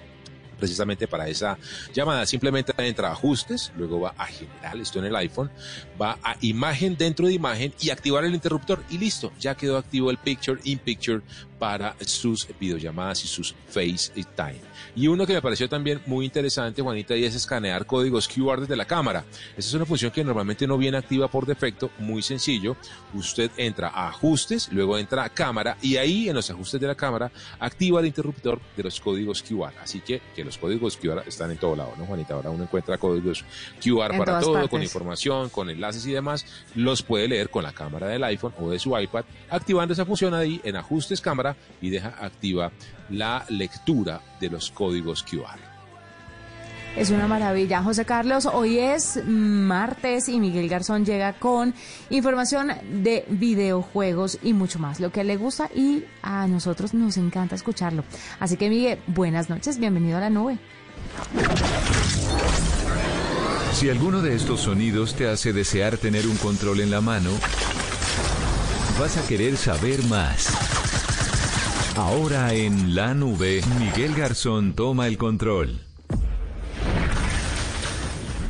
precisamente 0.59 1.07
para 1.07 1.29
esa 1.29 1.59
llamada. 1.93 2.25
Simplemente 2.27 2.73
entra 2.79 3.09
a 3.09 3.13
ajustes, 3.13 3.73
luego 3.77 4.01
va 4.01 4.15
a 4.17 4.27
general, 4.27 4.81
esto 4.81 4.99
en 4.99 5.07
el 5.07 5.17
iPhone, 5.17 5.51
va 6.01 6.19
a 6.23 6.37
imagen 6.41 6.97
dentro 6.97 7.27
de 7.27 7.35
imagen 7.35 7.75
y 7.81 7.91
activar 7.91 8.25
el 8.25 8.35
interruptor 8.35 8.83
y 8.89 8.99
listo, 8.99 9.33
ya 9.39 9.55
quedó 9.57 9.77
activo 9.77 10.11
el 10.11 10.19
Picture 10.19 10.61
in 10.65 10.79
Picture 10.79 11.23
para 11.65 11.97
sus 12.05 12.47
videollamadas 12.61 13.25
y 13.25 13.27
sus 13.27 13.55
FaceTime. 13.69 14.61
Y 14.95 15.07
uno 15.07 15.27
que 15.27 15.33
me 15.33 15.41
pareció 15.41 15.67
también 15.67 15.99
muy 16.05 16.27
interesante, 16.27 16.83
Juanita, 16.83 17.17
y 17.17 17.25
es 17.25 17.35
escanear 17.35 17.87
códigos 17.87 18.29
QR 18.29 18.61
desde 18.61 18.77
la 18.77 18.85
cámara. 18.85 19.25
Esa 19.57 19.69
es 19.69 19.73
una 19.73 19.87
función 19.87 20.11
que 20.11 20.23
normalmente 20.23 20.67
no 20.67 20.77
viene 20.77 20.99
activa 20.99 21.27
por 21.27 21.47
defecto, 21.47 21.91
muy 21.99 22.21
sencillo. 22.21 22.77
Usted 23.15 23.51
entra 23.57 23.89
a 23.89 24.09
ajustes, 24.09 24.69
luego 24.73 24.99
entra 24.99 25.25
a 25.25 25.31
cámara 25.31 25.79
y 25.81 25.97
ahí 25.97 26.29
en 26.29 26.37
los 26.37 26.51
ajustes 26.51 26.79
de 26.79 26.87
la 26.87 26.95
cámara 26.95 27.33
activa 27.59 28.01
el 28.01 28.07
interruptor 28.07 28.61
de 28.77 28.83
los 28.83 29.01
códigos 29.01 29.43
QR. 29.43 29.73
Así 29.83 30.01
que, 30.01 30.21
que 30.37 30.45
los 30.45 30.59
códigos 30.59 30.99
QR 30.99 31.23
están 31.27 31.51
en 31.51 31.57
todo 31.57 31.77
lado, 31.77 31.95
¿no, 31.97 32.05
Juanita? 32.05 32.35
Ahora 32.35 32.51
uno 32.51 32.65
encuentra 32.65 32.99
códigos 32.99 33.43
QR 33.83 34.13
En 34.13 34.19
para 34.19 34.39
todo, 34.39 34.53
partes. 34.53 34.71
con 34.71 34.83
información, 34.83 35.49
con 35.49 35.71
enlaces 35.71 36.05
y 36.05 36.13
demás. 36.13 36.45
Los 36.75 37.03
puede 37.03 37.27
leer 37.27 37.49
con 37.49 37.63
la 37.63 37.73
cámara 37.73 38.09
del 38.09 38.23
iPhone 38.25 38.53
o 38.61 38.69
de 38.69 38.79
su 38.79 38.97
iPad, 38.99 39.25
activando 39.49 39.95
esa 39.95 40.05
función 40.05 40.35
ahí 40.35 40.61
en 40.63 40.77
ajustes 40.77 41.23
cámara 41.23 41.54
y 41.81 41.91
deja 41.91 42.15
activa 42.21 42.73
la 43.11 43.45
lectura 43.49 44.21
de 44.41 44.51
los 44.51 44.71
códigos 44.71 45.23
QR. 45.23 45.75
Es 46.97 47.11
una 47.11 47.27
maravilla. 47.27 47.83
José 47.83 48.05
Carlos, 48.05 48.47
hoy 48.47 48.79
es 48.79 49.21
martes 49.27 50.29
y 50.29 50.39
Miguel 50.39 50.69
Garzón 50.69 51.05
llega 51.05 51.33
con 51.33 51.75
información 52.09 52.73
de 53.03 53.25
videojuegos 53.29 54.39
y 54.45 54.53
mucho 54.53 54.79
más, 54.79 55.01
lo 55.01 55.11
que 55.11 55.25
le 55.25 55.37
gusta 55.37 55.69
y 55.75 56.05
a 56.23 56.47
nosotros 56.47 56.95
nos 56.95 57.17
encanta 57.17 57.57
escucharlo. 57.57 58.05
Así 58.39 58.57
que 58.57 58.69
Miguel, 58.71 59.01
buenas 59.09 59.51
noches, 59.51 59.79
bienvenido 59.79 60.19
a 60.19 60.21
la 60.21 60.31
nube. 60.31 60.59
Si 63.73 63.91
alguno 63.91 64.23
de 64.23 64.37
estos 64.37 64.61
sonidos 64.61 65.17
te 65.17 65.29
hace 65.29 65.53
desear 65.53 65.99
tener 65.99 66.29
un 66.29 66.37
control 66.37 66.81
en 66.81 66.93
la 66.93 67.01
mano, 67.01 67.31
vas 69.01 69.17
a 69.17 69.27
querer 69.27 69.57
saber 69.57 70.05
más. 70.05 70.84
Ahora 71.97 72.53
en 72.53 72.97
la 72.97 73.15
nube, 73.15 73.61
Miguel 73.79 74.17
Garzón 74.17 74.73
toma 74.75 75.07
el 75.07 75.17
control. 75.17 75.94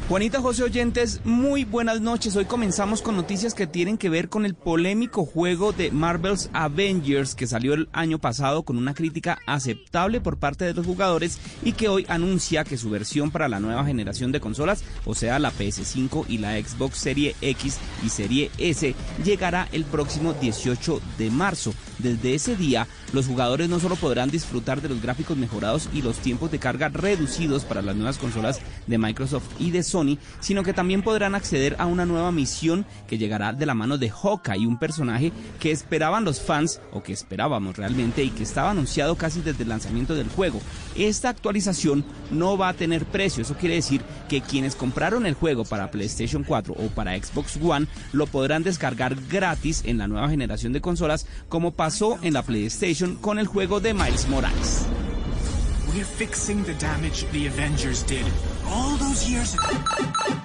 Juanita 0.07 0.43
José 0.43 0.65
Oyentes, 0.65 1.23
muy 1.25 1.65
buenas 1.65 2.03
noches. 2.03 2.37
Hoy 2.37 2.45
comenzamos 2.45 3.01
con 3.01 3.17
noticias 3.17 3.55
que 3.55 3.67
tienen 3.67 3.97
que 3.97 4.11
ver 4.11 4.29
con 4.29 4.45
el 4.45 4.55
polémico 4.55 5.25
juego 5.25 5.73
de 5.73 5.91
Marvel's 5.91 6.51
Avengers 6.53 7.35
que 7.35 7.47
salió 7.47 7.73
el 7.73 7.89
año 7.95 8.19
pasado 8.19 8.65
con 8.65 8.77
una 8.77 8.93
crítica 8.93 9.39
aceptable 9.47 10.21
por 10.21 10.37
parte 10.37 10.67
de 10.67 10.75
los 10.75 10.85
jugadores 10.85 11.39
y 11.63 11.73
que 11.73 11.89
hoy 11.89 12.05
anuncia 12.11 12.65
que 12.65 12.77
su 12.77 12.91
versión 12.91 13.31
para 13.31 13.49
la 13.49 13.61
nueva 13.61 13.87
generación 13.87 14.31
de 14.31 14.41
consolas, 14.41 14.85
o 15.07 15.15
sea 15.15 15.39
la 15.39 15.51
PS5 15.51 16.27
y 16.29 16.37
la 16.37 16.61
Xbox 16.61 16.99
Serie 16.99 17.35
X 17.41 17.79
y 18.05 18.11
Serie 18.11 18.51
S, 18.59 18.95
llegará 19.25 19.69
el 19.73 19.85
próximo 19.85 20.35
18 20.35 21.01
de 21.17 21.31
marzo. 21.31 21.73
Desde 21.99 22.35
ese 22.35 22.57
día, 22.57 22.89
los 23.15 23.27
jugadores 23.27 23.71
no 23.71 23.81
solo 23.81 23.97
podrán 23.97 24.29
disfrutar 24.31 24.83
de 24.83 24.91
los 24.91 25.01
gráficos 25.01 25.39
mejorados 25.39 25.89
y 25.95 26.03
los 26.03 26.19
tiempos 26.19 26.51
de 26.51 26.59
carga 26.59 26.91
reducidos 26.91 27.65
para 27.65 27.81
las 27.81 27.97
nuevas 27.97 28.19
consolas 28.19 28.61
de 28.87 28.99
Microsoft 28.99 29.45
y 29.59 29.71
de 29.71 29.83
Sony, 29.95 30.19
sino 30.41 30.65
que 30.65 30.73
también 30.73 31.03
podrán 31.03 31.37
acceder 31.37 31.77
a 31.79 31.87
una 31.87 32.05
nueva 32.05 32.33
misión 32.33 32.85
que 33.07 33.17
llegará 33.17 33.53
de 33.53 33.65
la 33.65 33.75
mano 33.75 33.97
de 33.97 34.11
Hawkeye, 34.11 34.67
un 34.67 34.77
personaje 34.77 35.31
que 35.61 35.71
esperaban 35.71 36.25
los 36.25 36.41
fans, 36.41 36.81
o 36.93 37.01
que 37.01 37.13
esperábamos 37.13 37.77
realmente, 37.77 38.25
y 38.25 38.31
que 38.31 38.43
estaba 38.43 38.73
anunciado 38.73 39.15
casi 39.15 39.41
desde 39.41 39.63
el 39.63 39.69
lanzamiento 39.69 40.17
del 40.17 40.29
juego. 40.29 40.61
Esta 40.97 41.29
actualización 41.29 42.05
no 42.33 42.59
va 42.59 42.71
a 42.71 42.75
tener 42.75 43.05
precio, 43.05 43.43
eso 43.43 43.55
quiere 43.55 43.77
decir 43.77 44.03
que 44.29 44.41
quienes 44.41 44.75
compraron 44.75 45.27
el 45.27 45.35
juego 45.35 45.65
para 45.65 45.93
PlayStation 45.93 46.43
4 46.43 46.75
o 46.77 46.89
para 46.89 47.17
Xbox 47.17 47.57
One 47.63 47.87
lo 48.13 48.27
podrán 48.27 48.65
descargar 48.65 49.15
gratis 49.29 49.83
en 49.85 49.99
la 49.99 50.09
nueva 50.09 50.29
generación 50.29 50.73
de 50.73 50.81
consolas, 50.81 51.27
como 51.49 51.71
pasó 51.71 52.19
en 52.23 52.33
la 52.33 52.43
PlayStation 52.43 53.15
con 53.15 53.39
el 53.39 53.47
juego 53.47 53.79
de 53.79 53.95
Miles 53.95 54.29
Morales. 54.29 54.87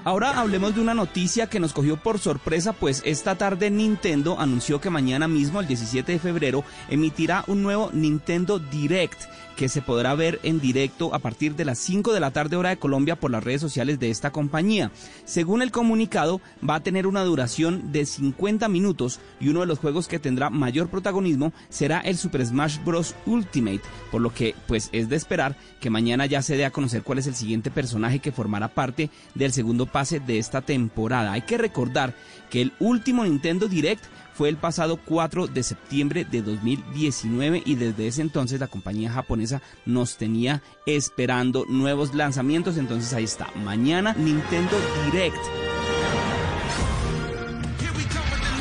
Ahora 0.04 0.40
hablemos 0.40 0.76
de 0.76 0.82
una 0.82 0.94
noticia 0.94 1.48
que 1.48 1.60
nos 1.60 1.74
cogió 1.74 1.98
por 1.98 2.20
sorpresa, 2.20 2.74
pues 2.74 3.02
esta 3.04 3.36
tarde 3.36 3.72
Nintendo 3.72 4.40
anunció 4.40 4.80
que 4.80 4.92
mañana 4.92 5.28
mismo, 5.28 5.60
el 5.60 5.68
17 5.68 6.12
de 6.12 6.20
febrero, 6.20 6.64
emitirá 6.90 7.44
un 7.48 7.64
nuevo 7.64 7.90
Nintendo 7.94 8.60
Direct 8.60 9.24
que 9.56 9.68
se 9.68 9.82
podrá 9.82 10.16
ver 10.16 10.40
en 10.44 10.62
directo 10.62 11.14
a 11.14 11.20
partir 11.20 11.56
de 11.56 11.66
las 11.66 11.80
5 11.80 12.14
de 12.14 12.22
la 12.22 12.32
tarde 12.32 12.56
hora 12.56 12.70
de 12.70 12.78
Colombia 12.78 13.18
por 13.18 13.30
las 13.30 13.44
redes 13.44 13.60
sociales 13.60 14.00
de 14.00 14.10
esta 14.10 14.32
compañía. 14.32 14.90
Según 15.26 15.62
el 15.62 15.72
comunicado, 15.72 16.40
va 16.68 16.76
a 16.76 16.80
tener 16.84 17.06
una 17.06 17.26
duración 17.26 17.92
de 17.92 18.06
50 18.06 18.70
minutos 18.70 19.20
y 19.42 19.50
uno 19.50 19.60
de 19.60 19.66
los 19.66 19.80
juegos 19.80 20.08
que 20.08 20.18
tendrá 20.18 20.50
mayor 20.50 20.88
protagonismo 20.88 21.52
será 21.68 22.00
el 22.00 22.18
Super 22.18 22.46
Smash 22.46 22.78
Bros. 22.86 23.16
Ultimate, 23.26 23.82
por 24.12 24.22
lo 24.22 24.34
que 24.34 24.56
pues 24.66 24.88
es 24.94 25.10
de 25.10 25.18
esperar 25.18 25.39
que 25.80 25.90
mañana 25.90 26.26
ya 26.26 26.42
se 26.42 26.58
dé 26.58 26.66
a 26.66 26.72
conocer 26.72 27.04
cuál 27.04 27.20
es 27.20 27.28
el 27.28 27.36
siguiente 27.36 27.72
personaje 27.72 28.20
que 28.20 28.32
formará 28.32 28.68
parte 28.68 29.10
del 29.36 29.54
segundo 29.54 29.86
pase 29.86 30.20
de 30.20 30.38
esta 30.38 30.62
temporada. 30.62 31.32
Hay 31.32 31.42
que 31.42 31.58
recordar 31.58 32.14
que 32.50 32.62
el 32.62 32.74
último 32.80 33.24
Nintendo 33.24 33.68
Direct 33.68 34.04
fue 34.34 34.50
el 34.50 34.58
pasado 34.58 34.98
4 35.04 35.48
de 35.48 35.64
septiembre 35.64 36.26
de 36.26 36.42
2019 36.42 37.64
y 37.66 37.76
desde 37.76 38.08
ese 38.08 38.22
entonces 38.22 38.60
la 38.60 38.68
compañía 38.68 39.12
japonesa 39.12 39.62
nos 39.86 40.18
tenía 40.18 40.62
esperando 40.86 41.66
nuevos 41.68 42.14
lanzamientos. 42.14 42.78
Entonces 42.78 43.14
ahí 43.14 43.26
está, 43.26 43.48
mañana 43.56 44.14
Nintendo 44.14 44.78
Direct. 45.12 45.69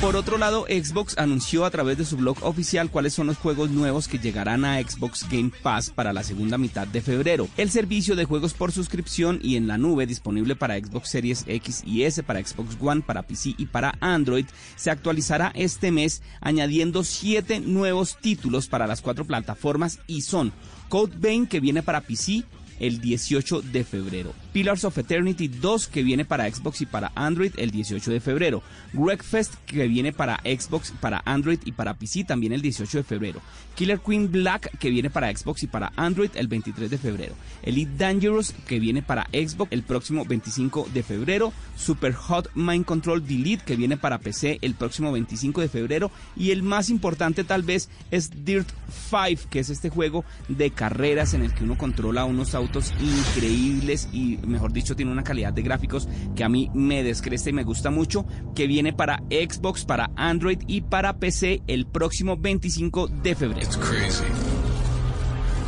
Por 0.01 0.15
otro 0.15 0.39
lado, 0.39 0.65
Xbox 0.69 1.19
anunció 1.19 1.65
a 1.65 1.71
través 1.71 1.99
de 1.99 2.05
su 2.05 2.17
blog 2.17 2.39
oficial 2.43 2.89
cuáles 2.89 3.15
son 3.15 3.27
los 3.27 3.37
juegos 3.37 3.71
nuevos 3.71 4.07
que 4.07 4.21
llegarán 4.21 4.65
a 4.65 4.81
Xbox 4.81 5.29
Game 5.29 5.51
Pass 5.61 5.91
para 5.91 6.13
la 6.13 6.23
segunda 6.23 6.57
mitad 6.57 6.87
de 6.87 7.03
febrero. 7.03 7.49
El 7.57 7.69
servicio 7.69 8.15
de 8.15 8.25
juegos 8.25 8.55
por 8.55 8.71
suscripción 8.71 9.41
y 9.43 9.57
en 9.57 9.67
la 9.67 9.77
nube 9.77 10.07
disponible 10.07 10.55
para 10.55 10.79
Xbox 10.79 11.11
Series 11.11 11.45
X 11.49 11.83
y 11.85 12.05
S, 12.05 12.23
para 12.23 12.41
Xbox 12.41 12.77
One, 12.81 13.03
para 13.05 13.25
PC 13.25 13.57
y 13.59 13.67
para 13.67 13.93
Android 13.99 14.47
se 14.77 14.93
actualizará 14.93 15.51
este 15.57 15.91
mes 15.91 16.23
añadiendo 16.41 17.03
siete 17.03 17.59
nuevos 17.59 18.19
títulos 18.21 18.69
para 18.69 18.87
las 18.87 19.01
cuatro 19.01 19.25
plataformas 19.25 19.99
y 20.07 20.21
son 20.21 20.53
Code 20.89 21.17
Vein 21.19 21.49
que 21.49 21.59
viene 21.59 21.83
para 21.83 22.03
PC, 22.03 22.45
el 22.81 23.01
18 23.01 23.63
de 23.63 23.85
febrero. 23.85 24.35
Pillars 24.53 24.85
of 24.85 24.97
Eternity 24.97 25.49
2 25.49 25.89
que 25.89 26.03
viene 26.03 26.25
para 26.25 26.51
Xbox 26.51 26.81
y 26.81 26.87
para 26.87 27.13
Android 27.15 27.53
el 27.57 27.71
18 27.71 28.11
de 28.11 28.21
febrero. 28.21 28.63
Wreckfest 28.95 29.55
que 29.67 29.89
viene 29.89 30.13
para 30.13 30.37
Xbox, 30.45 30.93
para 31.01 31.23
Android 31.25 31.59
y 31.65 31.73
para 31.73 31.95
PC 31.95 32.25
también 32.25 32.53
el 32.53 32.63
18 32.63 32.99
de 32.99 33.05
febrero. 33.05 33.41
Killer 33.75 34.01
Queen 34.01 34.31
Black 34.31 34.79
que 34.79 34.91
viene 34.91 35.11
para 35.11 35.35
Xbox 35.37 35.63
y 35.63 35.67
para 35.67 35.93
Android 35.97 36.31
el 36.35 36.49
23 36.49 36.91
de 36.91 36.99
febrero. 36.99 37.35
Elite 37.63 37.93
Dangerous 37.97 38.55
que 38.67 38.79
viene 38.79 39.03
para 39.03 39.25
Xbox 39.33 39.73
el 39.73 39.83
próximo 39.83 40.25
25 40.25 40.89
de 40.95 41.03
febrero. 41.03 41.53
Super 41.77 42.15
Hot 42.15 42.51
Mind 42.55 42.85
Control 42.85 43.27
Delete 43.27 43.65
que 43.65 43.77
viene 43.77 43.97
para 43.97 44.19
PC 44.19 44.59
el 44.63 44.75
próximo 44.75 45.13
25 45.13 45.61
de 45.61 45.69
febrero. 45.69 46.11
Y 46.37 46.51
el 46.53 46.63
más 46.63 46.91
importante 46.91 47.45
tal 47.45 47.63
vez 47.63 47.89
es 48.11 48.45
Dirt 48.45 48.69
5 49.11 49.49
que 49.51 49.61
es 49.61 49.71
este 49.71 49.91
juego 49.91 50.25
de 50.49 50.71
carreras 50.71 51.35
en 51.35 51.43
el 51.43 51.53
que 51.53 51.65
uno 51.65 51.77
controla 51.77 52.25
unos 52.25 52.55
autos 52.55 52.68
increíbles 53.01 54.09
y 54.13 54.39
mejor 54.47 54.73
dicho 54.73 54.97
tiene 54.97 55.13
una 55.13 55.25
calidad 55.25 55.53
de 55.53 55.63
gráficos 55.63 56.09
que 56.35 56.45
a 56.45 56.49
mí 56.49 56.71
me 56.75 57.03
descresta 57.03 57.51
y 57.51 57.53
me 57.53 57.65
gusta 57.65 57.91
mucho 57.91 58.27
que 58.55 58.67
viene 58.67 58.93
para 58.93 59.23
Xbox, 59.31 59.85
para 59.85 60.11
Android 60.17 60.59
y 60.67 60.83
para 60.83 61.19
PC 61.19 61.63
el 61.67 61.87
próximo 61.87 62.37
25 62.37 63.09
de 63.09 63.35
febrero. 63.35 63.69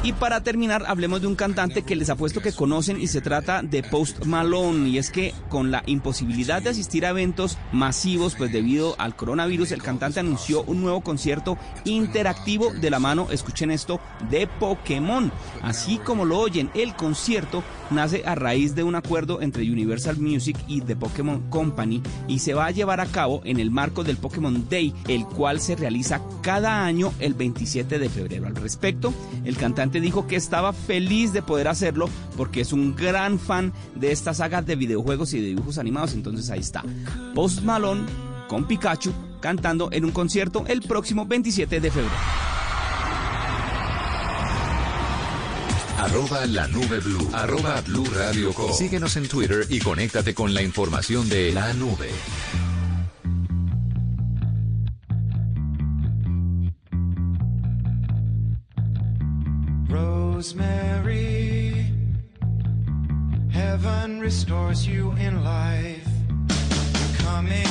Y 0.03 0.15
para 0.15 0.43
terminar, 0.43 0.85
hablemos 0.87 1.21
de 1.21 1.27
un 1.27 1.35
cantante 1.35 1.83
que 1.83 1.95
les 1.95 2.09
apuesto 2.09 2.41
que 2.41 2.55
conocen 2.55 2.99
y 2.99 3.07
se 3.07 3.21
trata 3.21 3.61
de 3.63 3.83
Post 3.83 4.25
Malone. 4.25 4.89
Y 4.89 4.97
es 4.97 5.11
que 5.11 5.35
con 5.51 5.71
la 5.71 5.83
imposibilidad 5.85 6.63
de 6.63 6.71
asistir 6.71 7.05
a 7.05 7.11
eventos 7.11 7.59
masivos, 7.71 8.35
pues 8.35 8.51
debido 8.51 8.95
al 8.99 9.15
coronavirus, 9.15 9.73
el 9.73 9.83
cantante 9.83 10.19
anunció 10.19 10.63
un 10.63 10.81
nuevo 10.81 11.03
concierto 11.03 11.59
interactivo 11.85 12.73
de 12.73 12.89
la 12.89 12.99
mano, 12.99 13.29
escuchen 13.31 13.71
esto, 13.71 14.01
de 14.31 14.47
Pokémon. 14.47 15.31
Así 15.61 15.99
como 15.99 16.25
lo 16.25 16.39
oyen, 16.39 16.71
el 16.73 16.95
concierto 16.95 17.63
nace 17.91 18.23
a 18.25 18.35
raíz 18.35 18.75
de 18.75 18.85
un 18.85 18.95
acuerdo 18.95 19.43
entre 19.43 19.71
Universal 19.71 20.17
Music 20.17 20.57
y 20.67 20.81
The 20.81 20.97
Pokémon 20.97 21.51
Company 21.51 22.03
y 22.27 22.39
se 22.39 22.55
va 22.55 22.67
a 22.67 22.71
llevar 22.71 23.01
a 23.01 23.07
cabo 23.07 23.43
en 23.45 23.61
el 23.61 23.71
marco 23.71 24.03
del 24.03 24.17
Pokémon 24.17 24.67
Day, 24.71 24.95
el 25.09 25.27
cual 25.27 25.61
se 25.61 25.77
realiza 25.77 26.23
cada 26.41 26.87
año 26.87 27.13
el 27.19 27.35
27 27.35 27.99
de 27.99 28.09
febrero. 28.09 28.47
Al 28.47 28.57
respecto, 28.57 29.13
el 29.45 29.59
cantante 29.59 29.90
dijo 29.99 30.27
que 30.27 30.37
estaba 30.37 30.73
feliz 30.75 31.33
de 31.33 31.41
poder 31.43 31.67
hacerlo 31.69 32.09
porque 32.37 32.61
es 32.61 32.73
un 32.73 32.95
gran 32.95 33.39
fan 33.39 33.73
de 33.97 34.13
esta 34.13 34.35
saga 34.35 34.61
de 34.63 34.77
videojuegos 34.77 35.33
y 35.33 35.41
de 35.41 35.49
dibujos 35.49 35.79
animados. 35.79 36.13
Entonces 36.13 36.51
ahí 36.51 36.61
está. 36.61 36.85
Post 37.35 37.63
Malone 37.63 38.03
con 38.47 38.67
Pikachu 38.67 39.13
cantando 39.41 39.89
en 39.91 40.05
un 40.05 40.13
concierto 40.13 40.65
el 40.69 40.83
próximo 40.83 41.27
27 41.27 41.81
de 41.81 41.91
febrero. 41.91 42.15
Arroba 46.01 46.47
la 46.47 46.67
nube 46.69 46.99
blue. 47.01 47.29
Arroba 47.33 47.81
blue 47.83 48.07
radio 48.15 48.55
com. 48.55 48.73
Síguenos 48.73 49.17
en 49.17 49.29
Twitter 49.29 49.67
y 49.69 49.81
conéctate 49.81 50.35
con 50.35 50.55
la 50.55 50.63
información 50.63 51.29
de 51.29 51.53
la 51.53 51.75
nube. 51.75 52.11
Rosemary, 60.41 61.85
heaven 63.53 64.21
restores 64.21 64.87
you 64.87 65.13
in 65.19 65.45
life. 65.45 66.09
You're 66.49 67.19
coming 67.19 67.70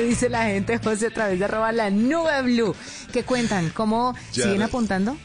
¿qué, 0.00 0.06
qué 0.06 0.08
dice 0.08 0.28
la 0.28 0.44
gente, 0.44 0.78
José, 0.78 1.08
a 1.08 1.10
través 1.10 1.38
de 1.38 1.44
arroba 1.44 1.72
la 1.72 1.90
nube 1.90 2.42
blue? 2.42 2.74
¿Qué 3.12 3.22
cuentan? 3.24 3.70
¿Cómo 3.70 4.14
Ya 4.32 4.44
siguen 4.44 4.62
apuntando? 4.62 5.16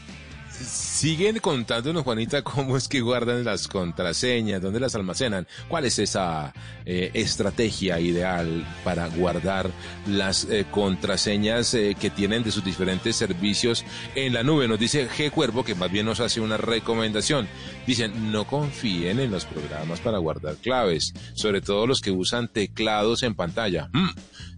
Siguen 0.58 1.38
contándonos, 1.40 2.02
Juanita, 2.04 2.40
cómo 2.42 2.76
es 2.76 2.88
que 2.88 3.02
guardan 3.02 3.44
las 3.44 3.68
contraseñas, 3.68 4.62
dónde 4.62 4.80
las 4.80 4.94
almacenan, 4.94 5.46
cuál 5.68 5.84
es 5.84 5.98
esa 5.98 6.54
eh, 6.86 7.10
estrategia 7.12 8.00
ideal 8.00 8.66
para 8.82 9.06
guardar 9.08 9.70
las 10.06 10.44
eh, 10.44 10.64
contraseñas 10.70 11.74
eh, 11.74 11.94
que 12.00 12.08
tienen 12.08 12.42
de 12.42 12.50
sus 12.50 12.64
diferentes 12.64 13.16
servicios 13.16 13.84
en 14.14 14.32
la 14.32 14.42
nube. 14.42 14.66
Nos 14.68 14.78
dice 14.78 15.06
G 15.08 15.30
Cuervo, 15.30 15.64
que 15.64 15.74
más 15.74 15.90
bien 15.90 16.06
nos 16.06 16.20
hace 16.20 16.40
una 16.40 16.56
recomendación. 16.56 17.46
Dicen, 17.86 18.32
no 18.32 18.46
confíen 18.46 19.20
en 19.20 19.30
los 19.30 19.44
programas 19.44 20.00
para 20.00 20.18
guardar 20.18 20.56
claves, 20.56 21.12
sobre 21.34 21.60
todo 21.60 21.86
los 21.86 22.00
que 22.00 22.10
usan 22.10 22.48
teclados 22.48 23.22
en 23.22 23.34
pantalla. 23.34 23.90
Mm. 23.92 24.08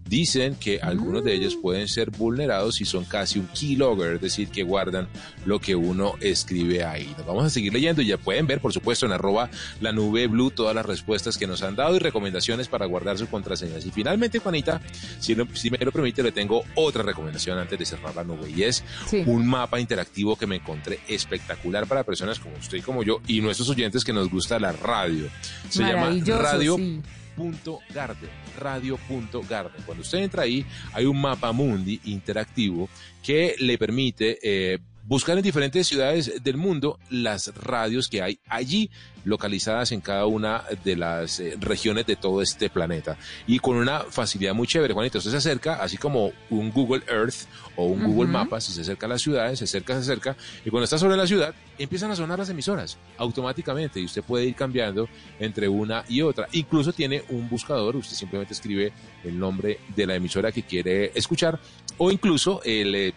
Dicen 0.09 0.55
que 0.55 0.79
algunos 0.81 1.23
de 1.23 1.33
ellos 1.35 1.55
pueden 1.55 1.87
ser 1.87 2.09
vulnerados 2.09 2.81
y 2.81 2.85
son 2.85 3.05
casi 3.05 3.37
un 3.39 3.47
keylogger, 3.47 4.15
es 4.15 4.21
decir, 4.21 4.49
que 4.49 4.63
guardan 4.63 5.07
lo 5.45 5.59
que 5.59 5.75
uno 5.75 6.15
escribe 6.19 6.83
ahí. 6.83 7.13
Nos 7.17 7.27
vamos 7.27 7.43
a 7.45 7.49
seguir 7.51 7.71
leyendo 7.73 8.01
y 8.01 8.07
ya 8.07 8.17
pueden 8.17 8.47
ver, 8.47 8.59
por 8.59 8.73
supuesto, 8.73 9.05
en 9.05 9.11
arroba 9.11 9.49
la 9.81 9.91
nube 9.91 10.25
blue 10.27 10.49
todas 10.49 10.73
las 10.73 10.85
respuestas 10.85 11.37
que 11.37 11.45
nos 11.45 11.61
han 11.61 11.75
dado 11.75 11.95
y 11.95 11.99
recomendaciones 11.99 12.67
para 12.67 12.87
guardar 12.87 13.17
sus 13.19 13.29
contraseñas. 13.29 13.85
Y 13.85 13.91
finalmente, 13.91 14.39
Juanita, 14.39 14.81
si, 15.19 15.35
lo- 15.35 15.47
si 15.53 15.69
me 15.69 15.77
lo 15.77 15.91
permite, 15.91 16.23
le 16.23 16.31
tengo 16.31 16.63
otra 16.75 17.03
recomendación 17.03 17.59
antes 17.59 17.77
de 17.77 17.85
cerrar 17.85 18.15
la 18.15 18.23
nube 18.23 18.49
y 18.49 18.63
es 18.63 18.83
Sí. 19.07 19.21
un 19.27 19.45
mapa 19.47 19.79
interactivo 19.79 20.35
que 20.35 20.47
me 20.47 20.55
encontré 20.55 20.99
espectacular 21.07 21.85
para 21.85 22.03
personas 22.03 22.39
como 22.39 22.55
usted 22.57 22.77
y 22.77 22.81
como 22.81 23.03
yo 23.03 23.21
y 23.27 23.41
nuestros 23.41 23.69
oyentes 23.69 24.03
que 24.03 24.13
nos 24.13 24.29
gusta 24.29 24.59
la 24.59 24.71
radio. 24.71 25.29
Se 25.69 25.83
llama 25.83 26.09
Radio 26.25 26.77
sí. 26.77 27.01
Garden, 27.93 28.29
radio.garden. 28.57 29.83
Cuando 29.85 30.01
usted 30.01 30.19
entra 30.19 30.43
ahí, 30.43 30.65
hay 30.93 31.05
un 31.05 31.19
mapa 31.19 31.51
mundi 31.51 31.99
interactivo 32.05 32.89
que 33.23 33.55
le 33.59 33.77
permite 33.77 34.39
eh, 34.41 34.79
buscar 35.09 35.35
en 35.35 35.43
diferentes 35.43 35.87
ciudades 35.87 36.43
del 36.43 36.55
mundo 36.55 36.99
las 37.09 37.51
radios 37.55 38.07
que 38.07 38.21
hay 38.21 38.39
allí 38.47 38.91
localizadas 39.25 39.91
en 39.91 40.01
cada 40.01 40.27
una 40.27 40.63
de 40.83 40.95
las 40.95 41.39
eh, 41.39 41.57
regiones 41.59 42.05
de 42.05 42.15
todo 42.15 42.43
este 42.43 42.69
planeta 42.69 43.17
y 43.47 43.57
con 43.57 43.75
una 43.75 44.01
facilidad 44.01 44.53
muy 44.53 44.67
chévere, 44.67 44.93
Juanito. 44.93 45.17
Usted 45.17 45.31
se 45.31 45.37
acerca, 45.37 45.81
así 45.81 45.97
como 45.97 46.31
un 46.51 46.71
Google 46.71 47.01
Earth 47.07 47.47
o 47.75 47.85
un 47.85 48.03
Google. 48.03 48.29
Maps, 48.29 48.65
si 48.65 48.71
se 48.71 48.81
acerca 48.81 49.07
a 49.07 49.09
las 49.09 49.21
ciudades, 49.23 49.57
se 49.57 49.65
acerca, 49.65 49.95
se 49.95 50.01
acerca, 50.01 50.37
y 50.63 50.69
cuando 50.69 50.83
está 50.83 50.99
sobre 50.99 51.17
la 51.17 51.25
ciudad, 51.25 51.55
empiezan 51.79 52.11
a 52.11 52.15
sonar 52.15 52.37
las 52.37 52.49
emisoras 52.49 52.97
automáticamente 53.17 53.99
y 53.99 54.05
usted 54.05 54.21
puede 54.21 54.45
ir 54.45 54.53
cambiando 54.53 55.09
entre 55.39 55.67
una 55.67 56.03
y 56.07 56.21
otra. 56.21 56.47
Incluso 56.51 56.93
tiene 56.93 57.23
un 57.29 57.49
buscador, 57.49 57.95
usted 57.95 58.15
simplemente 58.15 58.53
escribe 58.53 58.93
el 59.23 59.39
nombre 59.39 59.79
de 59.95 60.05
la 60.05 60.15
emisora 60.15 60.51
que 60.51 60.61
quiere 60.61 61.11
escuchar 61.15 61.59
o 61.97 62.11
incluso 62.11 62.61
el... 62.63 63.11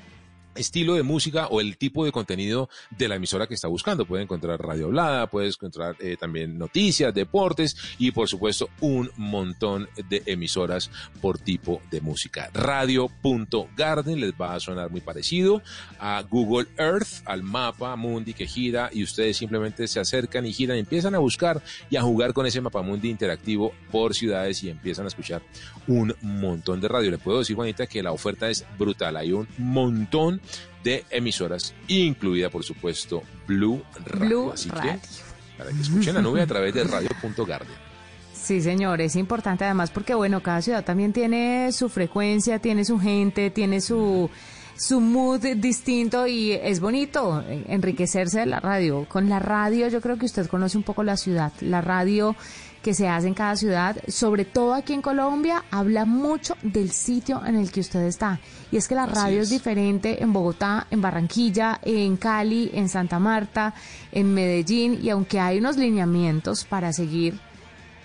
estilo 0.55 0.95
de 0.95 1.03
música 1.03 1.47
o 1.49 1.61
el 1.61 1.77
tipo 1.77 2.05
de 2.05 2.13
contenido 2.13 2.69
de 2.91 3.09
la 3.09 3.17
emisora 3.17 3.47
que 3.47 3.55
está 3.55 3.69
buscando. 3.69 4.07
Puede 4.07 4.23
encontrar 4.23 4.61
radio 4.61 4.87
hablada, 4.87 5.29
puede 5.29 5.49
encontrar 5.49 5.97
eh, 6.01 6.17
también 6.19 6.59
noticias, 6.59 7.15
deportes 7.15 7.77
y 7.99 8.11
por 8.11 8.29
supuesto 8.29 8.69
un 8.81 9.11
montón 9.17 9.89
de 10.09 10.23
emisoras 10.27 10.91
por 11.21 11.39
tipo 11.39 11.81
de 11.91 12.01
música. 12.01 12.51
Radio.garden 12.53 14.21
les 14.21 14.33
va 14.33 14.55
a 14.55 14.61
sonar 14.61 14.91
muy 14.91 15.01
parecido 15.01 15.63
a 15.99 16.23
Google 16.23 16.69
Earth, 16.79 17.23
al 17.25 17.43
mapa 17.43 17.97
mundi 17.97 18.35
que 18.35 18.47
gira 18.47 18.91
y 18.93 19.03
ustedes 19.03 19.37
simplemente 19.37 19.89
se 19.89 20.01
acercan 20.01 20.47
y 20.47 20.53
giran, 20.53 20.77
empiezan 20.77 21.15
a 21.15 21.19
buscar 21.19 21.63
y 21.91 21.97
a 21.97 22.03
jugar 22.03 22.33
con 22.33 22.47
ese 22.47 22.61
mapa 22.61 22.83
mundi 22.83 23.11
interactivo 23.11 23.73
por 23.91 24.15
ciudades 24.15 24.63
y 24.63 24.71
empiezan 24.71 25.05
a 25.05 25.09
escuchar 25.09 25.43
un 25.87 26.15
montón 26.23 26.81
de 26.81 26.89
radio. 26.89 27.11
Le 27.11 27.19
puedo 27.19 27.41
decir, 27.41 27.57
Juanita, 27.57 27.87
que 27.87 28.03
la 28.03 28.13
oferta 28.13 28.49
es 28.49 28.65
brutal. 28.79 29.17
Hay 29.17 29.33
un 29.33 29.49
montón 29.59 30.41
de 30.83 31.05
emisoras, 31.11 31.75
incluida, 31.89 32.51
por 32.51 32.65
supuesto, 32.65 33.23
Blue 33.47 33.83
Radio. 34.05 34.27
Blue 34.27 34.53
Así 34.53 34.69
Radio. 34.69 34.93
que, 34.93 35.59
para 35.59 35.71
que 35.71 35.81
escuchen 35.81 36.15
la 36.15 36.23
nube 36.23 36.41
a 36.43 36.47
través 36.47 36.75
de 36.75 36.85
radio.garden. 36.85 37.93
Sí, 38.33 38.61
señor, 38.61 39.01
es 39.01 39.15
importante 39.15 39.65
además 39.65 39.91
porque, 39.91 40.15
bueno, 40.15 40.43
cada 40.43 40.63
ciudad 40.63 40.85
también 40.85 41.13
tiene 41.13 41.71
su 41.71 41.89
frecuencia, 41.89 42.59
tiene 42.59 42.85
su 42.85 42.99
gente, 42.99 43.51
tiene 43.51 43.81
su, 43.81 44.29
su 44.77 45.01
mood 45.01 45.47
distinto 45.57 46.27
y 46.27 46.53
es 46.53 46.81
bonito 46.81 47.45
enriquecerse 47.69 48.41
de 48.41 48.47
la 48.47 48.59
radio. 48.59 49.07
Con 49.09 49.29
la 49.29 49.39
radio 49.39 49.89
yo 49.89 50.01
creo 50.01 50.19
que 50.19 50.27
usted 50.27 50.49
conoce 50.49 50.77
un 50.77 50.83
poco 50.83 51.05
la 51.05 51.17
ciudad. 51.17 51.53
La 51.61 51.83
radio 51.83 52.35
que 52.83 52.95
se 52.95 53.09
hace 53.09 53.29
en 53.29 53.35
cada 53.35 53.57
ciudad, 53.57 53.97
sobre 54.09 54.45
todo 54.45 54.75
aquí 54.75 54.93
en 54.93 55.03
Colombia, 55.03 55.65
habla 55.71 56.05
mucho 56.05 56.57
del 56.63 56.91
sitio 56.91 57.41
en 57.47 57.55
el 57.55 57.71
que 57.71 57.81
usted 57.81 58.01
está. 58.03 58.41
Y 58.71 58.77
es 58.77 58.89
que 58.89 58.95
la 58.97 59.05
Así 59.05 59.15
radio 59.15 59.41
es 59.43 59.49
es. 59.49 59.51
diferente 59.51 60.23
en 60.23 60.33
Bogotá, 60.33 60.87
en 60.91 61.01
Barranquilla, 61.01 61.79
en 61.83 62.17
Cali, 62.17 62.71
en 62.75 62.89
Santa 62.89 63.19
Marta, 63.19 63.73
en 64.11 64.35
Medellín, 64.35 64.99
y 65.01 65.11
aunque 65.11 65.39
hay 65.39 65.59
unos 65.59 65.77
lineamientos 65.77 66.65
para 66.65 66.93
seguir, 66.93 67.39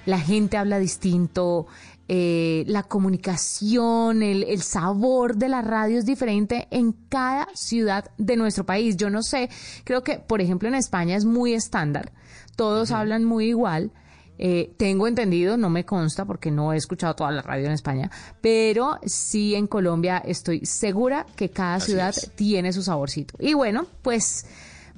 la 0.06 0.20
gente 0.20 0.58
habla 0.58 0.80
distinto, 0.80 1.66
eh, 2.08 2.64
la 2.68 2.84
comunicación, 2.84 4.22
el, 4.24 4.44
el 4.44 4.62
sabor 4.62 5.36
de 5.38 5.50
la 5.50 5.62
radio 5.62 5.98
es 5.98 6.06
diferente 6.06 6.68
en 6.72 6.94
cada 7.10 7.48
ciudad 7.56 8.12
de 8.18 8.38
nuestro 8.38 8.66
país. 8.66 8.96
Yo 8.96 9.10
no 9.10 9.24
sé, 9.24 9.50
creo 9.84 10.04
que, 10.04 10.20
por 10.20 10.40
ejemplo, 10.40 10.70
en 10.70 10.76
España 10.76 11.16
es 11.16 11.26
muy 11.26 11.54
estándar, 11.54 12.12
todos 12.56 12.92
hablan 12.92 13.26
muy 13.26 13.48
igual. 13.48 13.92
Eh, 14.40 14.74
tengo 14.78 15.08
entendido, 15.08 15.58
no 15.58 15.70
me 15.70 15.86
consta 15.86 16.26
porque 16.26 16.52
no 16.52 16.74
he 16.74 16.78
escuchado 16.78 17.16
toda 17.16 17.32
la 17.32 17.42
radio 17.42 17.66
en 17.66 17.72
España, 17.72 18.12
pero 18.42 19.00
sí 19.06 19.56
en 19.56 19.68
Colombia 19.68 20.18
estoy 20.24 20.66
segura 20.66 21.26
que 21.36 21.50
cada 21.50 21.76
Así 21.76 21.88
ciudad 21.92 22.10
es. 22.10 22.32
tiene 22.36 22.74
su 22.74 22.84
saborcito. 22.84 23.36
Y 23.40 23.54
bueno, 23.54 23.88
pues 24.02 24.46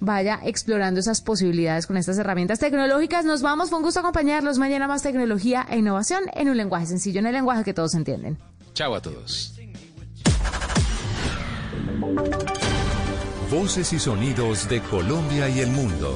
vaya 0.01 0.39
explorando 0.43 0.99
esas 0.99 1.21
posibilidades 1.21 1.85
con 1.87 1.97
estas 1.97 2.17
herramientas 2.17 2.59
tecnológicas. 2.59 3.25
Nos 3.25 3.41
vamos, 3.41 3.69
fue 3.69 3.79
un 3.79 3.83
gusto 3.85 3.99
acompañarlos. 3.99 4.57
Mañana 4.57 4.87
más 4.87 5.03
tecnología 5.03 5.65
e 5.69 5.77
innovación 5.77 6.23
en 6.33 6.49
un 6.49 6.57
lenguaje 6.57 6.85
sencillo, 6.87 7.19
en 7.19 7.27
el 7.27 7.33
lenguaje 7.33 7.63
que 7.63 7.73
todos 7.73 7.95
entienden. 7.95 8.37
Chao 8.73 8.95
a 8.95 9.01
todos. 9.01 9.55
Voces 13.51 13.93
y 13.93 13.99
sonidos 13.99 14.69
de 14.69 14.79
Colombia 14.81 15.49
y 15.49 15.59
el 15.59 15.71
mundo 15.71 16.15